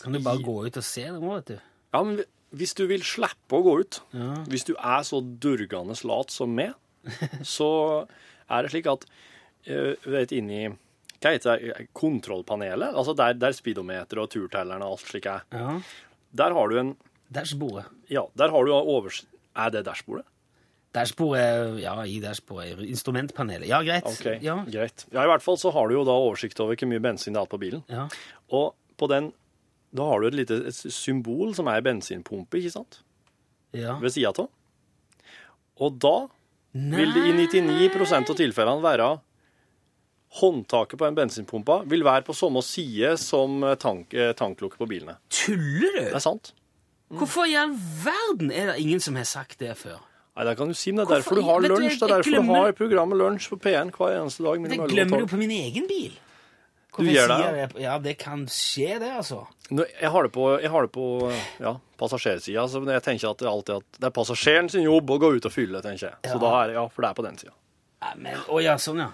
Kan 0.00 0.14
du 0.16 0.20
bare 0.24 0.40
gå 0.40 0.56
ut 0.64 0.76
og 0.80 0.84
se 0.86 1.04
det 1.04 1.18
nå, 1.20 1.34
vet 1.42 1.52
du? 1.52 1.58
Ja, 1.92 2.02
men 2.06 2.22
hvis 2.56 2.72
du 2.78 2.86
vil 2.88 3.02
slippe 3.04 3.58
å 3.58 3.62
gå 3.66 3.80
ut, 3.82 4.00
Ja. 4.16 4.32
hvis 4.48 4.64
du 4.64 4.72
er 4.78 5.02
så 5.04 5.20
durgende 5.20 5.92
lat 6.08 6.30
som 6.32 6.54
meg, 6.56 6.72
så 7.44 7.68
er 8.48 8.62
det 8.64 8.70
slik 8.72 8.86
at 8.88 9.04
uh, 9.68 9.92
vet, 10.08 10.32
inni 10.32 10.70
hva 11.20 11.32
heter 11.34 11.58
det, 11.58 11.86
kontrollpanelet, 11.98 12.94
altså 12.94 13.14
der, 13.18 13.34
der 13.34 13.52
speedometer 13.56 14.20
og 14.22 14.28
turtelleren 14.30 14.82
og 14.86 14.92
alt 14.96 15.06
slik 15.10 15.26
er, 15.26 15.42
Ja. 15.52 15.80
der 16.32 16.54
har 16.54 16.68
du 16.68 16.78
en 16.78 16.96
Dashbordet. 17.30 17.84
Ja, 18.08 18.22
der 18.40 18.48
har 18.54 18.64
du 18.64 18.72
overs... 18.72 19.24
Er 19.54 19.68
det 19.74 19.82
dashbordet? 19.84 20.24
Dashbordet, 20.94 21.80
ja, 21.82 21.92
i 22.08 22.20
dashbordet. 22.22 22.78
Instrumentpanelet. 22.88 23.68
Ja, 23.68 23.82
greit. 23.84 24.06
Ok, 24.08 24.38
Ja. 24.42 24.54
greit. 24.64 25.04
Ja, 25.12 25.24
i 25.24 25.26
hvert 25.28 25.42
fall 25.44 25.58
så 25.60 25.70
har 25.74 25.88
du 25.88 25.94
jo 25.98 26.04
da 26.08 26.12
oversikt 26.16 26.58
over 26.64 26.74
hvor 26.78 26.88
mye 26.88 27.02
bensin 27.04 27.34
det 27.36 27.42
er 27.42 27.50
på 27.50 27.58
bilen. 27.60 27.82
ja. 27.90 28.06
Og 28.50 28.74
på 28.96 29.06
den, 29.10 29.32
da 29.94 30.02
har 30.08 30.20
du 30.20 30.26
et 30.28 30.34
lite 30.34 30.56
et 30.66 30.74
symbol 30.74 31.52
som 31.54 31.68
er 31.68 31.80
bensinpumpe, 31.84 32.56
ikke 32.58 32.72
sant? 32.72 33.02
ja. 33.76 33.98
Ved 34.00 34.10
siden 34.10 34.32
av. 34.38 34.48
Og 35.80 35.98
da 36.00 36.14
vil 36.72 37.12
det 37.12 37.26
i 37.28 37.32
99% 37.90 38.30
av 38.30 38.36
tilfellene 38.36 38.82
være 38.82 39.20
håndtaket 40.40 40.98
på 41.00 41.06
en 41.08 41.14
bensinpumpe 41.16 41.80
vil 41.88 42.04
være 42.04 42.22
på 42.26 42.34
samme 42.36 42.60
side 42.62 43.16
som 43.18 43.62
tank, 43.80 44.12
eh, 44.14 44.32
tanklukket 44.36 44.78
på 44.78 44.86
bilene. 44.88 45.16
Tuller 45.30 45.92
du?! 45.96 46.04
Det 46.04 46.14
er 46.14 46.18
sant. 46.24 46.52
Hvorfor 47.08 47.48
i 47.48 47.54
all 47.56 47.72
verden 48.04 48.50
er 48.52 48.66
det 48.74 48.80
ingen 48.82 49.00
som 49.00 49.16
har 49.16 49.24
sagt 49.24 49.58
det 49.58 49.72
før? 49.80 49.96
Nei, 50.36 50.44
det 50.44 50.56
kan 50.58 50.68
du 50.68 50.74
si, 50.74 50.92
men 50.92 51.04
det 51.06 51.08
er 51.08 51.22
Hvorfor- 51.22 51.34
derfor 51.34 51.34
du 51.34 51.42
har 51.42 51.60
lunsj. 51.60 51.98
Det 51.98 52.02
er 52.02 52.06
derfor 52.06 52.08
derfor 52.08 52.30
du 52.30 52.36
glemmer- 52.36 52.64
har 52.66 52.72
programmet 52.72 53.18
Lunsj 53.18 53.48
på 53.50 53.56
P1 53.58 53.90
hver 53.96 54.20
eneste 54.20 54.44
dag. 54.44 54.54
Det 54.62 54.68
mellom 54.70 54.88
glemmer 54.88 55.02
11 55.02 55.08
du 55.08 55.22
og 55.24 55.28
12. 55.28 55.30
på 55.32 55.38
min 55.38 55.50
egen 55.50 55.86
bil. 55.88 56.10
Du 56.98 57.04
Hvorfor 57.04 57.12
det, 57.12 57.14
sier 57.16 57.52
det? 57.52 57.72
jeg 57.74 57.82
Ja, 57.82 57.98
det 57.98 58.18
kan 58.18 58.46
skje, 58.46 58.98
det, 59.00 59.10
altså. 59.16 59.46
Jeg 59.70 60.10
har 60.10 60.22
det 60.22 60.32
på, 60.32 60.60
jeg 60.60 60.70
har 60.70 60.82
det 60.82 60.92
på 60.92 61.32
ja, 61.60 61.76
passasjersida, 61.98 62.68
så 62.68 62.84
jeg 62.86 63.02
tenker 63.02 63.30
at 63.30 63.38
det, 63.38 63.46
alltid 63.48 63.76
at 63.76 63.84
det 64.00 64.04
er 64.04 64.10
passasjeren 64.10 64.68
sin 64.70 64.82
jobb 64.82 65.06
å 65.10 65.18
gå 65.18 65.36
ut 65.36 65.46
og 65.46 65.52
fylle, 65.52 65.80
tenker 65.82 66.10
jeg. 66.10 66.14
Så 66.24 66.34
Ja. 66.34 66.38
da 66.38 66.64
er 66.64 66.72
ja, 66.74 66.88
for 66.88 67.02
det 67.02 67.10
er 67.10 67.14
på 67.14 67.24
den 67.24 67.36
sida. 67.38 67.52
Ja, 68.02 68.12
men, 68.16 68.36
å 68.48 68.62
ja, 68.62 68.74
sånn, 68.76 68.98
ja. 68.98 69.10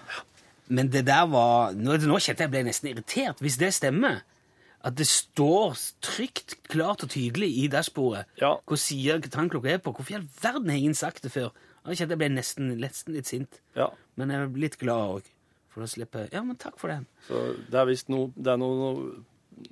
Men 0.67 0.89
det 0.89 1.05
der 1.05 1.27
var 1.29 1.75
Nå, 1.77 1.97
nå 2.01 2.17
kjente 2.23 2.45
jeg 2.45 2.51
ble 2.53 2.63
nesten 2.65 2.89
irritert, 2.89 3.41
hvis 3.43 3.59
det 3.61 3.73
stemmer. 3.75 4.23
At 4.85 4.95
det 4.99 5.07
står 5.09 5.73
trygt, 6.05 6.59
klart 6.69 7.01
og 7.05 7.09
tydelig 7.09 7.49
i 7.63 7.67
dashbordet 7.73 8.25
Ja. 8.41 8.55
hvor 8.65 8.77
sier 8.77 9.19
tannklokka 9.19 9.71
er 9.73 9.79
på. 9.81 9.93
Hvorfor 9.93 10.13
i 10.13 10.17
all 10.19 10.27
verden 10.41 10.69
har 10.69 10.77
ingen 10.77 10.93
sagt 10.97 11.23
det 11.25 11.31
før? 11.33 11.49
Jeg 11.85 11.97
kjente 11.97 12.13
jeg 12.13 12.21
ble 12.21 12.29
nesten, 12.33 12.69
nesten 12.81 13.13
litt 13.13 13.29
sint. 13.29 13.59
Ja. 13.77 13.89
Men 14.17 14.29
jeg 14.33 14.41
er 14.41 14.59
litt 14.61 14.77
glad 14.81 15.15
òg. 15.19 15.31
For 15.73 15.83
å 15.83 15.89
slippe 15.89 16.27
Ja, 16.31 16.41
men 16.45 16.55
takk 16.55 16.77
for 16.79 16.87
den. 16.93 17.05
Så 17.27 17.41
det 17.69 17.79
er 17.81 17.89
visst 17.89 18.07
noe, 18.13 18.29
det 18.37 18.53
er 18.53 18.57
noe, 18.61 18.77
noe, 18.79 19.09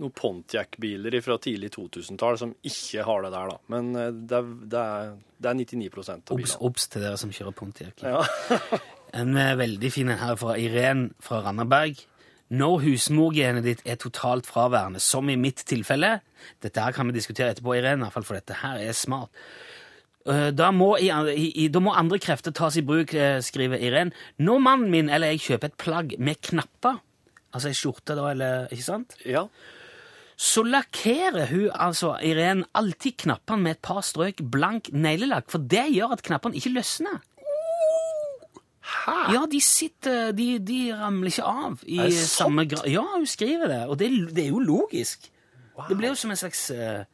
noe 0.01 0.09
Pontiac-biler 0.17 1.15
fra 1.23 1.37
tidlig 1.41 1.71
2000-tall 1.77 2.37
som 2.41 2.55
ikke 2.65 3.05
har 3.07 3.23
det 3.23 3.31
der, 3.31 3.53
da. 3.53 3.57
Men 3.71 3.93
eh, 3.95 4.09
det 4.11 4.39
er, 4.41 4.49
det 4.73 4.81
er, 4.81 5.13
det 5.39 5.49
er 5.53 5.61
99 5.61 6.09
av 6.09 6.35
Obs, 6.35 6.57
obs 6.59 6.89
til 6.91 7.05
dere 7.05 7.21
som 7.21 7.31
kjører 7.31 7.55
Pontiac. 7.55 8.03
Ja. 8.03 8.25
En 9.13 9.37
eh, 9.37 9.53
veldig 9.59 9.91
fin 9.93 10.09
en 10.09 10.21
her 10.21 10.37
fra 10.39 10.55
Irén 10.57 11.11
fra 11.21 11.43
Randaberg. 11.45 12.01
Når 12.53 12.81
husmorgenet 12.83 13.65
ditt 13.65 13.83
er 13.89 13.97
totalt 14.01 14.45
fraværende, 14.49 15.01
som 15.01 15.29
i 15.29 15.39
mitt 15.39 15.63
tilfelle 15.65 16.19
Dette 16.61 16.81
her 16.83 16.91
kan 16.93 17.07
vi 17.07 17.15
diskutere 17.15 17.53
etterpå, 17.53 17.77
Irén, 17.77 18.03
for 18.11 18.35
dette 18.35 18.57
her 18.61 18.81
er 18.83 18.97
smart. 18.97 19.31
Eh, 20.27 20.49
Da 20.51 20.71
må, 20.71 20.95
i, 20.97 21.09
i, 21.63 21.69
da 21.71 21.81
må 21.83 21.93
andre 21.95 22.19
krefter 22.19 22.51
tas 22.55 22.77
i 22.77 22.85
bruk, 22.85 23.13
eh, 23.13 23.39
skriver 23.41 23.79
Irén. 23.79 24.13
Når 24.37 24.59
mannen 24.65 24.91
min 24.91 25.09
eller 25.09 25.33
jeg 25.33 25.45
kjøper 25.47 25.71
et 25.71 25.79
plagg 25.79 26.17
med 26.19 26.41
knapper, 26.49 26.99
altså 27.53 27.71
ei 27.71 27.77
skjorte 27.77 28.17
da, 28.17 28.27
eller 28.33 28.67
ikke 28.73 28.89
sant, 28.89 29.15
ja. 29.25 29.45
så 30.35 30.65
lakkerer 30.65 31.47
hun, 31.53 31.69
altså 31.71 32.15
Irén, 32.25 32.65
alltid 32.73 33.21
knappene 33.23 33.61
med 33.69 33.77
et 33.77 33.85
par 33.85 34.01
strøk 34.01 34.41
blank 34.51 34.89
neglelakk, 34.91 35.51
for 35.53 35.63
det 35.63 35.85
gjør 35.93 36.17
at 36.17 36.25
knappene 36.25 36.57
ikke 36.59 36.75
løsner. 36.75 37.21
Hæ? 38.83 39.17
Ja, 39.31 39.45
de 39.47 39.61
sitter 39.63 40.31
De, 40.35 40.47
de 40.59 40.79
ramler 40.99 41.31
ikke 41.31 41.47
av 41.47 41.83
i 41.87 42.11
samme 42.11 42.65
grad. 42.67 42.87
Ja, 42.91 43.05
hun 43.15 43.25
skriver 43.29 43.71
det, 43.71 43.81
og 43.87 43.99
det, 43.99 44.11
det 44.35 44.45
er 44.45 44.51
jo 44.51 44.59
logisk. 44.59 45.29
Det 45.87 45.97
blir 45.97 46.11
jo 46.11 46.19
som 46.19 46.33
en 46.33 46.37
slags 46.37 46.67
uh, 46.75 47.05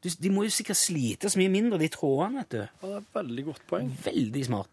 De 0.00 0.30
må 0.32 0.46
jo 0.46 0.50
sikkert 0.50 0.80
slite 0.80 1.30
så 1.30 1.38
mye 1.38 1.52
mindre, 1.52 1.78
de 1.78 1.90
trådene, 1.92 2.40
vet 2.40 2.54
du. 2.56 2.60
Ja, 2.64 2.86
Det 2.86 2.92
er 2.94 3.02
et 3.02 3.14
veldig 3.20 3.44
godt 3.50 3.62
poeng. 3.68 3.90
Veldig 4.04 4.44
smart. 4.48 4.70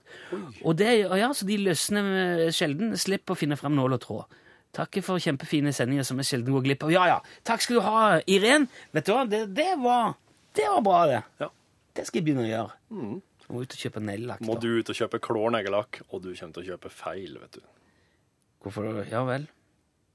Og 0.63 0.77
det, 0.79 0.91
ja, 1.03 1.29
så 1.36 1.45
de 1.45 1.57
løsner 1.60 2.07
eh, 2.21 2.51
sjelden. 2.55 2.95
Slipper 2.97 3.36
å 3.36 3.39
finne 3.39 3.57
fram 3.60 3.75
nål 3.75 3.97
og 3.97 4.03
tråd. 4.05 4.38
Takk 4.77 5.01
for 5.03 5.19
kjempefine 5.19 5.73
sendinger 5.75 6.07
som 6.07 6.19
jeg 6.21 6.29
sjelden 6.29 6.55
går 6.55 6.63
glipp 6.69 6.88
av. 6.88 6.93
Ja, 6.95 7.03
ja. 7.12 7.19
Takk 7.47 7.65
skal 7.65 7.79
du 7.79 7.83
ha, 7.83 8.01
Irén. 8.23 8.69
Vet 8.95 9.07
du 9.07 9.13
hva, 9.15 9.25
det, 9.27 9.43
det, 9.57 9.73
var, 9.83 10.15
det 10.55 10.67
var 10.71 10.83
bra, 10.86 10.99
det. 11.12 11.21
Ja. 11.43 11.51
Det 11.97 12.07
skal 12.07 12.21
jeg 12.21 12.27
begynne 12.29 12.45
å 12.45 12.49
gjøre. 12.51 12.77
Må 13.47 13.62
ut 13.63 13.73
og 13.73 13.79
kjøpe 13.79 14.01
neglelakk. 14.03 14.41
Må 14.43 14.57
du 14.60 14.67
ut 14.79 14.89
og 14.91 14.97
kjøpe 14.97 15.19
klår 15.23 15.53
neglelakk, 15.55 16.01
og 16.12 16.23
du 16.25 16.33
kommer 16.36 16.57
til 16.57 16.63
å 16.65 16.67
kjøpe 16.73 16.91
feil, 16.91 17.38
vet 17.39 17.60
du. 17.60 17.62
Hvorfor? 18.63 18.89
Ja 19.07 19.21
vel. 19.27 19.45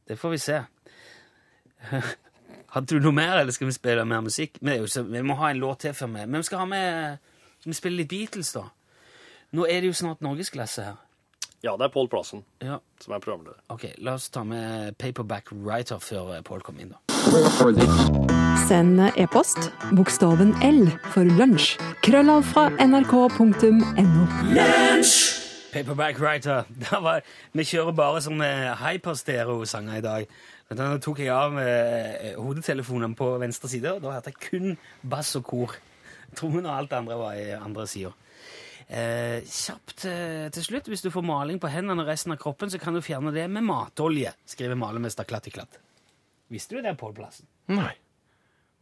Det 0.09 0.18
får 0.21 0.35
vi 0.35 0.40
se. 0.42 0.59
Hadde 2.73 2.88
du 2.97 3.05
noe 3.05 3.14
mer, 3.16 3.38
eller 3.40 3.53
skal 3.55 3.68
vi 3.68 3.75
spille 3.77 4.05
mer 4.09 4.23
musikk? 4.25 4.59
Vi, 4.61 4.77
så, 4.88 5.03
vi 5.09 5.23
må 5.25 5.37
ha 5.40 5.51
en 5.53 5.61
låt 5.62 5.83
til 5.85 5.95
før 5.97 6.12
vi 6.12 6.27
Men 6.27 6.40
vi 6.40 6.49
skal 6.49 6.62
ha 6.62 6.68
med 6.68 7.18
Skal 7.61 7.73
vi 7.73 7.79
spille 7.79 8.01
litt 8.01 8.11
Beatles, 8.12 8.53
da? 8.57 8.66
Nå 9.53 9.66
er 9.68 9.83
det 9.85 9.90
jo 9.90 9.97
snart 9.99 10.23
norgesklasse 10.25 10.87
her. 10.87 11.01
Ja, 11.62 11.77
det 11.77 11.85
er 11.87 11.92
Pål 11.95 12.09
Plassen 12.11 12.45
Ja, 12.64 12.79
som 13.01 13.12
er 13.14 13.21
programleder. 13.23 13.61
ok, 13.68 13.85
La 13.99 14.16
oss 14.16 14.31
ta 14.33 14.42
med 14.45 14.97
Paperback 14.99 15.53
Writer 15.53 16.01
før 16.01 16.33
Pål 16.33 16.42
Paul 16.49 16.64
kommer 16.66 16.83
inn, 16.87 16.95
da. 16.97 17.12
Send 18.67 18.99
e-post 19.15 19.69
bokstaven 19.95 20.51
L 20.67 20.89
for 21.13 21.29
lunsj. 21.39 21.77
Krøllav 22.03 22.43
fra 22.51 22.65
nrk.no. 22.83 24.25
Paperback 25.73 26.19
Writer. 26.19 26.65
Da 26.83 26.99
var, 27.05 27.23
vi 27.55 27.67
kjører 27.69 27.95
bare 27.95 28.23
sånne 28.25 28.49
hyperstereo-sanger 28.81 30.01
i 30.01 30.05
dag. 30.05 30.33
Men 30.71 30.81
Da 30.81 30.89
tok 31.05 31.23
jeg 31.23 31.31
av 31.31 31.55
eh, 31.63 32.33
hodetelefonen 32.41 33.15
på 33.19 33.31
venstre 33.43 33.71
side, 33.71 33.95
og 33.95 34.03
da 34.03 34.17
hørte 34.17 34.35
jeg 34.35 34.43
kun 34.49 34.75
bass 35.15 35.31
og 35.39 35.47
kor. 35.47 35.79
Trommene 36.35 36.73
og 36.73 36.81
alt 36.81 36.91
det 36.91 36.99
andre 37.05 37.21
var 37.23 37.39
i 37.39 37.47
andre 37.55 37.87
sida. 37.87 38.11
Eh, 38.89 39.47
kjapt 39.47 40.09
eh, 40.11 40.51
til 40.59 40.67
slutt, 40.67 40.91
hvis 40.91 41.07
du 41.07 41.13
får 41.15 41.29
maling 41.29 41.63
på 41.63 41.71
hendene 41.71 42.03
og 42.03 42.11
resten 42.11 42.35
av 42.35 42.43
kroppen, 42.43 42.73
så 42.73 42.83
kan 42.83 42.99
du 42.99 43.05
fjerne 43.05 43.31
det 43.37 43.47
med 43.53 43.63
matolje, 43.69 44.35
skriver 44.57 44.81
malermester 44.81 45.29
Klatt 45.29 45.47
i 45.47 45.55
Klatt. 45.55 45.79
Visste 46.53 46.77
du 46.77 46.85
det, 46.85 46.93
Pål 47.01 47.15
Plassen? 47.17 47.47
Nei, 47.73 47.95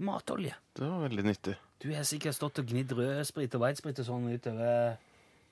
Matolje. 0.03 0.57
det 0.75 0.87
var 0.89 1.05
veldig 1.07 1.25
nyttig. 1.29 1.55
Du 1.81 1.91
har 1.95 2.05
sikkert 2.09 2.35
stått 2.37 2.59
og 2.61 2.67
gnidd 2.73 2.91
rødsprit 2.97 3.55
og 3.57 3.63
hvitsprit 3.63 4.01
og 4.03 4.07
sånn 4.09 4.27
utover 4.33 4.99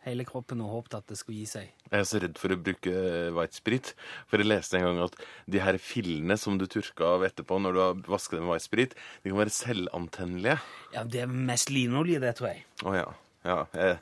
hele 0.06 0.24
kroppen 0.24 0.60
og 0.64 0.70
håpet 0.72 0.96
at 0.98 1.08
det 1.10 1.18
skulle 1.20 1.42
gi 1.42 1.46
seg. 1.50 1.70
Jeg 1.90 2.00
er 2.00 2.06
så 2.08 2.20
redd 2.22 2.38
for 2.40 2.54
å 2.54 2.58
bruke 2.60 2.92
hvitsprit, 3.36 3.92
for 4.30 4.40
jeg 4.40 4.48
leste 4.48 4.78
en 4.78 4.86
gang 4.86 5.00
at 5.04 5.16
de 5.50 5.62
her 5.62 5.78
fillene 5.82 6.36
som 6.40 6.58
du 6.60 6.66
tørker 6.70 7.06
av 7.06 7.24
etterpå 7.28 7.58
når 7.60 7.76
du 7.76 7.80
har 7.82 8.02
vasket 8.08 8.38
dem 8.38 8.46
med 8.48 8.56
hvitsprit, 8.56 8.94
de 9.24 9.32
kan 9.32 9.40
være 9.42 9.54
selvantennelige. 9.58 10.58
Ja, 10.96 11.04
Det 11.04 11.22
er 11.24 11.32
mest 11.32 11.70
linolje, 11.74 12.20
det, 12.24 12.34
tror 12.40 12.52
jeg. 12.54 12.64
Å 12.84 12.94
ja. 12.98 13.08
Ja, 13.46 13.58
jeg 13.78 13.98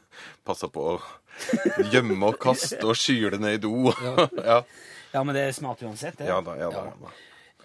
passer 0.48 0.70
på 0.72 0.82
å 0.94 0.98
gjemme 1.92 2.16
og 2.32 2.38
kaste 2.42 2.80
og 2.88 2.96
skyle 2.98 3.36
ned 3.38 3.58
i 3.58 3.62
do. 3.66 3.90
ja. 4.50 4.62
Ja, 5.12 5.22
men 5.22 5.34
det 5.36 5.46
er 5.48 5.56
smart 5.56 5.82
uansett, 5.86 6.18
det. 6.18 6.28
ja 6.28 6.40
da, 6.44 6.56
ja 6.60 6.70
da. 6.72 6.86
ja 6.90 6.96
da. 7.02 7.16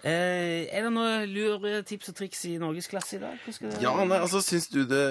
Eh, 0.02 0.66
er 0.74 0.82
det 0.82 0.90
noen 0.90 1.28
lure 1.30 1.82
tips 1.86 2.10
og 2.10 2.16
triks 2.18 2.40
i 2.50 2.56
norgesklasse 2.58 3.18
i 3.18 3.22
dag? 3.22 3.36
Ja, 3.82 3.92
nei, 4.02 4.18
altså, 4.18 4.40
syns 4.42 4.66
du 4.72 4.80
det 4.88 5.02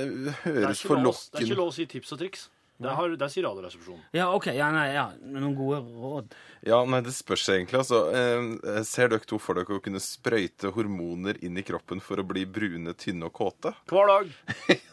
høres 0.43 0.83
lov, 0.83 1.13
det 1.31 1.39
er 1.39 1.47
ikke 1.47 1.59
lov 1.61 1.71
å 1.71 1.75
si 1.75 1.85
tips 1.87 2.11
og 2.17 2.19
triks. 2.25 2.49
Det, 2.81 2.89
har, 2.97 3.11
det 3.13 3.27
sier 3.29 3.45
Radioresepsjonen. 3.45 4.01
Ja, 4.17 4.31
ok. 4.33 4.47
Ja, 4.57 4.71
nei, 4.73 4.87
ja. 4.95 5.03
Noen 5.21 5.53
gode 5.53 5.83
råd. 5.85 6.31
Ja, 6.65 6.79
nei, 6.89 7.03
det 7.05 7.13
spørs 7.13 7.43
egentlig, 7.53 7.77
altså. 7.83 8.07
Eh, 8.09 8.79
ser 8.89 9.11
dere 9.13 9.27
to 9.29 9.37
for 9.41 9.59
dere 9.59 9.77
å 9.77 9.83
kunne 9.85 10.01
sprøyte 10.01 10.73
hormoner 10.73 11.37
inn 11.45 11.61
i 11.61 11.65
kroppen 11.67 12.01
for 12.01 12.23
å 12.23 12.25
bli 12.25 12.47
brune, 12.49 12.95
tynne 12.97 13.29
og 13.29 13.35
kåte? 13.37 13.75
Hver 13.91 14.09
dag. 14.15 14.33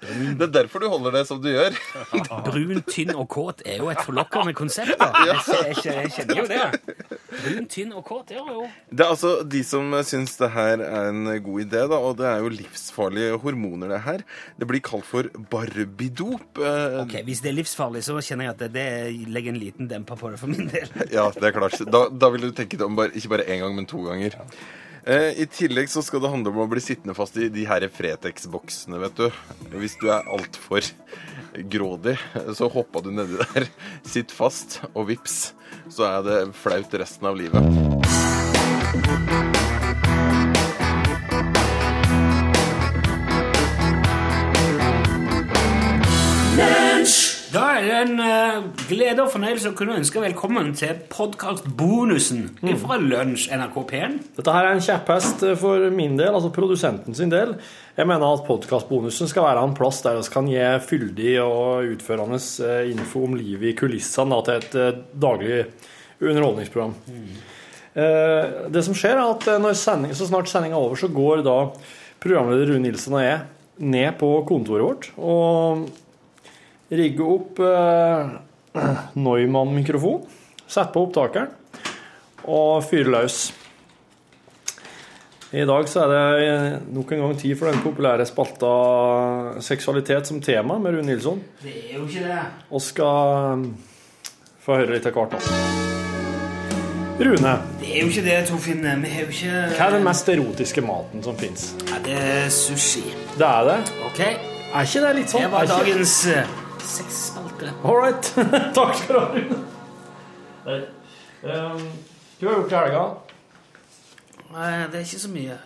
Det 0.00 0.46
er 0.46 0.52
derfor 0.54 0.80
du 0.80 0.86
holder 0.88 1.12
det 1.18 1.26
som 1.28 1.42
du 1.44 1.50
gjør. 1.50 1.74
Brun, 2.46 2.78
tynn 2.88 3.10
og 3.12 3.26
kåt 3.28 3.60
er 3.68 3.82
jo 3.82 3.90
et 3.92 4.00
forlokkende 4.00 4.54
konsept. 4.56 4.94
da. 4.96 5.10
Jeg, 5.28 5.42
jeg, 5.52 5.76
jeg 5.84 6.12
kjenner 6.14 6.40
jo 6.40 6.46
det. 6.48 7.18
Brun, 7.44 7.66
tynn 7.72 7.92
og 7.96 8.04
kåt, 8.08 8.32
ja 8.34 8.42
jo. 8.46 8.66
Det 8.90 9.04
er 9.04 9.12
altså 9.14 9.30
de 9.48 9.62
som 9.66 9.92
syns 10.06 10.36
det 10.40 10.50
her 10.54 10.82
er 10.84 11.08
en 11.10 11.24
god 11.44 11.62
idé, 11.64 11.82
da, 11.90 11.98
og 11.98 12.16
det 12.20 12.26
er 12.30 12.42
jo 12.44 12.50
livsfarlige 12.54 13.38
hormoner, 13.42 13.94
det 13.94 14.00
her. 14.06 14.24
Det 14.60 14.68
blir 14.70 14.82
kalt 14.84 15.06
for 15.08 15.28
barbidop. 15.52 16.58
Eh, 16.60 16.98
Ok, 17.04 17.16
Hvis 17.24 17.40
det 17.44 17.52
er 17.52 17.58
livsfarlig, 17.60 18.02
så 18.06 18.18
kjenner 18.20 18.48
jeg 18.50 18.56
at 18.56 18.64
det, 18.66 18.70
det 18.76 19.28
legger 19.32 19.54
en 19.54 19.60
liten 19.62 19.88
demper 19.90 20.18
på 20.20 20.30
det 20.34 20.40
for 20.42 20.52
min 20.52 20.68
del. 20.72 20.88
Ja, 21.16 21.30
det 21.34 21.48
er 21.50 21.56
klart. 21.56 21.78
Da, 21.90 22.06
da 22.12 22.30
vil 22.34 22.48
du 22.48 22.52
tenke 22.56 22.76
det 22.80 22.86
om 22.86 22.96
bare, 22.98 23.14
ikke 23.16 23.32
bare 23.36 23.48
én 23.50 23.62
gang, 23.64 23.74
men 23.76 23.88
to 23.90 24.02
ganger. 24.06 24.36
Ja. 24.36 24.46
I 25.32 25.46
tillegg 25.48 25.88
så 25.88 26.02
skal 26.04 26.20
det 26.20 26.28
handle 26.30 26.52
om 26.52 26.58
å 26.60 26.68
bli 26.68 26.80
sittende 26.84 27.14
fast 27.16 27.38
i 27.40 27.46
de 27.50 27.62
her 27.66 27.86
Fretex-boksene, 27.88 28.98
vet 29.00 29.16
du. 29.16 29.30
Hvis 29.80 29.96
du 29.98 30.10
er 30.12 30.28
altfor 30.28 30.84
grådig, 31.54 32.18
så 32.54 32.68
hoppa 32.68 33.02
du 33.04 33.10
nedi 33.14 33.38
der. 33.40 33.68
Sitt 34.06 34.34
fast, 34.34 34.80
og 34.94 35.08
vips, 35.10 35.52
så 35.90 36.06
er 36.08 36.26
det 36.26 36.38
flaut 36.58 36.94
resten 37.00 37.30
av 37.30 37.38
livet. 37.38 39.59
Da 47.50 47.64
er 47.74 47.82
det 47.82 47.94
en 48.04 48.20
eh, 48.22 48.58
glede 48.86 49.24
og 49.24 49.32
fornøyelse 49.32 49.72
å 49.72 49.74
kunne 49.74 49.96
ønske 49.98 50.20
velkommen 50.22 50.68
til 50.78 51.00
podkastbonusen 51.10 52.44
fra 52.78 52.98
Lunsj 53.02 53.48
NRK 53.56 53.78
P1. 53.90 54.12
Dette 54.36 54.52
her 54.54 54.68
er 54.68 54.76
en 54.76 54.82
kjepphest 54.84 55.42
for 55.58 55.88
min 55.90 56.14
del, 56.18 56.30
altså 56.30 56.52
produsenten 56.54 57.16
sin 57.18 57.32
del. 57.32 57.56
Jeg 57.96 58.06
mener 58.06 58.36
at 58.36 58.44
podkastbonusen 58.46 59.26
skal 59.32 59.48
være 59.48 59.64
en 59.66 59.74
plass 59.74 59.98
der 60.04 60.20
vi 60.20 60.30
kan 60.30 60.50
gi 60.50 60.60
fyldig 60.86 61.32
og 61.42 61.88
utførende 61.96 62.38
eh, 62.38 62.92
info 62.92 63.24
om 63.26 63.34
livet 63.40 63.72
i 63.72 63.78
kulissene 63.80 64.38
til 64.46 64.60
et 64.60 64.76
eh, 64.78 65.00
daglig 65.24 65.56
underholdningsprogram. 66.20 66.94
Eh, 67.98 68.68
Det 68.70 68.84
som 68.86 68.94
skjer, 68.94 69.16
er 69.18 69.32
at 69.32 69.48
eh, 69.50 69.58
når 69.64 69.74
sending, 69.80 70.14
så 70.14 70.28
snart 70.30 70.52
sendinga 70.52 70.78
er 70.78 70.84
over, 70.86 71.02
så 71.02 71.10
går 71.10 71.42
da 71.48 71.56
programleder 72.22 72.70
Rune 72.70 72.86
Nilsen 72.86 73.18
og 73.18 73.24
jeg 73.26 73.42
ned 73.90 74.14
på 74.22 74.30
kontoret 74.46 74.86
vårt 74.86 75.10
og 75.18 75.90
rigger 76.90 77.32
opp 77.36 77.60
eh, 77.62 78.34
Neumann-mikrofon, 79.14 80.22
sette 80.66 80.92
på 80.94 81.06
opptakeren 81.06 81.50
og 82.50 82.84
fyre 82.86 83.12
løs. 83.12 83.40
I 85.50 85.64
dag 85.66 85.88
så 85.90 86.04
er 86.04 86.12
det 86.12 86.46
eh, 86.46 86.74
nok 86.94 87.12
en 87.12 87.22
gang 87.24 87.38
tid 87.38 87.56
for 87.58 87.70
den 87.70 87.80
populære 87.82 88.26
spalta 88.28 88.74
seksualitet 89.66 90.30
som 90.30 90.38
tema 90.42 90.78
med 90.78 90.94
Rune 90.94 91.08
Nilsson. 91.10 91.40
Det 91.62 91.74
er 91.74 91.96
jo 91.98 92.06
ikke 92.06 92.22
det. 92.28 92.44
Og 92.70 92.84
skal 92.84 93.56
um, 93.58 93.64
få 94.62 94.78
høre 94.78 94.94
litt 94.94 95.10
av 95.10 95.18
hvert. 95.18 95.50
Rune, 97.20 97.56
Det 97.82 97.90
er 97.90 97.98
jo 98.00 98.12
ikke 98.14 98.22
det, 98.24 98.38
Torfinn. 98.48 98.86
Vi 99.02 99.10
har 99.12 99.26
jo 99.26 99.34
ikke 99.34 99.58
hva 99.74 99.88
er 99.90 99.98
den 99.98 100.06
mest 100.06 100.30
erotiske 100.32 100.86
maten 100.86 101.26
som 101.26 101.36
fins? 101.36 101.72
Ja, 101.90 101.98
Det 102.06 102.16
er 102.16 102.48
sushi. 102.54 103.04
Det 103.34 103.44
er 103.44 103.66
det. 103.72 103.78
Ok? 104.06 104.22
Er 104.22 104.86
ikke 104.86 105.02
det 105.04 105.14
litt 105.18 105.34
sånn? 105.34 105.44
Det 105.44 105.52
var 105.52 105.68
dagens 105.68 106.14
uh, 106.80 107.10
spalter. 107.10 107.72
All 107.84 107.98
right. 108.00 108.32
Takk 108.76 108.96
skal 108.96 109.14
du 109.14 109.20
ha, 109.20 109.26
Rune. 109.34 109.60
Um, 111.42 111.84
du 112.40 112.46
har 112.46 112.54
gjort 112.54 112.70
det 112.70 112.76
i 112.76 112.80
helga. 112.80 113.04
Nei, 114.50 114.72
det 114.90 114.98
er 114.98 115.06
ikke 115.06 115.22
så 115.22 115.30
mye. 115.32 115.60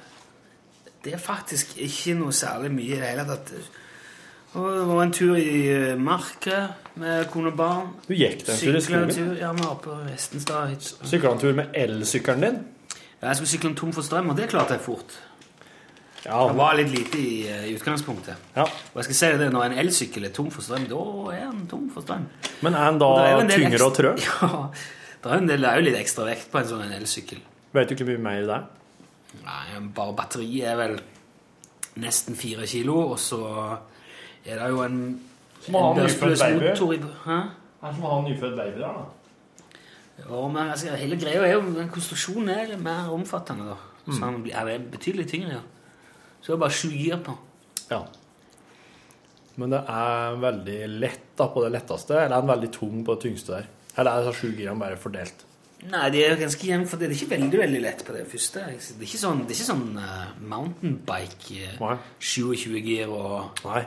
Det 1.04 1.14
er 1.16 1.20
faktisk 1.20 1.74
ikke 1.80 2.14
noe 2.18 2.32
særlig 2.32 2.70
mye 2.72 2.94
i 2.94 3.00
det 3.00 3.10
hele 3.10 3.24
tatt. 3.28 3.52
Det 4.54 4.86
var 4.86 5.00
en 5.02 5.12
tur 5.12 5.34
i 5.36 5.66
eh, 5.66 5.96
marka 5.98 6.60
med 7.02 7.26
kone 7.32 7.50
og 7.50 7.56
barn. 7.58 7.88
Du 8.06 8.14
gikk 8.14 8.44
den 8.46 8.60
tur 8.60 8.70
i 8.70 8.76
en 8.78 8.84
skogen. 8.84 9.10
tur, 9.10 9.32
ja, 9.40 9.50
vi 9.52 9.64
var 9.66 9.80
på 9.82 9.96
Vestenstad. 10.06 10.76
Sykla 11.02 11.32
en 11.34 11.42
tur 11.42 11.56
med 11.58 11.74
elsykkelen 11.74 12.46
din. 12.46 12.60
Ja, 13.20 13.28
jeg 13.28 13.36
skulle 13.36 13.50
sykle 13.50 13.70
en 13.72 13.76
tom 13.76 13.92
for 13.92 14.06
strøm, 14.06 14.30
og 14.30 14.36
det 14.38 14.48
klarte 14.52 14.76
jeg 14.76 14.84
fort. 14.84 15.16
Ja, 16.24 16.46
Det 16.48 16.56
var 16.56 16.74
litt 16.78 16.88
lite 16.90 17.18
i, 17.20 17.46
eh, 17.48 17.64
i 17.68 17.74
utgangspunktet. 17.76 18.36
ja. 18.56 18.62
Og 18.64 18.96
jeg 18.96 19.04
skal 19.04 19.14
si 19.14 19.38
det, 19.38 19.50
når 19.52 19.64
en 19.66 19.78
elsykkel 19.78 20.24
er 20.24 20.30
tom 20.32 20.50
for 20.50 20.62
strøm, 20.62 20.86
da 20.88 21.32
er 21.36 21.50
den 21.50 21.66
tom 21.68 21.90
for 21.92 22.00
strøm. 22.02 22.24
Men 22.62 22.74
er 22.74 22.90
den 22.90 22.98
da 23.02 23.06
Og 23.06 23.42
er 23.42 23.48
tyngre 23.48 23.84
og 23.84 23.94
trø? 23.94 24.14
Ja, 25.24 25.30
det 25.30 25.32
er 25.32 25.36
en 25.38 25.48
del, 25.48 25.60
det 25.60 25.68
er 25.70 25.76
jo 25.80 25.84
litt 25.90 25.96
ekstra 26.00 26.24
vekt 26.28 26.50
på 26.52 26.58
en 26.60 26.64
sånn 26.68 26.92
elsykkel. 26.92 27.38
Vet 27.74 27.88
du 27.88 27.94
ikke 27.94 28.06
mye 28.08 28.18
mer 28.18 28.50
er? 28.56 28.64
Nei, 29.44 29.80
bare 29.94 30.14
batteriet 30.16 30.64
er 30.72 30.76
vel 30.76 30.96
nesten 31.96 32.36
fire 32.36 32.66
kilo, 32.66 33.10
og 33.12 33.18
så 33.18 33.40
er 34.46 34.58
det 34.60 34.68
jo 34.70 34.82
en, 34.84 34.98
Som 35.64 35.74
å 35.74 35.80
ha 35.82 35.90
en 35.94 36.06
nyfødt 36.06 36.38
baby. 36.38 36.72
Hæ? 37.24 37.38
Det 37.80 37.88
er 37.88 37.92
som 37.94 38.04
å 38.04 38.10
ha 38.10 38.18
en 38.18 38.24
nyfødt 38.30 38.56
baby 38.56 38.78
der, 38.80 38.96
da. 38.96 39.04
Ja, 40.24 40.48
men 40.48 40.70
altså, 40.70 40.94
hele 40.96 41.16
greia 41.20 41.42
er 41.42 41.52
jo 41.56 41.60
den 41.74 41.88
konstruksjonen 41.90 42.48
er 42.54 42.76
mer 42.78 43.08
omfattende, 43.12 43.66
da. 43.74 43.76
Så 44.06 44.20
Mm. 44.20 44.22
han 44.52 44.68
er 44.74 44.78
betydelig 44.78 45.26
tyngre, 45.30 45.52
ja. 45.52 45.60
Så 46.44 46.52
det 46.52 46.58
er 46.58 46.62
bare 46.66 46.76
sju 46.76 46.90
gir 46.92 47.22
på. 47.24 47.32
Ja. 47.88 48.02
Men 49.56 49.72
det 49.72 49.80
er 49.88 50.36
veldig 50.42 50.78
lett 51.00 51.26
da 51.38 51.46
på 51.48 51.62
det 51.64 51.72
letteste, 51.72 52.18
eller 52.18 52.36
er 52.36 52.44
den 52.44 52.52
veldig 52.52 52.70
tung 52.74 53.00
på 53.06 53.16
det 53.16 53.24
tyngste 53.24 53.56
der? 53.56 53.68
Eller 53.96 54.10
er 54.10 54.24
disse 54.26 54.40
sju 54.42 54.50
girene 54.58 54.82
bare 54.82 54.98
fordelt? 55.00 55.44
Nei, 55.84 56.04
de 56.12 56.22
er 56.24 56.38
ganske 56.40 56.64
jevne, 56.68 56.88
for 56.88 57.00
det 57.00 57.08
er 57.10 57.14
ikke 57.16 57.32
veldig 57.34 57.58
veldig 57.60 57.80
lett 57.84 58.04
på 58.06 58.14
det 58.16 58.24
første. 58.28 58.62
Det 58.74 58.94
er 58.96 59.06
ikke 59.08 59.20
sånn, 59.20 59.42
det 59.44 59.52
er 59.52 59.58
ikke 59.58 59.68
sånn 59.70 59.98
uh, 60.00 60.30
mountainbike 60.52 61.34
bike 61.50 61.74
Nei. 61.80 61.96
27 62.20 62.78
gir 62.86 63.12
og 63.12 63.64
Nei. 63.66 63.82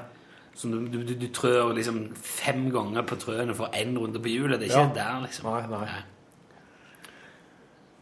som 0.57 0.73
du, 0.73 0.97
du, 0.97 1.13
du, 1.17 1.27
trør 1.33 1.73
liksom 1.77 2.03
fem 2.21 2.67
ganger 2.73 3.05
på 3.07 3.17
trøene 3.21 3.55
for 3.57 3.73
én 3.77 3.97
runde 3.97 4.21
på 4.21 4.33
hjulet. 4.33 4.59
Det 4.61 4.69
er 4.69 4.75
ikke 4.75 4.85
Ja. 4.85 4.97
der, 4.99 5.23
liksom. 5.25 5.49
Nei, 5.49 5.63
nei. 5.73 6.03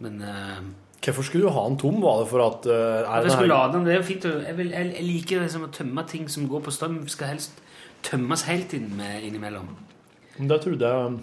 Men 0.03 0.21
eh, 0.27 0.61
Hvorfor 1.05 1.27
skulle 1.27 1.45
du 1.45 1.53
ha 1.53 1.63
den 1.69 1.77
tom? 1.81 2.01
Var 2.01 2.23
det 2.23 2.27
for 2.31 2.43
at 2.45 2.65
uh, 2.65 2.73
er 3.05 3.27
jeg 3.27 3.35
skulle 3.35 3.53
lade 3.53 3.73
den. 3.77 3.85
Det 3.85 3.93
er 3.93 3.99
jo 4.01 4.07
fint. 4.07 4.25
Jeg, 4.25 4.57
vil, 4.57 4.71
jeg, 4.73 4.91
jeg 4.97 5.05
liker 5.05 5.45
liksom 5.45 5.67
å 5.67 5.71
tømme 5.75 6.03
ting 6.09 6.27
som 6.31 6.47
går 6.49 6.63
på 6.65 6.73
strøm. 6.73 6.97
Skal 7.11 7.33
helst 7.35 7.61
tømmes 8.05 8.43
helt 8.49 8.73
inn 8.77 8.91
med, 8.97 9.23
innimellom, 9.25 9.71
Det 10.37 10.59
trodde 10.61 10.89
jeg, 10.91 11.15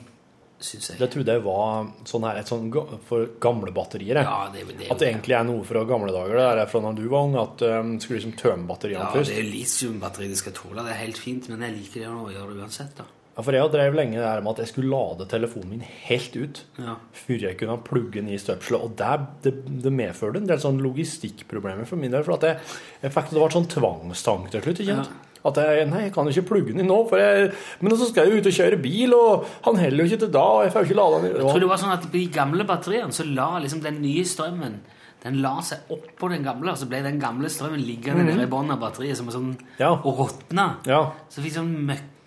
Synes 0.63 0.91
jeg. 0.91 0.99
det 0.99 1.09
trodde 1.11 1.35
jeg 1.35 1.43
var 1.43 1.89
sånn 2.07 2.25
her, 2.27 2.39
et 2.39 2.51
sånn 2.51 2.69
for 3.09 3.27
gamle 3.43 3.73
batterier. 3.75 4.21
jeg. 4.21 4.27
Ja, 4.27 4.51
det, 4.55 4.65
det 4.79 4.91
At 4.91 4.99
det 5.03 5.09
egentlig 5.11 5.35
er 5.39 5.47
noe 5.47 5.65
fra 5.67 5.83
gamle 5.87 6.13
dager. 6.15 6.39
Det 6.39 6.63
er 6.65 6.71
fra 6.71 6.81
da 6.85 6.93
du 6.99 7.03
var 7.11 7.27
ung, 7.27 7.35
at 7.39 7.65
um, 7.67 7.97
skulle 8.03 8.21
liksom 8.21 8.37
tømme 8.39 8.67
batteriene 8.71 9.03
Ja, 9.03 9.11
først. 9.15 9.31
det 9.31 9.41
er 9.43 9.51
litiumbatteri 9.51 10.29
de 10.31 10.39
skal 10.39 10.55
tåle. 10.59 10.85
Det 10.87 10.95
er 10.95 11.01
helt 11.03 11.19
fint, 11.19 11.49
men 11.51 11.67
jeg 11.67 11.77
liker 11.81 12.05
det 12.05 12.13
å 12.15 12.31
gjøre 12.31 12.55
det 12.55 12.63
uansett. 12.63 12.95
da. 12.99 13.09
Ja, 13.33 13.41
for 13.47 13.57
jeg 13.57 13.71
drev 13.73 13.95
lenge 13.97 14.19
det 14.21 14.27
her 14.29 14.43
med 14.45 14.53
at 14.53 14.59
jeg 14.61 14.69
skulle 14.75 14.91
lade 14.93 15.25
telefonen 15.31 15.71
min 15.71 15.85
helt 16.05 16.35
ut 16.37 16.59
Ja. 16.79 16.99
før 17.17 17.41
jeg 17.47 17.57
kunne 17.63 17.79
plugge 17.87 18.19
den 18.21 18.29
i 18.29 18.37
støpselet. 18.37 18.83
Og 18.85 18.97
det, 18.99 19.13
det, 19.47 19.83
det 19.87 19.93
medførte 19.93 20.37
en 20.43 20.47
del 20.51 20.61
sånn 20.61 20.83
logistikkproblemer 20.85 21.87
for 21.89 21.97
min 21.97 22.13
del. 22.13 22.25
For 22.27 22.37
at 22.37 22.45
jeg, 22.51 22.59
jeg 23.07 23.15
fikk 23.15 23.31
det 23.33 23.41
var 23.41 23.55
sånn 23.57 23.69
tvangstank 23.73 24.51
til 24.53 24.65
slutt. 24.67 24.83
ikke 24.85 24.97
sant? 25.01 25.29
At 25.43 25.57
jeg, 25.59 25.87
nei, 25.91 26.05
jeg 26.05 26.13
kan 26.15 26.29
jo 26.29 26.31
ikke 26.37 26.49
plugge 26.53 26.71
den 26.77 26.85
i 26.85 26.87
nå, 26.87 26.97
jeg, 27.19 27.49
men 27.83 27.97
så 27.99 28.07
skal 28.07 28.29
jeg 28.29 28.37
jo 28.37 28.43
ut 28.45 28.47
og 28.53 28.55
kjøre 28.61 28.77
bil, 28.85 29.15
og 29.17 29.49
han 29.65 29.81
heller 29.81 30.05
jo 30.05 30.13
ikke 30.13 30.21
til 30.23 30.31
da, 30.37 30.45
og 30.55 30.61
jeg 30.63 30.71
får 30.77 30.85
jo 30.85 30.89
ikke 30.93 30.99
lada 31.01 31.17
den. 31.25 31.33
Jeg 31.33 31.47
tror 31.49 31.65
det 31.65 31.71
var 31.73 31.81
sånn 31.83 31.95
at 31.97 32.05
på 32.07 32.13
de 32.15 32.21
gamle 32.37 32.67
batteriene 32.69 33.17
så 33.17 33.27
la 33.27 33.49
liksom 33.65 33.81
den 33.83 33.99
nye 34.05 34.23
strømmen 34.29 34.77
den 35.25 35.41
la 35.43 35.57
seg 35.67 35.91
oppå 35.95 36.31
den 36.31 36.47
gamle, 36.47 36.71
og 36.75 36.79
så 36.79 36.87
ble 36.91 37.01
den 37.03 37.19
gamle 37.23 37.51
strømmen 37.51 37.83
liggende 37.87 38.25
der 38.29 38.45
i 38.45 38.47
bunnen 38.51 38.75
av 38.77 38.81
batteriet 38.85 39.19
som 39.19 39.29
en 39.31 39.35
sånn, 39.35 39.51
Ja. 39.83 39.91
og 39.99 40.19
råtna. 40.19 40.69
Ja. 40.87 41.03
Så 41.31 41.43
fikk 41.43 41.55
sånn 41.59 41.75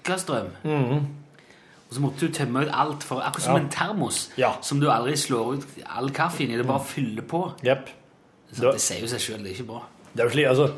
møkkastrøm. 0.06 1.06
Og 1.86 1.94
så 1.94 2.02
måtte 2.02 2.26
du 2.28 2.34
tømme 2.34 2.64
ut 2.66 2.72
alt, 2.74 3.04
for, 3.04 3.22
akkurat 3.22 3.42
som 3.46 3.56
Ja. 3.56 3.62
en 3.62 3.70
termos 3.70 4.30
Ja. 4.38 4.52
som 4.62 4.80
du 4.80 4.88
aldri 4.90 5.14
slår 5.16 5.54
ut 5.54 5.64
all 5.98 6.10
kaffen 6.10 6.50
i. 6.52 6.58
Det 6.58 6.66
bare 6.68 6.80
fyller 6.84 7.22
på. 7.22 7.52
Yep. 7.64 7.90
Så 8.54 8.72
det 8.72 8.82
sier 8.82 9.02
jo 9.02 9.08
seg 9.08 9.20
sjøl, 9.20 9.44
det 9.44 9.52
er 9.52 9.56
ikke 9.64 9.68
bra. 9.68 9.82
Det 10.16 10.22
er 10.22 10.30
jo 10.30 10.30
slik, 10.32 10.48
altså 10.48 10.74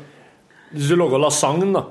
Hvis 0.74 0.88
du 0.88 0.96
lager 0.96 1.18
lasagne, 1.18 1.72
da 1.72 1.82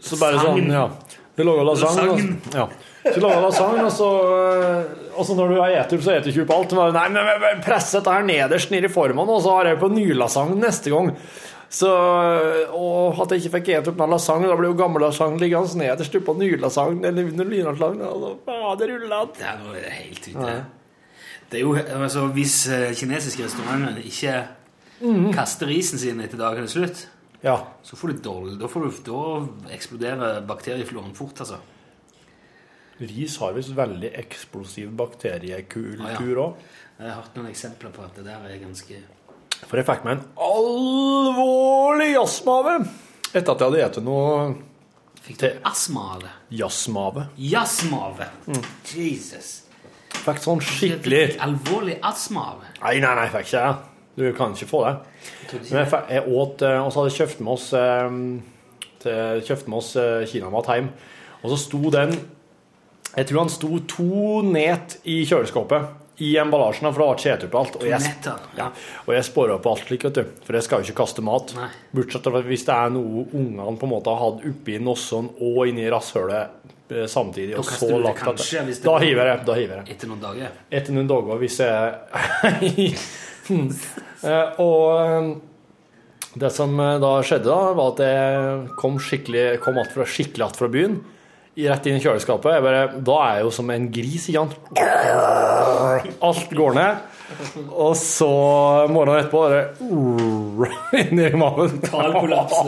Så 0.00 0.16
bare 0.18 0.32
Lasagne. 0.36 0.62
sånn, 0.62 0.70
ja 0.72 0.88
Du 1.36 1.42
lager 1.44 1.64
lasagne, 1.64 2.06
Lasagne. 2.06 2.40
altså. 2.44 2.54
ja. 2.54 2.68
Så 3.12 3.14
du 3.14 3.20
lager 3.20 3.40
lasagne, 3.42 3.84
og 3.84 3.92
så 3.92 5.18
Og 5.18 5.26
så 5.26 5.34
når 5.36 5.48
du 5.48 5.60
har 5.60 5.80
opp, 5.84 6.00
så 6.00 6.10
eter 6.16 6.22
du 6.24 6.30
ikke 6.30 6.50
opp 6.50 6.58
alt 6.58 6.70
Bare, 6.70 6.92
Nei, 6.92 7.08
men 7.10 7.62
press 7.62 7.92
dette 7.92 8.06
her 8.10 8.22
nederst 8.22 8.70
nede 8.70 8.84
i 8.84 8.88
formen 8.88 9.18
Og 9.28 9.42
så 9.42 9.50
har 9.50 9.64
jeg 9.66 9.78
på 9.80 9.88
nylasagne 9.92 10.56
neste 10.60 10.90
gang 10.90 11.16
Så, 11.72 11.88
og 12.76 13.16
at 13.22 13.30
jeg 13.32 13.40
ikke 13.46 13.52
fikk 13.54 13.68
spist 13.72 13.86
opp 13.88 13.96
lasagne 14.12 14.44
Da 14.50 14.56
ble 14.58 14.68
jo 14.68 14.74
gammel 14.76 15.00
lasagne 15.06 15.38
liggende 15.40 15.78
nederst 15.80 16.12
på 16.26 16.34
ny 16.36 16.50
lasagne 16.60 17.06
Eller 17.08 17.30
under 17.30 17.48
nylasagne 17.48 18.10
Og 18.12 18.18
så, 18.20 18.32
ja, 18.52 18.74
det 18.76 18.88
jo 19.64 19.78
helt 19.96 20.28
ute. 20.28 20.56
Det 21.48 21.58
er 21.60 21.64
jo, 21.64 21.72
altså, 21.96 22.26
hvis 22.36 22.58
eh, 22.72 22.90
kinesiske 22.96 23.44
restauranter 23.46 23.98
ikke 24.04 24.34
kaster 25.34 25.66
risen 25.72 25.98
sin 25.98 26.20
etter 26.22 26.38
dagen 26.38 26.64
er 26.68 26.70
slutt, 26.70 27.06
Ja. 27.42 27.56
så 27.82 27.96
får 27.98 28.12
du 28.12 28.20
dårlig 28.28 28.58
Da, 28.60 28.68
får 28.70 28.84
du, 28.84 29.00
da 29.08 29.72
eksploderer 29.74 30.44
bakteriefloren 30.46 31.16
fort, 31.16 31.40
altså. 31.42 31.56
Ris 33.00 33.34
har 33.42 33.56
visst 33.56 33.72
veldig 33.74 34.12
eksplosiv 34.20 34.92
bakteriekultur 35.00 36.38
òg. 36.44 36.62
Jeg 37.00 37.08
har 37.08 37.16
hørt 37.18 37.34
noen 37.36 37.48
eksempler 37.50 37.90
på 37.96 38.04
at 38.04 38.14
det 38.20 38.28
der 38.28 38.44
er 38.46 38.60
ganske 38.62 39.00
For 39.68 39.78
jeg 39.80 39.86
fikk 39.88 40.04
meg 40.04 40.18
en 40.18 40.24
alvorlig 40.42 42.10
jazzmave 42.16 42.74
etter 43.32 43.54
at 43.54 43.62
jeg 43.62 43.70
hadde 43.70 43.86
spist 43.86 44.04
noe 44.06 44.36
Fikk 45.22 45.38
du 45.38 45.46
astma 45.70 46.02
av 46.16 46.22
det? 46.24 46.30
jazzmave. 46.58 47.22
Jazzmave! 47.38 48.26
Jesus. 48.90 49.50
Fikk 50.24 50.40
sånn 50.42 50.58
skikkelig 50.66 51.20
fikk 51.36 51.44
Alvorlig 51.46 51.94
astma 52.04 52.42
av 52.56 52.64
det. 52.64 52.72
Nei, 52.82 52.96
nei, 53.04 53.12
nei, 53.20 53.28
fikk 53.30 53.46
ikke 53.52 53.62
det. 53.62 53.88
Du 54.18 54.24
kan 54.36 54.52
ikke 54.56 54.66
få 54.68 54.80
det. 54.88 54.96
Men 55.70 55.78
jeg, 55.84 55.88
fikk- 55.94 56.10
jeg 56.12 56.34
åt 56.42 56.64
eh, 56.66 56.80
Og 56.82 56.90
så 56.92 56.98
hadde 57.00 57.12
jeg 57.12 57.18
kjøpt 57.22 57.44
med 57.46 57.52
oss 57.54 57.68
eh, 57.78 58.18
til, 59.06 59.40
kjøpt 59.46 59.70
med 59.70 59.78
oss 59.78 59.92
eh, 60.02 60.26
kinamat 60.32 60.72
hjem. 60.74 60.90
Og 61.44 61.54
så 61.54 61.60
sto 61.68 61.80
den 61.94 62.12
Jeg 63.14 63.28
tror 63.30 63.42
han 63.44 63.54
sto 63.54 63.70
to 63.94 64.42
net 64.50 64.98
i 65.08 65.20
kjøleskapet 65.30 65.86
i 66.16 66.36
emballasjen, 66.36 66.92
for 66.92 67.00
det 67.00 67.06
var 67.08 67.20
spist 67.22 67.44
og 67.48 67.54
alt. 67.60 67.76
Og 67.80 67.86
jeg, 67.88 68.00
ja. 68.58 68.66
og 69.06 69.14
jeg 69.16 69.24
spårer 69.26 69.54
opp 69.56 69.66
alt 69.70 69.86
slik, 69.86 70.04
vet 70.04 70.18
du. 70.20 70.34
For 70.44 70.58
jeg 70.58 70.66
skal 70.66 70.82
jo 70.82 70.90
ikke 70.90 70.98
kaste 71.02 71.24
mat. 71.24 71.54
Nei. 71.56 71.68
Bortsett 71.96 72.28
fra 72.28 72.42
hvis 72.44 72.66
det 72.68 72.74
er 72.76 72.92
noe 72.92 73.24
ungene 73.32 73.76
på 73.80 73.88
en 73.88 73.92
måte 73.94 74.12
har 74.12 74.20
hatt 74.20 74.44
oppi 74.52 74.76
nossen 74.82 75.30
og 75.40 75.62
inni 75.70 75.86
rasshølet 75.92 76.92
eh, 76.92 77.06
samtidig. 77.08 77.56
Og 77.58 77.64
så 77.64 77.88
lagt 77.96 78.20
kanskje, 78.26 78.64
hvis 78.68 78.82
det 78.82 78.90
Da 78.90 78.98
hiver 79.02 79.32
jeg. 79.32 79.44
Da 79.48 79.56
hiver 79.56 79.80
jeg 79.80 79.96
Etter 79.96 80.12
noen 80.12 80.20
dager. 80.22 80.52
etter 80.70 80.98
noen 80.98 81.08
dager 81.10 81.40
hvis 81.42 81.60
jeg 81.64 82.92
Eh, 84.22 84.60
Og 84.62 84.84
eh, 85.02 85.32
det 86.38 86.50
som 86.54 86.76
da 86.78 87.08
skjedde, 87.26 87.48
da, 87.50 87.72
var 87.76 87.90
at 87.92 87.98
jeg 88.06 88.68
kom, 88.78 89.00
skikkelig, 89.02 89.58
kom 89.60 89.76
att 89.78 89.90
fra, 89.92 90.06
skikkelig 90.06 90.44
att 90.44 90.56
fra 90.56 90.68
byen. 90.68 91.00
Rett 91.52 91.86
inn 91.86 91.98
i 91.98 92.00
kjøleskapet. 92.00 92.62
Bare, 92.64 92.84
da 93.04 93.16
er 93.26 93.34
jeg 93.38 93.44
jo 93.44 93.50
som 93.52 93.70
en 93.74 93.88
gris, 93.92 94.28
ikke 94.32 94.40
sant? 94.40 94.54
Alt 96.24 96.54
går 96.56 96.76
ned. 96.78 97.02
Og 97.72 97.92
så 97.96 98.28
morgenen 98.92 99.20
etterpå 99.22 99.42
bare 99.44 99.60
Inni 101.02 101.26
i 101.28 101.36
magen. 101.40 101.78
Total 101.84 102.16
kollaps. 102.16 102.58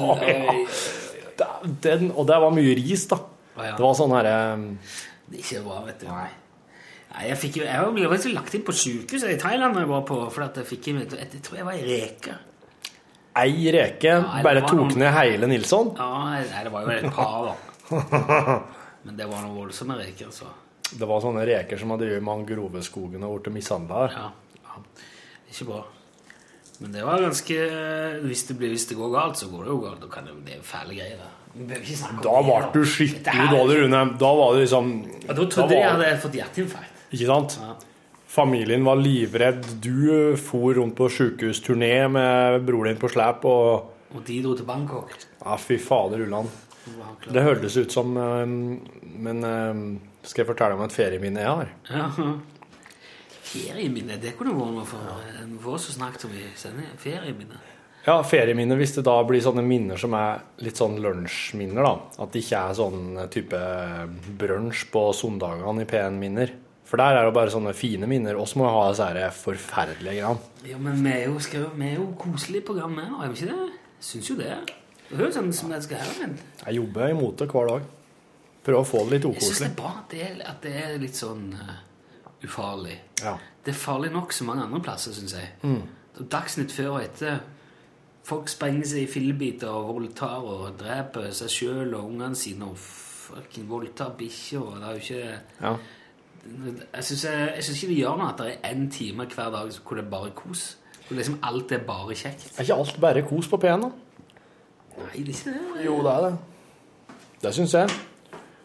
Den, 1.85 2.11
og 2.15 2.27
det 2.29 2.37
var 2.45 2.53
mye 2.55 2.75
ris, 2.79 3.07
da. 3.11 3.19
Det 3.57 3.81
var 3.83 3.95
sånn 3.99 4.13
herre 4.15 4.35
Det 5.31 5.39
er 5.39 5.43
ikke 5.43 5.63
bra, 5.65 5.81
vet 5.89 6.01
du. 6.05 6.09
Nei. 6.11 6.29
Nei, 7.15 7.25
jeg 7.31 7.39
fikk 7.41 7.59
jeg 7.63 7.91
ble 7.95 8.09
faktisk 8.11 8.33
lagt 8.35 8.55
inn 8.59 8.65
på 8.67 8.75
sykehuset 8.75 9.33
i 9.33 9.39
Thailand 9.39 9.79
jeg 9.79 9.87
var 9.91 10.03
på, 10.09 10.17
for 10.35 10.45
at 10.49 10.57
jeg 10.61 10.67
fikk 10.67 10.89
jeg 10.91 11.43
tror 11.47 11.61
jeg 11.61 11.67
var 11.69 11.77
i 11.79 11.85
reke. 11.87 12.35
ei 13.39 13.71
reke. 13.75 14.17
Ja, 14.19 14.43
Bare 14.47 14.63
tok 14.67 14.81
noen- 14.81 14.99
ned 14.99 15.13
hele 15.15 15.47
Nilsson. 15.51 15.93
Ja, 15.99 16.09
nei, 16.25 16.43
det 16.67 16.73
var 16.75 16.83
jo 16.89 16.97
et 16.99 17.13
par 17.15 17.47
da. 17.49 17.55
Men 19.05 19.17
det 19.19 19.27
var 19.29 19.43
noen 19.45 19.57
voldsomme 19.59 19.99
reker, 20.01 20.31
så. 20.33 20.49
Det 20.95 21.09
var 21.09 21.21
sånne 21.25 21.45
reker 21.49 21.81
som 21.81 21.93
hadde 21.93 22.07
drevet 22.07 22.23
i 22.23 22.25
mangroveskogen 22.25 23.25
og 23.27 23.39
blitt 23.39 23.55
mishandla 23.57 24.05
her. 24.05 24.17
Ja, 24.19 24.63
ja. 24.65 24.81
Ikke 25.51 25.69
bra. 25.69 25.85
Men 26.83 26.91
det 26.93 27.05
var 27.07 27.23
ganske 27.23 27.57
Hvis 28.25 28.43
det, 28.49 28.57
blir, 28.59 28.73
hvis 28.75 28.89
det 28.91 28.97
går 28.99 29.13
galt, 29.15 29.39
så 29.39 29.47
går 29.53 29.65
det 29.65 29.71
jo 29.71 29.81
galt. 29.85 30.01
Da 30.03 30.11
kan 30.11 30.27
det, 30.27 30.35
det 30.47 30.57
er 30.57 30.61
jo 30.61 30.67
fæle 30.67 30.97
greier. 30.99 31.23
da. 31.23 31.31
Ble 31.55 32.59
du 32.75 32.81
skikkelig 32.83 33.47
dårlig, 33.53 33.77
Rune. 33.85 34.01
Da 34.19 34.31
var 34.35 34.55
det 34.55 34.65
liksom 34.65 34.93
Ja, 35.23 35.33
da 35.33 35.45
trodde 35.47 35.69
da 35.71 35.79
jeg 35.79 35.91
hadde 35.93 36.15
fått 36.25 36.39
hjerteinfarkt. 36.41 37.05
Ikke 37.15 37.29
sant? 37.31 37.59
Ja. 37.63 37.75
Familien 38.35 38.83
var 38.83 38.99
livredd. 38.99 39.63
Du 39.85 40.35
for 40.41 40.75
rundt 40.75 40.97
på 40.99 41.07
sjukehusturné 41.07 42.09
med 42.11 42.65
broren 42.67 42.91
din 42.91 42.99
på 42.99 43.13
slep 43.13 43.47
og 43.47 43.93
Og 44.15 44.23
de 44.27 44.41
dro 44.43 44.57
til 44.59 44.67
Bangkok. 44.67 45.15
Ja, 45.45 45.55
fy 45.59 45.79
fader 45.79 46.23
ulland. 46.27 46.51
Det 47.33 47.43
hørtes 47.43 47.77
ut 47.81 47.93
som 47.95 48.17
eh, 48.17 48.47
Men 48.47 49.45
eh, 49.45 49.79
skal 50.27 50.45
jeg 50.45 50.51
fortelle 50.53 50.77
om 50.79 50.85
et 50.85 50.93
ferieminne 50.97 51.41
jeg 51.45 51.49
har? 51.61 51.71
Ja. 51.91 52.11
Ferieminne, 53.45 54.17
det 54.21 54.35
kunne 54.39 54.55
vært 54.57 54.75
noe 54.75 54.85
for, 54.89 55.23
for 55.63 55.77
oss 55.77 55.87
som 55.91 56.01
snakket 56.01 56.27
om 56.29 56.35
i 56.37 56.45
sendingen. 56.59 56.97
Ferieminne. 57.01 57.61
Ja, 58.05 58.19
ferieminner 58.27 58.77
hvis 58.77 58.93
det 58.99 59.05
da 59.07 59.15
blir 59.25 59.41
sånne 59.45 59.63
minner 59.65 59.97
som 60.01 60.13
er 60.19 60.43
litt 60.65 60.77
sånn 60.81 60.99
lunsjminner, 61.01 61.87
da. 61.87 61.93
At 62.25 62.35
det 62.35 62.43
ikke 62.45 62.61
er 62.69 62.77
sånn 62.77 63.15
type 63.33 63.61
brunsj 64.41 64.89
på 64.93 65.07
søndagene 65.17 65.87
i 65.87 65.89
P1-minner. 65.89 66.53
For 66.85 67.01
der 67.01 67.17
er 67.17 67.25
det 67.29 67.33
bare 67.37 67.53
sånne 67.53 67.73
fine 67.77 68.09
minner. 68.11 68.37
Oss 68.37 68.53
må 68.61 68.67
jo 68.67 68.75
ha 68.75 68.91
disse 68.93 69.31
forferdelige 69.39 70.19
greiene. 70.19 70.51
Ja, 70.69 70.77
men 70.81 71.01
vi 71.01 71.15
er 71.15 71.25
jo, 71.31 71.39
jo- 71.41 71.71
jo 71.95 72.09
koselige 72.21 72.67
program 72.69 72.93
programmet, 72.99 73.25
er 73.25 73.33
vi 73.33 73.41
ikke 73.41 73.55
det? 73.55 73.79
Syns 74.05 74.29
jo 74.29 74.37
det. 74.37 74.59
Det 75.15 75.21
høres 75.23 75.37
ut 75.39 75.55
som 75.55 75.71
jeg 75.71 75.83
skal 75.85 76.01
her, 76.03 76.15
men 76.25 76.39
Jeg 76.67 76.75
jobber 76.81 77.13
imot 77.13 77.39
det 77.39 77.47
hver 77.53 77.69
dag. 77.71 77.85
Prøver 78.65 78.81
å 78.81 78.87
få 78.89 79.03
det 79.05 79.19
litt 79.19 79.27
jeg 79.29 79.45
syns 79.45 79.61
det 79.61 79.67
er 79.69 79.77
bra 79.77 79.91
det 80.11 80.23
er, 80.25 80.39
at 80.49 80.63
det 80.65 80.73
er 80.81 80.95
litt 80.99 81.19
sånn 81.19 81.53
uh, 81.55 81.75
ufarlig. 82.43 82.97
Ja. 83.23 83.37
Det 83.63 83.71
er 83.71 83.79
farlig 83.79 84.11
nok 84.11 84.33
så 84.35 84.47
mange 84.49 84.65
andre 84.65 84.81
plasser, 84.83 85.15
syns 85.15 85.37
jeg. 85.37 85.53
Mm. 85.63 86.25
Dagsnytt 86.33 86.75
før 86.75 86.97
og 86.97 87.03
etter. 87.05 87.43
Folk 88.25 88.49
sprenger 88.51 88.89
seg 88.89 89.05
i 89.05 89.11
fillebiter 89.13 89.71
og 89.71 89.93
voldtar 90.01 90.47
og 90.49 90.79
dreper 90.81 91.29
seg 91.37 91.53
sjøl 91.53 91.93
og 91.93 92.09
ungene 92.09 92.39
sine 92.41 92.73
og 92.73 92.81
fucking 92.81 93.69
voldtar 93.71 94.17
bikkjer. 94.19 94.65
og 94.65 94.81
Det 94.81 94.89
er 94.89 94.97
jo 94.97 95.05
ikke 95.05 95.41
Ja. 95.61 95.77
Jeg 96.95 97.05
syns 97.05 97.71
ikke 97.73 97.93
det 97.93 98.01
gjør 98.01 98.19
noe 98.21 98.33
at 98.33 98.41
det 98.41 98.49
er 98.51 98.73
én 98.75 98.91
time 98.93 99.29
hver 99.31 99.53
dag 99.53 99.71
hvor 99.79 99.97
det 99.97 100.05
er 100.05 100.11
bare 100.11 100.33
kos. 100.37 100.77
Hvor 101.07 101.17
liksom 101.17 101.39
alt 101.43 101.73
er 101.73 101.85
bare 101.85 102.17
kjekt. 102.17 102.51
Er 102.59 102.65
ikke 102.65 102.81
alt 102.81 103.01
bare 103.01 103.23
kos 103.29 103.49
på 103.49 103.61
P1, 103.61 103.81
da? 103.87 103.91
Nei, 104.99 105.25
det 105.25 105.35
er 105.35 105.39
ikke 105.39 105.55
det. 105.55 105.85
Jo, 105.85 106.01
det 106.05 106.13
er 106.17 106.27
det. 106.27 106.35
Det 107.43 107.55
syns 107.55 107.75
jeg. 107.75 107.89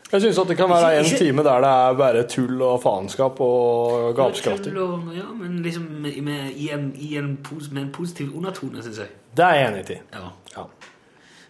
Jeg 0.10 0.22
syns 0.24 0.40
det 0.50 0.58
kan 0.58 0.70
være 0.72 1.00
en 1.00 1.06
time 1.20 1.44
der 1.46 1.62
det 1.62 1.70
er 1.70 1.98
bare 1.98 2.22
tull 2.28 2.62
og 2.66 2.80
faenskap 2.82 3.42
og 3.46 4.16
gapskratting. 4.18 4.78
Ja, 5.14 5.28
men 5.38 5.60
liksom 5.62 5.84
med, 6.02 6.22
med, 6.26 6.52
i 6.56 6.70
en, 6.74 6.88
i 6.96 7.16
en, 7.18 7.36
med 7.72 7.82
en 7.84 7.92
positiv 7.94 8.32
undertone, 8.38 8.82
syns 8.84 9.04
jeg. 9.04 9.12
Det 9.38 9.46
er 9.46 9.60
jeg 9.60 9.68
enig 9.68 9.84
i. 9.90 10.00
Ja. 10.14 10.32
Ja. 10.56 10.66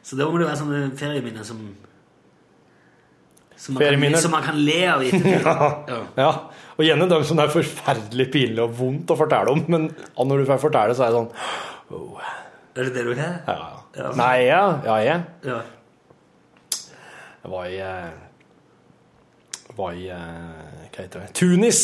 Så 0.04 0.18
da 0.20 0.28
må 0.28 0.42
det 0.42 0.50
være 0.50 0.60
sånne 0.60 0.82
ferieminner 1.00 1.48
som 1.48 1.62
som 3.60 3.76
man, 3.76 3.84
kan, 3.84 4.16
som 4.24 4.32
man 4.32 4.44
kan 4.44 4.56
le 4.56 4.78
av 4.88 5.02
ja. 5.04 5.98
Ja, 6.16 6.30
og 6.78 6.86
gjerne 6.86 7.10
dem 7.12 7.24
som 7.28 7.36
det 7.36 7.44
er 7.50 7.52
forferdelig 7.52 8.30
pinlig 8.32 8.64
og 8.64 8.78
vondt 8.78 9.12
å 9.12 9.18
fortelle 9.20 9.52
om, 9.52 9.66
men 9.68 9.90
når 10.16 10.44
du 10.44 10.48
får 10.48 10.62
fortelle, 10.64 10.96
så 10.96 11.04
er 11.04 11.12
det 11.12 11.20
sånn 11.20 12.00
Er 12.80 12.88
det 12.88 12.94
det 12.96 13.04
du 13.04 13.12
har? 13.20 13.42
ja. 13.48 13.79
Ja. 13.98 14.12
Nei, 14.16 14.46
ja, 14.46 14.64
ja, 14.86 14.96
jeg. 15.04 15.24
Ja. 15.44 15.62
Jeg 17.44 17.52
var 17.52 17.66
i 17.72 17.80
eh, 17.80 18.12
var 19.78 19.96
i 19.98 20.10
eh, 20.14 20.90
Hva 20.90 21.02
heter 21.06 21.24
det? 21.24 21.32
Tunis! 21.40 21.82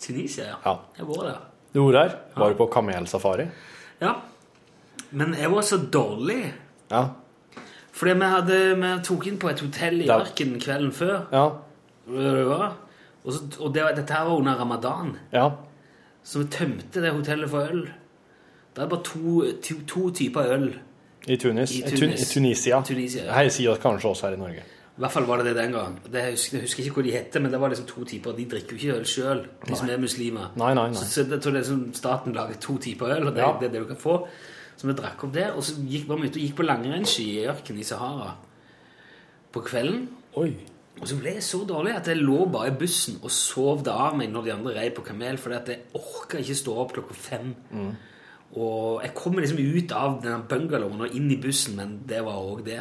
Tunisia, 0.00 0.44
ja. 0.50 0.56
Ja. 0.64 0.74
Jeg 0.98 1.06
var 1.08 1.22
der. 1.28 1.38
Du 1.74 1.80
var 1.84 1.92
der? 1.98 2.16
Var 2.36 2.50
du 2.54 2.58
på 2.58 2.66
kamelsafari? 2.72 3.46
Ja. 4.00 4.14
Men 5.10 5.34
jeg 5.38 5.50
var 5.52 5.62
så 5.66 5.76
dårlig. 5.92 6.52
Ja. 6.90 7.04
Fordi 7.92 8.12
vi, 8.14 8.26
hadde, 8.30 8.58
vi 8.78 8.90
tok 9.04 9.26
inn 9.26 9.38
på 9.42 9.50
et 9.50 9.60
hotell 9.64 10.02
i 10.02 10.06
Ja. 10.08 10.20
Ørken 10.22 10.58
kvelden 10.62 10.92
før. 10.94 11.24
Ja. 11.34 11.46
Det 12.08 12.44
var. 12.48 12.76
Og, 13.24 13.32
så, 13.34 13.44
og 13.60 13.74
det, 13.74 13.84
dette 13.98 14.14
her 14.14 14.24
var 14.28 14.36
under 14.42 14.58
ramadan. 14.60 15.16
ja. 15.32 15.48
Så 16.28 16.42
vi 16.42 16.48
tømte 16.52 17.00
det 17.00 17.10
hotellet 17.14 17.48
for 17.48 17.70
øl. 17.70 17.86
Det 18.76 18.82
er 18.82 18.88
bare 18.90 19.02
to, 19.06 19.42
to, 19.64 19.74
to 19.88 20.10
typer 20.12 20.50
øl. 20.52 20.66
I 21.28 21.36
Tunis. 21.36 21.72
I 21.76 21.82
I, 21.84 21.92
Tun 21.96 22.10
I 22.14 22.24
Tunisia. 22.24 22.80
Tunisia. 22.86 23.28
Her 23.34 23.48
sier 23.52 23.74
det 23.76 23.82
kanskje 23.82 24.08
også 24.10 24.28
her 24.28 24.36
i 24.38 24.40
Norge. 24.40 24.64
I 24.98 25.00
hvert 25.04 25.12
fall 25.14 25.26
var 25.28 25.38
det 25.38 25.52
det 25.52 25.56
den 25.60 25.72
gang. 25.76 25.92
Det, 26.10 26.22
jeg, 26.24 26.32
husker, 26.34 26.56
jeg 26.58 26.64
husker 26.66 26.82
ikke 26.88 26.94
hva 26.98 27.02
de 27.06 27.12
hette, 27.14 27.40
men 27.44 27.52
det 27.52 27.60
var 27.62 27.70
liksom 27.70 27.86
to 27.86 28.04
typer. 28.04 28.32
De 28.34 28.46
drikker 28.50 28.74
jo 28.74 28.78
ikke 28.80 28.96
øl 28.98 29.04
sjøl, 29.06 29.42
de 29.68 29.76
som 29.78 29.90
er 29.94 30.00
muslimer. 30.02 30.48
Nei, 30.58 30.72
nei, 30.74 30.88
nei. 30.90 30.98
Så, 30.98 31.06
så 31.12 31.26
jeg 31.30 31.38
tror 31.44 31.54
det 31.54 31.60
er 31.60 31.68
som 31.68 31.84
staten 31.94 32.34
lager 32.34 32.58
to 32.64 32.74
typer 32.82 33.12
øl, 33.14 33.28
og 33.28 33.36
det, 33.36 33.44
Ja. 33.44 33.52
det 33.60 33.68
er 33.68 33.76
det 33.76 33.84
du 33.84 33.92
kan 33.92 34.00
få. 34.02 34.16
Så 34.78 34.86
vi 34.90 34.96
drakk 34.98 35.22
opp 35.28 35.32
det, 35.34 35.46
og 35.54 35.62
så 35.66 35.76
gikk 35.86 36.08
vi 36.10 36.18
ut 36.26 36.34
og 36.34 36.42
gikk 36.42 36.56
på 36.58 36.66
langrennsski 36.66 37.28
i 37.36 37.46
ørkenen 37.50 37.80
i 37.82 37.86
Sahara 37.86 38.32
på 39.54 39.62
kvelden. 39.66 40.08
Oi. 40.38 40.50
Og 40.98 41.06
så 41.06 41.16
ble 41.20 41.36
jeg 41.36 41.42
så 41.46 41.60
dårlig 41.66 41.94
at 41.94 42.08
jeg 42.10 42.18
lå 42.18 42.40
bare 42.50 42.72
i 42.72 42.76
bussen 42.78 43.20
og 43.22 43.30
sov 43.30 43.84
det 43.86 43.94
av 43.94 44.16
meg 44.18 44.32
når 44.34 44.48
de 44.48 44.52
andre 44.56 44.74
rei 44.80 44.88
på 44.94 45.04
kamel, 45.06 45.38
fordi 45.38 45.54
at 45.60 45.68
jeg 45.70 45.78
orka 45.94 46.40
ikke 46.42 46.56
stå 46.58 46.74
opp 46.82 46.94
klokka 46.96 47.14
fem. 47.14 47.52
Og 48.56 49.02
jeg 49.04 49.12
kom 49.14 49.36
liksom 49.36 49.58
ut 49.60 49.92
av 49.92 50.22
den 50.24 50.46
bungalowen 50.48 51.04
og 51.04 51.14
inn 51.14 51.30
i 51.30 51.36
bussen, 51.40 51.76
men 51.76 51.98
det 52.08 52.22
var 52.24 52.38
òg 52.40 52.64
det. 52.64 52.80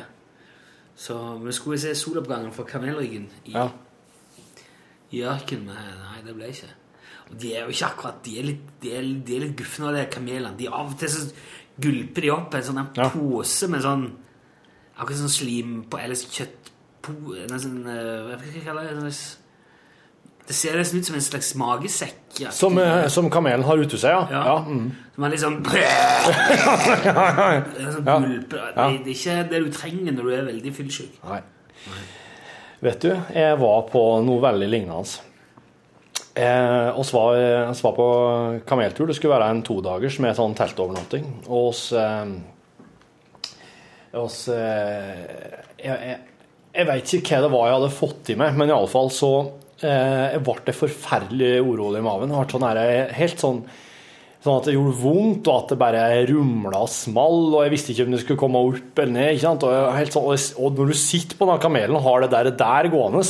Så 0.98 1.18
vi 1.44 1.52
skulle 1.54 1.78
se 1.82 1.92
soloppgangen 1.96 2.54
fra 2.56 2.64
kamelryggen 2.66 3.28
i, 3.46 3.52
Ja. 3.54 3.68
i 5.12 5.22
ørkenen. 5.24 5.68
Nei, 5.76 6.22
det 6.26 6.36
ble 6.36 6.48
ikke. 6.50 6.72
Og 7.30 7.36
de 7.42 7.54
er 7.54 7.66
jo 7.66 7.74
ikke 7.74 7.86
akkurat 7.92 8.24
De 8.24 8.38
er 8.40 8.44
litt, 8.44 8.62
de 8.82 8.92
er, 8.96 9.02
de 9.26 9.36
er 9.36 9.40
litt 9.44 9.58
gufne, 9.60 9.92
de 9.94 10.06
kamelene. 10.12 10.58
De 10.58 10.68
Av 10.72 10.88
og 10.94 10.98
til 11.00 11.10
så 11.10 11.26
gulper 11.80 12.22
de 12.22 12.32
opp 12.32 12.56
en 12.56 12.64
sånn 12.64 12.80
en 12.80 12.88
Ja. 12.96 13.10
pose 13.10 13.68
med 13.68 13.82
sånn 13.82 14.12
Akkurat 14.98 15.20
sånn 15.20 15.30
slim 15.30 15.84
på 15.90 16.00
Eller 16.00 16.16
kjøttpo... 16.16 17.36
En 17.44 17.60
sånn 17.60 17.86
eh, 17.86 18.24
Hva 18.32 18.40
skal 18.40 18.54
jeg 18.54 18.64
kalle 18.66 18.86
det? 19.04 19.14
Det 20.48 20.56
ser 20.56 20.78
nesten 20.80 21.00
ut 21.00 21.06
som 21.06 21.16
en 21.16 21.22
slags 21.22 21.50
magesekk. 21.60 22.52
Som, 22.56 22.78
eh, 22.80 23.08
som 23.12 23.30
kamelen 23.30 23.66
har 23.68 23.78
ute 23.78 23.98
seg, 24.00 24.12
ja. 24.16 24.28
Ja. 24.32 24.44
ja. 24.48 24.60
mm. 24.64 24.92
Som 25.18 25.26
er 25.26 25.32
litt 25.34 25.42
sånn 25.42 25.56
Det 25.66 25.86
sånn 27.96 28.06
gulpe. 28.06 28.60
Ja. 28.62 28.84
Det, 28.86 29.00
det 29.02 29.10
er 29.10 29.16
ikke 29.16 29.38
det 29.50 29.62
du 29.64 29.72
trenger 29.74 30.14
når 30.14 30.28
du 30.28 30.34
er 30.36 30.44
veldig 30.46 30.74
fyllesyk. 30.78 31.16
Nei. 31.26 31.40
Vet 32.86 33.02
du, 33.02 33.10
jeg 33.34 33.56
var 33.58 33.80
på 33.90 34.02
noe 34.22 34.44
veldig 34.44 34.68
lignende. 34.70 35.26
Eh, 36.38 37.00
oss 37.02 37.10
var, 37.18 37.40
var 37.82 37.96
på 37.98 38.06
kameltur. 38.70 39.10
Det 39.10 39.16
skulle 39.18 39.34
være 39.34 39.48
en 39.56 39.64
todagers 39.66 40.20
med 40.22 40.38
sånn 40.38 40.54
teltovernatting. 40.60 41.26
Og 41.48 41.72
oss, 41.72 41.82
eh, 41.98 43.58
oss 44.22 44.38
eh, 44.54 45.18
jeg, 45.82 45.98
jeg, 45.98 46.20
jeg 46.78 46.90
vet 46.92 47.18
ikke 47.18 47.40
hva 47.40 47.48
det 47.48 47.52
var 47.56 47.66
jeg 47.72 47.78
hadde 47.80 47.92
fått 48.04 48.34
i 48.36 48.38
meg, 48.38 48.54
men 48.62 48.70
iallfall 48.70 49.10
så 49.18 49.34
eh, 49.82 50.38
jeg 50.38 50.46
ble 50.46 50.58
det 50.70 50.78
forferdelig 50.78 51.52
urolig 51.66 52.06
i 52.06 52.10
maven. 52.12 52.38
Jeg 52.38 52.46
ble 52.46 52.54
sånn 52.60 52.70
her, 52.70 52.84
helt 53.18 53.42
sånn 53.48 53.66
Sånn 54.44 54.60
at 54.62 54.66
det 54.70 54.74
gjorde 54.76 54.98
vondt, 55.02 55.48
og 55.50 55.64
at 55.64 55.70
det 55.74 55.78
bare 55.82 56.02
rumla 56.30 56.82
og 56.86 56.90
small, 56.94 57.56
og 57.56 57.64
jeg 57.66 57.72
visste 57.74 57.92
ikke 57.94 58.06
om 58.06 58.12
det 58.14 58.20
skulle 58.22 58.40
komme 58.40 58.60
opp 58.70 59.00
eller 59.02 59.12
ned. 59.16 59.32
ikke 59.34 59.42
sant? 59.42 59.64
Og, 59.64 59.94
helt 59.98 60.14
sånn, 60.14 60.28
og- 60.66 60.76
når 60.78 60.88
du 60.88 60.94
sitter 60.94 61.36
på 61.40 61.48
den 61.50 61.60
kamelen 61.60 61.96
og 61.98 62.04
har 62.04 62.22
det 62.22 62.30
der, 62.32 62.52
der 62.52 62.90
gående 62.90 63.24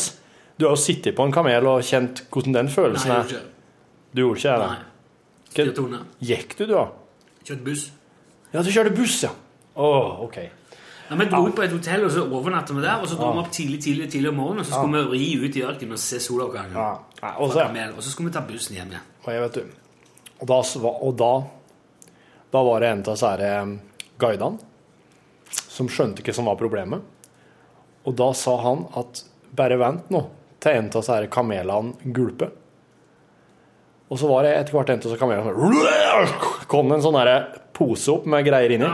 Du 0.60 0.66
har 0.66 0.76
jo 0.76 0.82
sittet 0.82 1.16
på 1.16 1.24
en 1.24 1.32
kamel 1.32 1.68
og 1.68 1.82
kjent 1.84 2.24
hvordan 2.32 2.54
den 2.54 2.68
følelsen 2.68 3.08
Nei, 3.10 3.18
er. 3.20 3.24
ikke. 3.24 3.42
Du 4.14 4.22
gjorde 4.24 4.38
ikke 4.40 4.58
det? 4.58 4.68
Nei. 4.68 4.78
Gikk 6.22 6.58
du, 6.58 6.66
du, 6.66 6.74
da? 6.74 6.88
Kjørte 7.46 7.64
buss. 7.64 7.92
Ja, 8.54 8.62
du 8.64 8.70
kjørte 8.72 8.96
buss, 8.96 9.24
ja. 9.24 9.30
Å, 9.78 10.24
OK. 10.26 10.38
Ja, 11.10 11.16
vi 11.16 11.26
dro 11.26 11.46
på 11.52 11.64
et 11.64 11.72
hotell, 11.72 12.04
og 12.04 12.12
så 12.12 12.26
overnatta 12.26 12.74
vi 12.74 12.82
der. 12.82 13.00
Og 13.00 13.08
så 13.08 13.16
dro 13.16 13.32
vi 13.34 13.40
opp 13.40 13.52
tidlig 13.52 13.80
tidlig, 13.84 14.10
tidlig 14.12 14.30
om 14.30 14.36
morgenen, 14.42 14.60
og 14.60 14.66
så 14.66 14.82
skulle 14.82 15.06
vi 15.12 15.18
ri 15.18 15.46
ut 15.46 15.56
i 15.56 15.62
ørkenen 15.62 15.92
og 15.94 16.00
se 16.00 16.18
soloppgangen. 16.20 16.74
Ja. 16.74 16.98
Nei, 17.22 17.34
og 17.38 17.52
så- 17.54 17.96
Og 17.96 18.04
så 18.04 18.10
skulle 18.12 18.30
vi 18.30 18.34
ta 18.34 18.42
bussen 18.42 18.76
hjem 18.76 18.90
igjen. 18.92 19.06
Og 19.26 19.34
jeg 19.34 19.42
vet 19.42 19.54
du 19.54 19.62
Og 20.38 20.48
da, 20.50 20.62
og 20.62 21.14
da, 21.18 21.32
da 22.54 22.64
var 22.68 22.84
det 22.84 22.90
en 22.92 23.04
av 23.10 23.22
her, 23.26 23.44
eh, 23.48 23.72
guidene 24.22 24.58
som 25.50 25.90
skjønte 25.90 26.24
ikke 26.24 26.36
som 26.36 26.50
var 26.50 26.60
problemet. 26.60 27.02
Og 28.08 28.16
da 28.18 28.32
sa 28.38 28.56
han 28.64 28.86
at 28.98 29.24
bare 29.58 29.78
vent 29.80 30.10
nå 30.14 30.24
til 30.64 30.80
en 30.80 30.90
av 30.90 31.02
disse 31.02 31.20
kamelene 31.34 32.14
gulper. 32.16 32.52
Og 34.08 34.20
så 34.20 34.30
var 34.30 34.46
det 34.46 34.54
etter 34.56 34.76
hvert 34.76 34.92
en 34.94 35.02
av 35.04 35.18
kamelene 35.20 35.52
som 35.52 36.68
kom 36.72 36.92
en 36.96 37.04
sånn 37.04 37.20
pose 37.76 38.14
opp 38.14 38.28
med 38.30 38.46
greier 38.48 38.74
inni. 38.74 38.90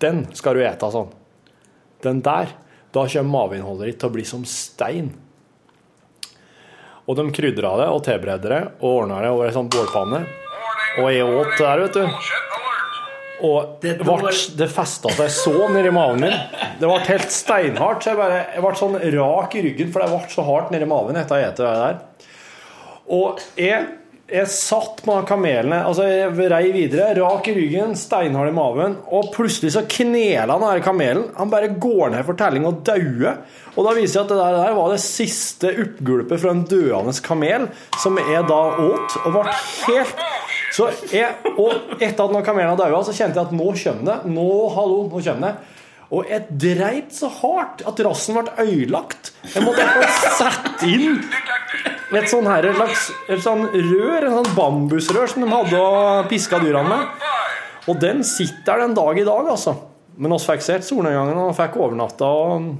Den 0.00 0.24
skal 0.36 0.56
du 0.56 0.64
ete 0.64 0.88
sånn. 0.90 1.10
Den 2.00 2.22
der, 2.24 2.54
da 2.94 3.04
kommer 3.04 3.34
maveinnholdet 3.34 3.90
ditt 3.90 4.00
til 4.00 4.08
å 4.08 4.14
bli 4.14 4.24
som 4.24 4.46
stein. 4.48 5.12
Og 7.10 7.16
de 7.18 7.26
krydra 7.34 7.72
det 7.80 7.88
og 7.90 8.04
tilberedte 8.06 8.52
det 8.52 8.60
og 8.78 8.86
ordna 8.90 9.18
det 9.24 9.32
over 9.34 9.48
ei 9.48 9.54
sånn 9.56 9.70
bålpanne. 9.72 10.20
Og 11.00 11.08
jeg 11.10 11.26
åt 11.26 11.56
det 11.56 11.64
der, 11.64 11.82
vet 11.82 11.96
du. 11.98 12.28
Og 13.40 13.76
det, 13.80 13.94
ble, 14.04 14.32
det 14.60 14.68
festa 14.70 15.10
seg 15.16 15.30
så 15.32 15.68
nedi 15.72 15.90
maven 15.94 16.22
min. 16.22 16.36
Det 16.78 16.86
ble 16.86 16.98
helt 17.08 17.32
steinhardt. 17.34 18.04
Så 18.04 18.12
jeg, 18.12 18.20
bare, 18.20 18.42
jeg 18.54 18.62
ble 18.62 18.72
sånn 18.78 18.98
rak 19.16 19.56
i 19.56 19.64
ryggen, 19.64 19.90
for 19.90 20.04
det 20.04 20.10
ble 20.12 20.34
så 20.34 20.44
hardt 20.46 20.74
nedi 20.74 20.88
maven 20.90 21.18
etter 21.18 21.34
å 21.34 21.40
ha 21.40 21.50
spist 21.50 21.64
det 21.64 21.72
der. 21.80 22.28
Og 23.10 23.40
jeg, 23.58 23.86
jeg 24.30 24.50
satt 24.52 25.00
på 25.04 25.14
kamelene. 25.28 25.82
altså 25.86 26.06
jeg 26.06 26.50
rei 26.52 26.70
videre, 26.74 27.14
rak 27.18 27.48
i 27.50 27.54
ryggen, 27.56 27.96
steinhard 27.98 28.50
i 28.50 28.54
maven, 28.54 28.96
og 29.10 29.32
plutselig 29.34 29.74
så 29.74 29.84
knela 29.90 30.58
her 30.62 30.82
kamelen. 30.84 31.28
Han 31.38 31.50
bare 31.52 31.72
går 31.74 32.14
ned 32.14 32.26
for 32.28 32.38
telling 32.38 32.66
og 32.68 32.82
dauer. 32.86 33.42
Og 33.76 33.86
da 33.86 33.94
viser 33.96 34.20
jeg 34.20 34.26
at 34.26 34.32
det 34.32 34.38
der, 34.40 34.58
der 34.60 34.78
var 34.78 34.92
det 34.92 35.02
siste 35.02 35.72
oppgulpet 35.84 36.42
fra 36.42 36.54
en 36.54 36.64
døende 36.70 37.14
kamel, 37.24 37.68
som 38.02 38.18
jeg 38.18 38.46
da 38.50 38.60
åt, 38.86 39.18
og 39.24 39.36
ble 39.36 39.58
helt 39.88 40.24
så 40.70 40.86
jeg, 41.10 41.34
og 41.58 41.96
etter 41.98 42.22
at 42.24 42.30
når 42.30 42.44
kamelen 42.46 42.78
daua, 42.78 43.02
så 43.02 43.14
kjente 43.14 43.40
jeg 43.40 43.48
at 43.48 43.54
nå 43.54 43.72
kommer 43.74 44.06
det. 44.06 44.18
Nå, 44.30 44.48
hallo, 44.76 45.00
nå 45.10 45.18
kommer 45.18 45.48
det. 45.48 45.78
Og 46.10 46.30
jeg 46.30 46.58
dreit 46.62 47.14
så 47.14 47.30
hardt 47.30 47.82
at 47.86 48.02
rassen 48.06 48.38
ble 48.38 48.54
ødelagt. 48.64 49.32
Jeg 49.54 49.66
måtte 49.66 49.86
sette 50.38 50.86
inn 50.86 51.18
et 52.18 52.30
sånn 52.30 52.48
her, 52.50 52.66
et 52.66 52.76
slags 52.78 53.06
et 53.30 53.42
sånn 53.44 53.66
rør, 53.70 54.26
en 54.26 54.36
sånn 54.40 54.54
bambusrør 54.56 55.30
som 55.30 55.44
de 55.44 55.50
hadde 55.52 55.78
å 55.78 56.26
piska 56.30 56.58
dyrene 56.62 56.90
med. 56.90 57.30
Og 57.90 57.98
den 58.02 58.24
sitter 58.26 58.82
den 58.82 58.94
dag 58.96 59.18
i 59.18 59.26
dag, 59.26 59.50
altså. 59.54 59.76
Men 60.20 60.34
oss 60.36 60.46
fikk 60.48 60.64
sett 60.64 60.86
solnedgangen 60.86 61.38
og 61.40 61.54
fikk 61.56 61.78
overnatta. 61.80 62.26
Og... 62.28 62.70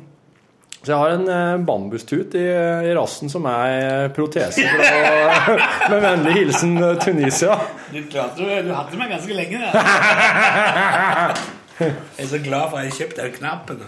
Så 0.81 0.95
jeg 0.95 0.97
har 0.97 1.13
en 1.13 1.27
eh, 1.29 1.63
bambustut 1.69 2.35
i, 2.41 2.45
i 2.89 2.93
rassen 2.97 3.29
som 3.33 3.45
er 3.51 4.09
protese. 4.17 4.65
Fra, 4.65 5.57
med 5.93 6.05
vennlig 6.05 6.37
hilsen 6.39 6.77
eh, 6.81 6.95
Tunisia. 7.03 7.57
Du 7.93 8.01
klarte. 8.09 8.47
Du 8.65 8.73
hadde 8.73 9.01
meg 9.01 9.13
ganske 9.13 9.37
lenge 9.37 9.61
da. 9.61 9.71
Jeg 11.81 12.27
er 12.27 12.29
så 12.29 12.39
glad 12.45 12.67
for 12.69 12.77
at 12.77 12.91
jeg 12.91 12.97
kjøpte 12.99 13.23
den 13.23 13.37
knappen. 13.39 13.79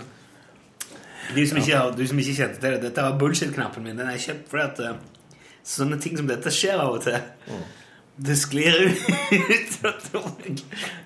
Du 1.36 1.40
som 1.48 1.58
ikke, 1.60 1.80
du 1.92 2.06
som 2.08 2.20
ikke 2.22 2.36
kjente 2.38 2.60
til 2.60 2.72
det, 2.72 2.78
dette 2.86 3.04
var 3.04 3.18
bullshit-knappen 3.20 3.84
min. 3.84 3.98
Den 3.98 4.08
er 4.08 4.20
kjøpt 4.20 4.48
fordi 4.48 4.64
at 4.64 4.80
eh, 4.80 4.94
sånne 5.64 5.98
ting 6.02 6.16
som 6.18 6.28
dette 6.30 6.52
skjer 6.52 6.80
av 6.82 6.96
og 6.96 7.04
til. 7.04 7.18
Det 8.22 8.36
sklir 8.38 8.76
ut. 8.86 9.76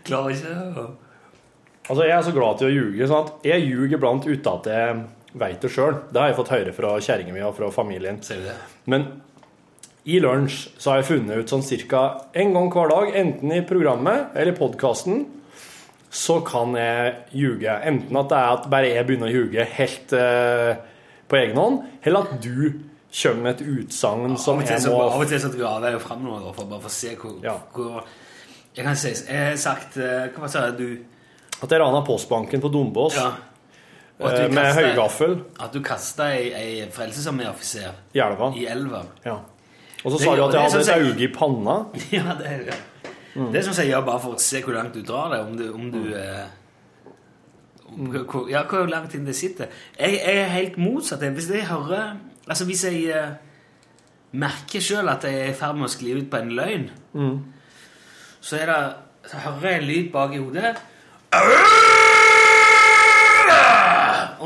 Klarer 0.07 0.33
ikke 0.35 0.55
å 0.57 0.87
Altså, 1.87 2.03
Jeg 2.03 2.17
er 2.17 2.25
så 2.27 2.33
glad 2.35 2.59
til 2.59 2.67
å 2.67 2.75
ljuge. 2.75 3.07
sånn 3.07 3.29
Jeg 3.47 3.63
ljuger 3.63 4.01
blant 4.03 4.27
uten 4.27 4.53
at 4.53 4.67
jeg 4.67 5.05
veit 5.39 5.61
det 5.63 5.71
sjøl. 5.71 6.01
Det 6.11 6.19
har 6.19 6.33
jeg 6.33 6.39
fått 6.41 6.51
høre 6.55 6.73
fra 6.75 6.97
kjerringa 6.99 7.35
mi 7.37 7.45
og 7.47 7.55
fra 7.55 7.71
familien. 7.71 8.19
Ser 8.27 8.43
du 8.43 8.49
det? 8.49 8.57
Men 8.91 9.07
i 10.07 10.19
lunsj 10.23 10.69
så 10.79 10.91
har 10.93 11.01
jeg 11.01 11.09
funnet 11.11 11.43
ut 11.43 11.53
sånn 11.53 11.65
cirka 11.67 12.03
en 12.35 12.53
gang 12.55 12.69
hver 12.73 12.91
dag, 12.91 13.15
enten 13.23 13.55
i 13.55 13.63
programmet 13.67 14.35
eller 14.35 14.53
i 14.55 14.59
podkasten, 14.59 15.25
så 16.11 16.41
kan 16.47 16.77
jeg 16.79 17.15
ljuge. 17.37 17.79
Enten 17.91 18.19
at 18.19 18.31
det 18.31 18.39
er 18.39 18.53
at 18.55 18.69
bare 18.73 18.93
jeg 18.93 19.07
begynner 19.09 19.31
å 19.31 19.35
ljuge 19.35 19.67
helt 19.77 20.15
uh, 20.17 20.79
på 21.27 21.41
egen 21.41 21.59
hånd, 21.59 21.81
eller 22.07 22.23
at 22.23 22.39
du 22.43 22.79
kommer 23.23 23.43
med 23.43 23.61
et 23.61 23.67
utsagn 23.67 24.31
ja, 24.31 24.37
som 24.37 24.61
er 24.61 24.81
må 24.91 25.01
av 25.03 25.21
og 25.21 25.29
til 25.29 25.41
så 25.41 25.51
graver 25.57 25.87
jeg 25.91 25.93
jo 25.97 25.99
fram 26.05 26.23
noe 26.25 26.53
for 26.55 26.65
bare 26.71 26.81
for 26.81 26.89
å 26.89 26.93
se 26.93 27.15
hvor, 27.17 27.37
Ja. 27.45 27.55
hvor 27.75 28.05
Jeg 28.77 28.85
kan 28.85 28.97
si 28.97 29.09
Jeg 29.09 29.49
har 29.49 29.57
sagt 29.57 29.97
eh, 29.97 30.29
Hva 30.37 30.49
sa? 30.53 30.71
Du 30.71 30.99
At 31.63 31.71
jeg 31.71 31.81
rana 31.81 32.03
postbanken 32.05 32.61
på 32.61 32.69
Dombås 32.69 33.17
Ja. 33.17 33.31
Eh, 34.21 34.49
du 34.49 34.55
med 34.55 34.75
høygaffel 34.75 35.39
At 35.61 35.73
du 35.73 35.81
kasta 35.83 36.31
ei, 36.35 36.51
ei 36.53 36.87
frelsesarmé-offiser 36.91 37.93
i 38.15 38.19
elva. 38.21 38.53
i 38.57 38.67
elva. 38.67 39.03
Ja. 39.25 39.39
Og 40.05 40.13
så 40.13 40.19
sa 40.25 40.35
du 40.37 40.43
at 40.45 40.53
jeg 40.55 40.63
hadde 40.63 40.79
et 40.79 40.87
som- 40.87 41.01
auge 41.01 41.25
i 41.25 41.29
panna. 41.33 41.77
Ja, 42.13 42.35
det 42.39 42.47
er 42.47 42.59
det. 42.71 42.75
Mm. 43.35 43.53
Det 43.53 43.65
som 43.65 43.75
jeg 43.75 43.91
gjør 43.93 44.05
bare 44.07 44.21
for 44.21 44.33
å 44.35 44.39
se 44.41 44.61
hvor 44.63 44.73
langt 44.77 44.95
du 44.95 45.03
drar 45.03 45.29
det. 45.35 45.41
Om 45.41 45.57
du, 45.57 45.73
om 45.75 45.91
du 45.93 46.15
eh, 46.15 46.45
om, 47.89 48.07
Mm. 48.07 48.25
hvor, 48.27 48.49
Ja, 48.51 48.63
hvor 48.65 48.87
langt 48.89 49.15
inn 49.15 49.25
det 49.27 49.35
sitter. 49.37 49.67
Jeg, 49.99 50.13
jeg 50.25 50.37
er 50.37 50.49
helt 50.49 50.77
motsatt. 50.79 51.21
Hvis 51.21 51.51
jeg 51.51 51.65
hører 51.67 52.17
Altså, 52.49 52.65
hvis 52.65 52.85
jeg 52.85 53.03
eh, 53.11 53.31
merker 54.39 54.81
sjøl 54.81 55.09
at 55.11 55.25
jeg 55.27 55.41
er 55.41 55.51
i 55.51 55.57
ferd 55.59 55.79
med 55.79 55.89
å 55.89 55.91
skli 55.91 56.15
ut 56.15 56.29
på 56.31 56.39
en 56.39 56.53
løgn, 56.55 56.85
mm. 57.17 57.39
så, 58.41 58.61
det, 58.61 58.77
så 59.27 59.41
hører 59.49 59.71
jeg 59.71 59.81
en 59.81 59.89
lyd 59.89 60.13
bak 60.15 60.37
i 60.37 60.43
hodet. 60.43 60.77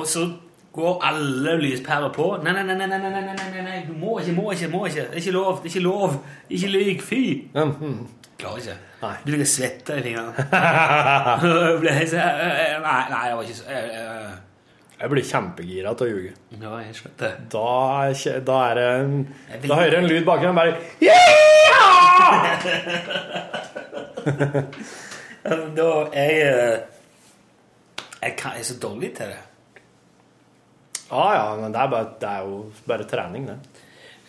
Og 0.00 0.06
så 0.08 0.24
går 0.72 1.04
alle 1.04 1.56
lyspærer 1.60 2.12
på. 2.16 2.30
Nei, 2.44 2.54
nei, 2.56 2.64
nei, 2.64 2.76
nei, 2.78 2.88
nei, 2.88 2.98
nei, 2.98 3.10
nei, 3.10 3.22
nei, 3.26 3.34
nei, 3.36 3.50
nei, 3.52 3.62
nei. 3.68 3.80
du 3.88 3.92
må 3.92 4.18
ikke, 4.22 4.32
må 4.32 4.50
ikke, 4.54 4.68
må 4.72 4.84
ikke. 4.88 5.08
Det 5.10 5.18
er 5.18 5.24
ikke 5.24 5.36
lov. 5.36 5.56
det 5.56 5.68
er 5.68 5.74
Ikke 5.74 5.84
lov. 5.84 6.20
Ikke 6.48 6.68
lyv. 6.68 7.00
Fy. 7.04 7.24
Mm, 7.54 7.74
mm. 7.80 8.06
Klarer 8.40 8.62
ikke. 8.62 8.76
Nei. 9.00 9.16
blir 9.24 9.42
å 9.44 9.48
svette 9.48 9.96
i 9.96 10.04
fingrene. 10.04 10.32
nei, 11.84 13.02
nei, 13.12 13.24
det 13.28 13.36
var 13.36 13.42
ikke 13.44 13.60
så 13.60 14.48
jeg 15.00 15.08
blir 15.10 15.24
kjempegira 15.24 15.94
til 15.96 16.06
å 16.06 16.10
ljuge. 16.10 16.32
Ja, 16.60 16.72
jeg 16.84 16.94
skjønte. 16.98 17.28
Da 17.52 18.12
da 18.44 18.56
er 18.68 18.74
det 18.76 18.86
en, 19.00 19.14
Jeg 19.50 19.62
Da 19.68 19.74
hører 19.78 19.94
jeg 19.96 20.02
en 20.02 20.08
lyd 20.10 20.24
baki 20.28 20.44
meg 20.46 20.54
bare 20.60 20.72
yeah! 21.00 21.40
Da 25.80 25.86
er 26.12 26.30
jeg 26.30 26.82
Jeg 28.22 28.34
kan- 28.36 28.52
jeg 28.52 28.60
er 28.60 28.64
så 28.64 28.78
dårlig 28.82 29.14
til 29.16 29.26
det. 29.26 29.38
Ja, 31.10 31.32
ja, 31.32 31.56
men 31.56 31.72
det 31.72 31.80
er, 31.80 31.88
bare, 31.90 32.08
det 32.20 32.28
er 32.28 32.38
jo 32.44 32.72
bare 32.86 33.04
trening, 33.08 33.46
det. 33.48 33.58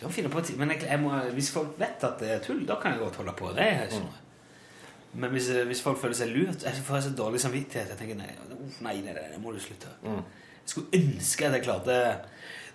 kan 0.00 0.10
finne 0.10 0.28
på 0.30 0.40
men 0.56 0.70
jeg, 0.70 0.82
jeg 0.90 0.98
må, 1.00 1.10
hvis 1.32 1.50
folk 1.52 1.68
vet 1.78 2.04
at 2.04 2.18
det 2.18 2.30
er 2.30 2.38
tull, 2.42 2.64
da 2.66 2.74
kan 2.80 2.90
jeg 2.92 3.00
godt 3.00 3.16
holde 3.16 3.32
på. 3.38 3.48
Det 3.54 3.62
er 3.62 3.82
ikke 3.84 4.00
noe. 4.00 4.12
Men 5.14 5.30
hvis, 5.30 5.48
hvis 5.68 5.82
folk 5.82 5.98
føler 6.00 6.14
seg 6.16 6.28
lurt 6.32 6.62
Jeg 6.64 6.72
får 6.84 7.00
så 7.04 7.10
dårlig 7.16 7.40
samvittighet. 7.40 7.88
Jeg 7.92 7.98
tenker 7.98 8.14
nei, 8.16 8.30
nei, 8.80 8.94
nei, 9.04 9.12
nei, 9.12 9.28
det 9.34 9.40
må 9.42 9.52
du 9.52 9.60
slutte. 9.60 9.86
Jeg 10.62 10.74
skulle 10.74 11.00
ønske 11.02 11.48
at 11.48 11.58
jeg 11.58 11.66
klarte 11.66 11.96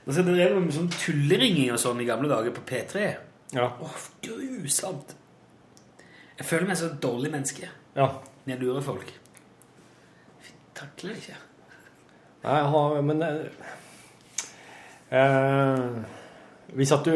skal 0.07 0.23
det 0.23 0.35
drev 0.37 0.59
med 0.63 0.71
sånn 0.71 0.91
tulleringing 0.93 1.73
og 1.73 1.79
sånn 1.81 1.99
i 1.99 2.05
gamle 2.07 2.29
dager 2.31 2.53
på 2.55 2.63
P3. 2.69 3.07
Ja. 3.57 3.65
Åh, 3.83 4.03
grusomt. 4.23 5.11
Jeg 6.37 6.47
føler 6.47 6.69
meg 6.69 6.77
som 6.79 6.93
et 6.93 7.01
dårlig 7.03 7.31
menneske 7.33 7.67
ja. 7.67 8.05
når 8.45 8.53
jeg 8.53 8.61
lurer 8.61 8.85
folk. 8.85 9.11
Jeg 10.45 10.55
takler 10.77 11.11
det 11.11 11.23
ikke. 11.23 11.41
Nei, 12.45 12.55
jeg 12.61 12.69
har, 12.71 12.95
men 13.03 13.25
eh, 13.25 13.67
eh, 15.17 15.81
Hvis 16.77 16.93
at 16.95 17.07
du 17.07 17.15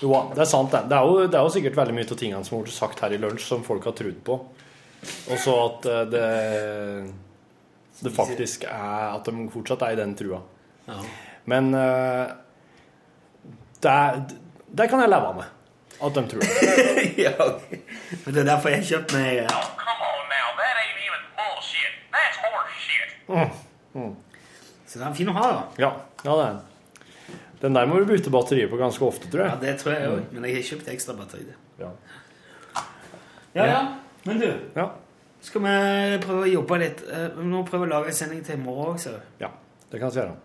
Jo, 0.00 0.14
det 0.32 0.40
er 0.40 0.48
sant, 0.48 0.72
det. 0.72 0.86
Det 0.88 0.96
er, 0.96 1.04
jo, 1.04 1.26
det 1.28 1.38
er 1.38 1.44
jo 1.44 1.52
sikkert 1.58 1.76
veldig 1.82 1.96
mye 1.98 2.08
av 2.08 2.20
tingene 2.22 2.46
som 2.46 2.56
har 2.56 2.64
blitt 2.64 2.78
sagt 2.78 3.04
her 3.04 3.12
i 3.12 3.20
lunsj, 3.20 3.44
som 3.50 3.66
folk 3.66 3.84
har 3.84 3.94
trodd 3.98 4.24
på. 4.24 4.38
Og 5.04 5.36
så 5.44 5.58
at 5.66 5.90
eh, 5.92 6.02
det, 6.14 6.24
det 8.00 8.10
faktisk 8.14 8.64
er 8.68 9.14
At 9.14 9.28
de 9.28 9.46
fortsatt 9.52 9.84
er 9.86 9.94
i 9.94 10.00
den 10.00 10.14
trua. 10.18 10.40
Ja. 10.88 10.98
Men 11.50 11.70
uh, 11.74 12.32
det, 13.84 13.94
det 14.66 14.88
kan 14.90 15.00
jeg 15.04 15.12
leve 15.12 15.34
med. 15.38 15.52
At 16.02 16.16
de 16.16 16.24
tror 16.28 16.42
det. 16.42 16.50
ja. 17.26 17.48
Men 18.24 18.34
det 18.34 18.42
er 18.42 18.48
derfor 18.50 18.72
jeg 18.72 18.82
har 18.82 18.88
kjøpt 18.90 19.14
meg 19.16 19.44
eh, 19.44 19.54
Oh, 19.54 19.70
come 19.78 20.08
on 20.10 20.26
now. 20.32 20.48
That 20.58 20.80
ain't 20.82 21.00
even 21.06 21.22
bullshit. 21.38 21.94
That's 22.12 22.40
horse 22.44 22.78
shit. 22.82 23.10
Så 24.86 24.98
den 24.98 25.08
er 25.08 25.18
fin 25.18 25.30
å 25.30 25.36
ha, 25.38 25.46
da. 25.50 25.62
Ja, 25.82 25.92
ja, 26.24 26.34
det 26.34 26.44
er 26.44 26.48
den. 26.48 26.62
Den 27.64 27.78
der 27.78 27.86
må 27.88 27.96
du 27.98 28.04
bytte 28.08 28.32
batteriet 28.34 28.68
på 28.70 28.76
ganske 28.76 29.06
ofte, 29.06 29.30
tror 29.32 29.46
jeg. 29.46 29.54
Ja, 29.54 29.60
det 29.62 29.78
tror 29.80 29.94
jeg 29.94 30.10
òg. 30.10 30.26
Men 30.34 30.44
jeg 30.48 30.58
har 30.58 30.66
kjøpt 30.68 30.90
ekstra 30.92 31.14
batteri. 31.16 31.46
Ja. 31.80 31.88
Ja, 33.54 33.64
ja. 33.70 33.80
Men 34.26 34.42
du, 34.42 34.48
Ja. 34.76 34.90
Skal 35.44 35.64
vi 35.64 35.74
prøve 36.24 36.46
å 36.46 36.50
jobbe 36.50 36.80
litt? 36.80 37.04
Eh, 37.04 37.28
Vi 37.36 37.46
må 37.50 37.62
prøve 37.68 37.86
å 37.86 37.90
lage 37.90 38.12
en 38.12 38.16
sending 38.16 38.42
til 38.44 38.56
i 38.56 38.62
morgen 38.62 38.96
også. 38.96 39.14
ja, 39.40 39.50
det 39.92 40.00
kan 40.00 40.10
vi 40.10 40.20
gjøre. 40.22 40.36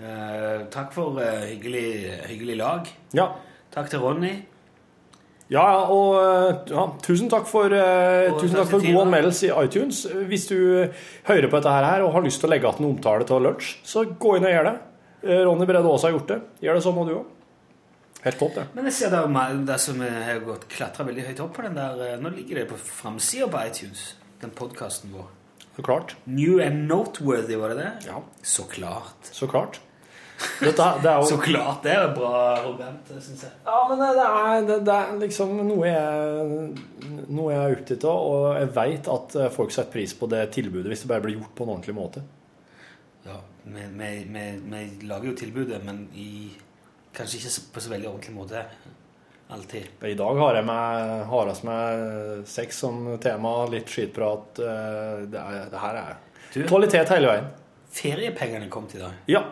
Uh, 0.00 0.62
takk 0.72 0.94
for 0.94 1.18
uh, 1.20 1.42
hyggelig, 1.44 2.08
hyggelig 2.30 2.56
lag. 2.56 2.86
Ja. 3.12 3.26
Takk 3.74 3.90
til 3.92 4.00
Ronny. 4.00 4.30
Ja, 5.50 5.64
og 5.90 6.70
ja, 6.70 6.84
tusen 7.02 7.28
takk 7.28 7.48
for, 7.50 7.68
tusen 8.38 8.54
takk 8.54 8.68
takk 8.68 8.70
for 8.70 8.86
god 8.86 9.00
anmeldelse 9.02 9.48
i 9.48 9.64
iTunes. 9.66 10.04
Hvis 10.30 10.46
du 10.46 10.56
hører 11.26 11.50
på 11.50 11.58
dette 11.58 11.74
her 11.74 12.04
og 12.06 12.14
har 12.14 12.22
lyst 12.22 12.38
til 12.40 12.46
å 12.48 12.52
legge 12.54 12.70
igjen 12.70 12.86
en 12.86 12.92
omtale 12.94 13.26
til 13.26 13.42
lunsj, 13.42 13.72
så 13.82 14.04
gå 14.06 14.36
inn 14.38 14.46
og 14.46 14.54
gjør 14.54 14.68
det. 14.70 14.76
Ronny 15.42 15.66
Brede 15.66 15.90
Aas 15.90 16.06
har 16.06 16.14
gjort 16.14 16.30
det. 16.30 16.38
Gjør 16.62 16.78
det 16.78 16.84
så 16.86 16.94
må 16.94 17.04
du 17.08 17.16
òg. 17.18 17.26
Helt 18.22 18.38
topp, 18.38 18.54
det. 18.54 18.66
Men 18.76 18.86
jeg 18.90 18.94
ser 18.94 19.12
det, 19.16 19.42
det 19.66 19.80
som 19.80 20.00
har 20.06 20.40
gått 20.44 20.68
klatra 20.70 21.06
veldig 21.08 21.26
høyt 21.30 21.42
opp 21.42 21.54
på 21.56 21.66
den 21.66 21.76
der 21.78 22.18
Nå 22.20 22.32
ligger 22.34 22.60
det 22.60 22.66
på 22.70 22.78
framsida 22.78 23.48
på 23.50 23.62
iTunes, 23.64 24.02
den 24.40 24.50
podkasten 24.56 25.12
vår. 25.14 25.28
Så 25.76 25.82
klart. 25.86 26.16
New 26.24 26.58
and 26.64 26.88
Noteworthy, 26.90 27.56
var 27.60 27.72
det 27.74 27.82
det? 27.82 27.90
Ja, 28.08 28.22
Så 28.42 28.64
klart. 28.68 29.30
så 29.32 29.46
klart. 29.48 29.80
Dette, 30.60 30.84
det 31.02 31.10
er 31.10 31.18
jo 31.20 31.26
Så 31.34 31.36
klart. 31.40 31.82
Det 31.84 31.92
er 31.92 32.14
bra 32.16 32.30
arrogant, 32.54 33.10
syns 33.20 33.42
jeg. 33.44 33.52
Ja, 33.66 33.78
men 33.88 34.00
det 34.00 34.24
er, 34.24 34.62
det, 34.68 34.78
det 34.88 34.94
er 34.96 35.18
liksom 35.20 35.52
noe 35.68 35.90
jeg, 35.90 36.60
noe 37.28 37.52
jeg 37.52 37.60
er 37.60 37.76
opptatt 37.76 38.06
av, 38.08 38.22
og 38.30 38.46
jeg 38.56 38.70
veit 38.78 39.10
at 39.14 39.36
eh, 39.36 39.50
folk 39.52 39.74
setter 39.76 39.92
pris 39.92 40.14
på 40.16 40.28
det 40.32 40.46
tilbudet 40.56 40.88
hvis 40.92 41.04
det 41.04 41.10
bare 41.12 41.24
blir 41.26 41.36
gjort 41.38 41.52
på 41.58 41.66
en 41.68 41.74
ordentlig 41.76 41.96
måte. 41.98 42.24
Ja, 43.28 43.36
vi, 43.68 43.84
vi, 44.00 44.10
vi, 44.32 44.46
vi 44.72 44.82
lager 45.10 45.28
jo 45.30 45.36
tilbudet, 45.42 45.82
men 45.84 46.06
i 46.16 46.30
kanskje 47.16 47.42
ikke 47.42 47.54
på 47.74 47.84
så 47.84 47.92
veldig 47.92 48.08
ordentlig 48.08 48.34
måte. 48.40 48.64
Alltid. 49.50 49.86
I 50.06 50.14
dag 50.14 50.36
har 50.38 50.54
jeg 50.54 50.64
med, 50.68 51.24
har 51.26 51.48
med 51.66 52.42
sex 52.46 52.78
som 52.84 53.00
tema, 53.22 53.66
litt 53.72 53.88
skitprat. 53.90 54.58
eh, 54.62 55.24
Det, 55.32 55.40
er, 55.40 55.64
det 55.72 55.78
her 55.82 55.94
er 56.04 56.16
Du? 56.54 56.62
kvalitet 56.68 57.08
hele 57.10 57.26
veien. 57.32 57.48
Feriepengene 57.90 58.68
kom 58.70 58.86
til 58.86 59.00
i 59.00 59.02
dag. 59.02 59.16
Ja, 59.26 59.42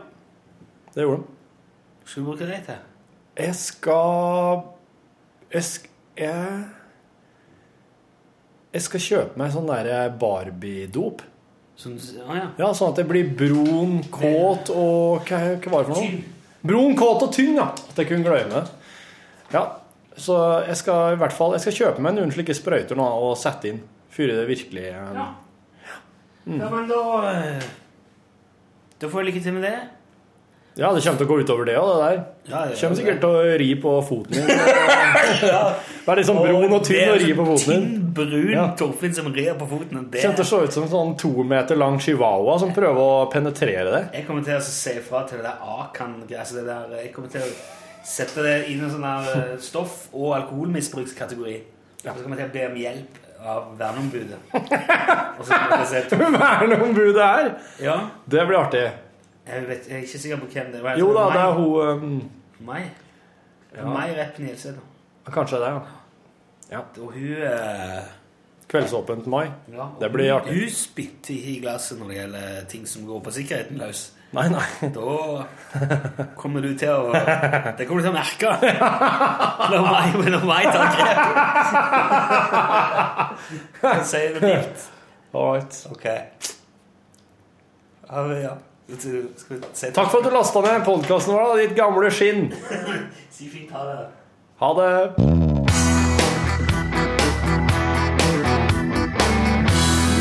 det 0.95 1.03
gjorde 1.03 1.23
de. 1.23 1.25
Skal 2.05 2.23
du 2.23 2.29
bruke 2.31 2.47
det 2.47 2.61
til? 2.67 2.79
Jeg 3.39 3.55
skal 3.55 4.63
Jeg 5.53 5.63
skal 5.65 5.91
jeg, 6.19 6.65
jeg 8.75 8.83
skal 8.83 9.01
kjøpe 9.05 9.39
meg 9.39 9.53
sånn 9.55 9.69
der 9.71 10.11
Barbie-dop. 10.19 11.23
Sånn, 11.79 11.95
ah, 12.27 12.35
ja. 12.35 12.47
Ja, 12.59 12.71
sånn 12.75 12.91
at 12.91 12.99
det 12.99 13.05
blir 13.07 13.29
brun, 13.39 14.01
kåt 14.11 14.71
og 14.75 15.23
Hva, 15.29 15.39
hva 15.63 15.71
var 15.77 15.87
det 15.87 15.93
for 15.93 15.95
noe? 15.95 16.25
Brun, 16.67 16.97
kåt 16.99 17.23
og 17.23 17.31
tynn, 17.37 17.55
ja. 17.61 17.69
At 17.71 18.01
jeg 18.03 18.09
kunne 18.11 18.27
glemme 18.27 18.51
det. 18.65 18.65
Ja, 19.55 19.63
så 20.19 20.39
jeg 20.67 20.77
skal 20.81 21.15
i 21.15 21.19
hvert 21.21 21.33
fall 21.37 21.53
Jeg 21.57 21.63
skal 21.67 21.77
kjøpe 21.79 22.03
meg 22.05 22.17
noen 22.17 22.33
slike 22.35 22.55
sprøyter 22.57 22.99
nå 22.99 23.07
og 23.07 23.37
sette 23.41 23.71
inn. 23.73 23.83
Før 24.15 24.33
det 24.35 24.49
virkelig 24.49 24.89
eh, 24.91 25.13
Ja. 25.15 25.29
ja, 26.49 26.71
men 26.73 26.89
da 26.91 27.03
eh, 27.33 27.69
Da 28.99 29.09
får 29.11 29.23
jeg 29.23 29.31
lykke 29.33 29.45
til 29.47 29.57
med 29.59 29.69
det. 29.69 29.77
Ja, 30.79 30.93
det 30.95 31.03
kommer 31.03 31.19
til 31.19 31.27
å 31.27 31.31
gå 31.33 31.37
utover 31.43 31.67
det 31.67 31.75
òg, 31.75 31.89
det 31.91 32.03
der. 32.05 32.19
Ja, 32.53 32.59
det 32.69 32.75
Det 32.77 32.81
kommer 32.85 32.99
sikkert 33.01 33.17
til 33.25 33.33
å 33.35 33.55
ri 33.59 33.69
på 33.83 33.95
foten 34.07 34.37
din. 34.37 34.61
Være 36.07 36.21
litt 36.21 36.29
sånn 36.29 36.39
brun 36.39 36.75
og 36.77 36.85
tynn 36.87 37.11
og 37.11 37.19
ri 37.19 37.33
på 37.35 37.47
foten 37.49 37.73
din. 37.73 37.89
Tynn, 37.89 38.13
brun 38.15 38.53
Ja. 38.53 38.67
Torfinn 38.79 39.17
som 39.17 39.33
rir 39.35 39.57
på 39.59 39.67
foten. 39.73 40.05
Det 40.05 40.21
Det 40.21 40.23
kommer 40.23 40.39
til 40.39 40.47
å 40.47 40.51
se 40.53 40.61
ut 40.69 40.77
som 40.77 40.87
en 40.87 40.93
sånn 40.93 41.11
to 41.19 41.33
meter 41.43 41.81
lang 41.83 41.99
chihuahua 41.99 42.55
som 42.63 42.71
prøver 42.77 43.03
å 43.03 43.27
penetrere 43.33 43.91
det. 43.91 44.05
Jeg 44.21 44.29
kommer 44.29 44.47
til 44.47 44.55
å 44.55 44.63
si 44.63 44.95
ifra 45.01 45.25
til 45.27 45.43
det 45.43 45.49
der 45.51 45.67
Akan 45.81 46.15
altså 46.31 46.61
det 46.61 46.67
der, 46.71 46.95
Jeg 47.03 47.13
kommer 47.17 47.35
til 47.35 47.43
å 47.43 47.51
sette 48.07 48.43
det 48.45 48.57
inn 48.71 48.81
i 48.81 48.85
en 48.87 48.93
sånn 48.93 49.07
eh, 49.09 49.57
stoff- 49.63 50.09
og 50.13 50.35
alkoholmisbrukskategori. 50.37 51.57
Og 52.05 52.13
så 52.15 52.23
kommer 52.23 52.39
jeg 52.39 52.51
til 52.51 52.51
å 52.51 52.57
be 52.59 52.67
om 52.71 52.79
hjelp 52.83 53.19
av 53.39 53.67
verneombudet. 53.79 54.39
Verneombudet 56.39 57.23
her! 57.23 57.51
Ja, 57.83 57.99
Det 58.27 58.47
blir 58.47 58.59
artig. 58.59 58.85
jeg, 59.49 59.69
vet, 59.69 59.89
jeg 59.89 59.97
er 59.97 60.07
ikke 60.07 60.19
sikker 60.19 60.41
på 60.43 60.51
hvem 60.53 60.73
det 60.73 60.83
var. 60.83 60.99
Jo 60.99 61.13
da, 61.15 61.27
det 61.33 61.43
er 61.43 61.53
hun 61.59 62.03
um, 62.05 62.31
Mai. 62.67 62.83
Mai 63.85 64.09
Repp 64.17 64.39
Nielsen. 64.43 64.79
Kanskje 65.29 65.61
det, 65.61 65.73
ja. 66.73 66.81
Og 67.01 67.13
hun 67.13 67.43
uh... 67.43 68.15
Kveldsåpent 68.69 69.27
mai. 69.27 69.47
ja, 69.73 69.87
Det 70.01 70.11
blir 70.13 70.33
artig. 70.35 70.53
Hun 70.53 70.71
spytter 70.71 71.35
i 71.35 71.55
glasset 71.63 71.97
når 71.99 72.09
det 72.11 72.17
gjelder 72.19 72.65
ting 72.69 72.87
som 72.89 73.07
går 73.09 73.21
på 73.25 73.31
sikkerheten 73.39 73.81
løs. 73.81 74.03
Nei, 74.31 74.49
nei. 74.53 74.89
Da 74.93 75.47
kommer 76.37 76.61
du 76.61 76.75
til 76.77 76.91
å 76.93 77.13
Det 77.79 77.87
kommer 77.89 78.03
du 78.03 78.07
til 78.07 78.13
å 78.13 78.17
merke 78.17 78.51
når 79.73 79.87
meg, 79.89 80.19
når 80.35 80.45
meg 80.49 80.69
tar 80.75 80.89
grep. 80.99 81.21
Jeg 83.83 84.05
si 84.11 84.23
det 84.35 84.43
mildt. 84.45 84.79
All 85.33 85.55
right. 85.55 85.75
Ok. 85.93 86.05
Ja, 88.09 88.23
men 88.29 88.43
ja. 88.43 88.55
Skal 88.89 89.57
vi 89.57 89.57
si 89.77 89.91
Takk 89.93 90.09
for 90.13 90.21
at 90.21 90.29
du 90.29 90.33
lasta 90.33 90.61
ned 90.65 90.85
podkasten 90.87 91.35
vår, 91.37 91.57
ditt 91.63 91.77
gamle 91.77 92.13
skinn. 92.13 92.49
Si 93.39 93.47
fint 93.53 93.71
ha 93.71 93.85
det. 93.87 93.99
Ha 94.59 94.71
det. 94.75 94.95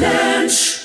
Lunsj! 0.04 0.77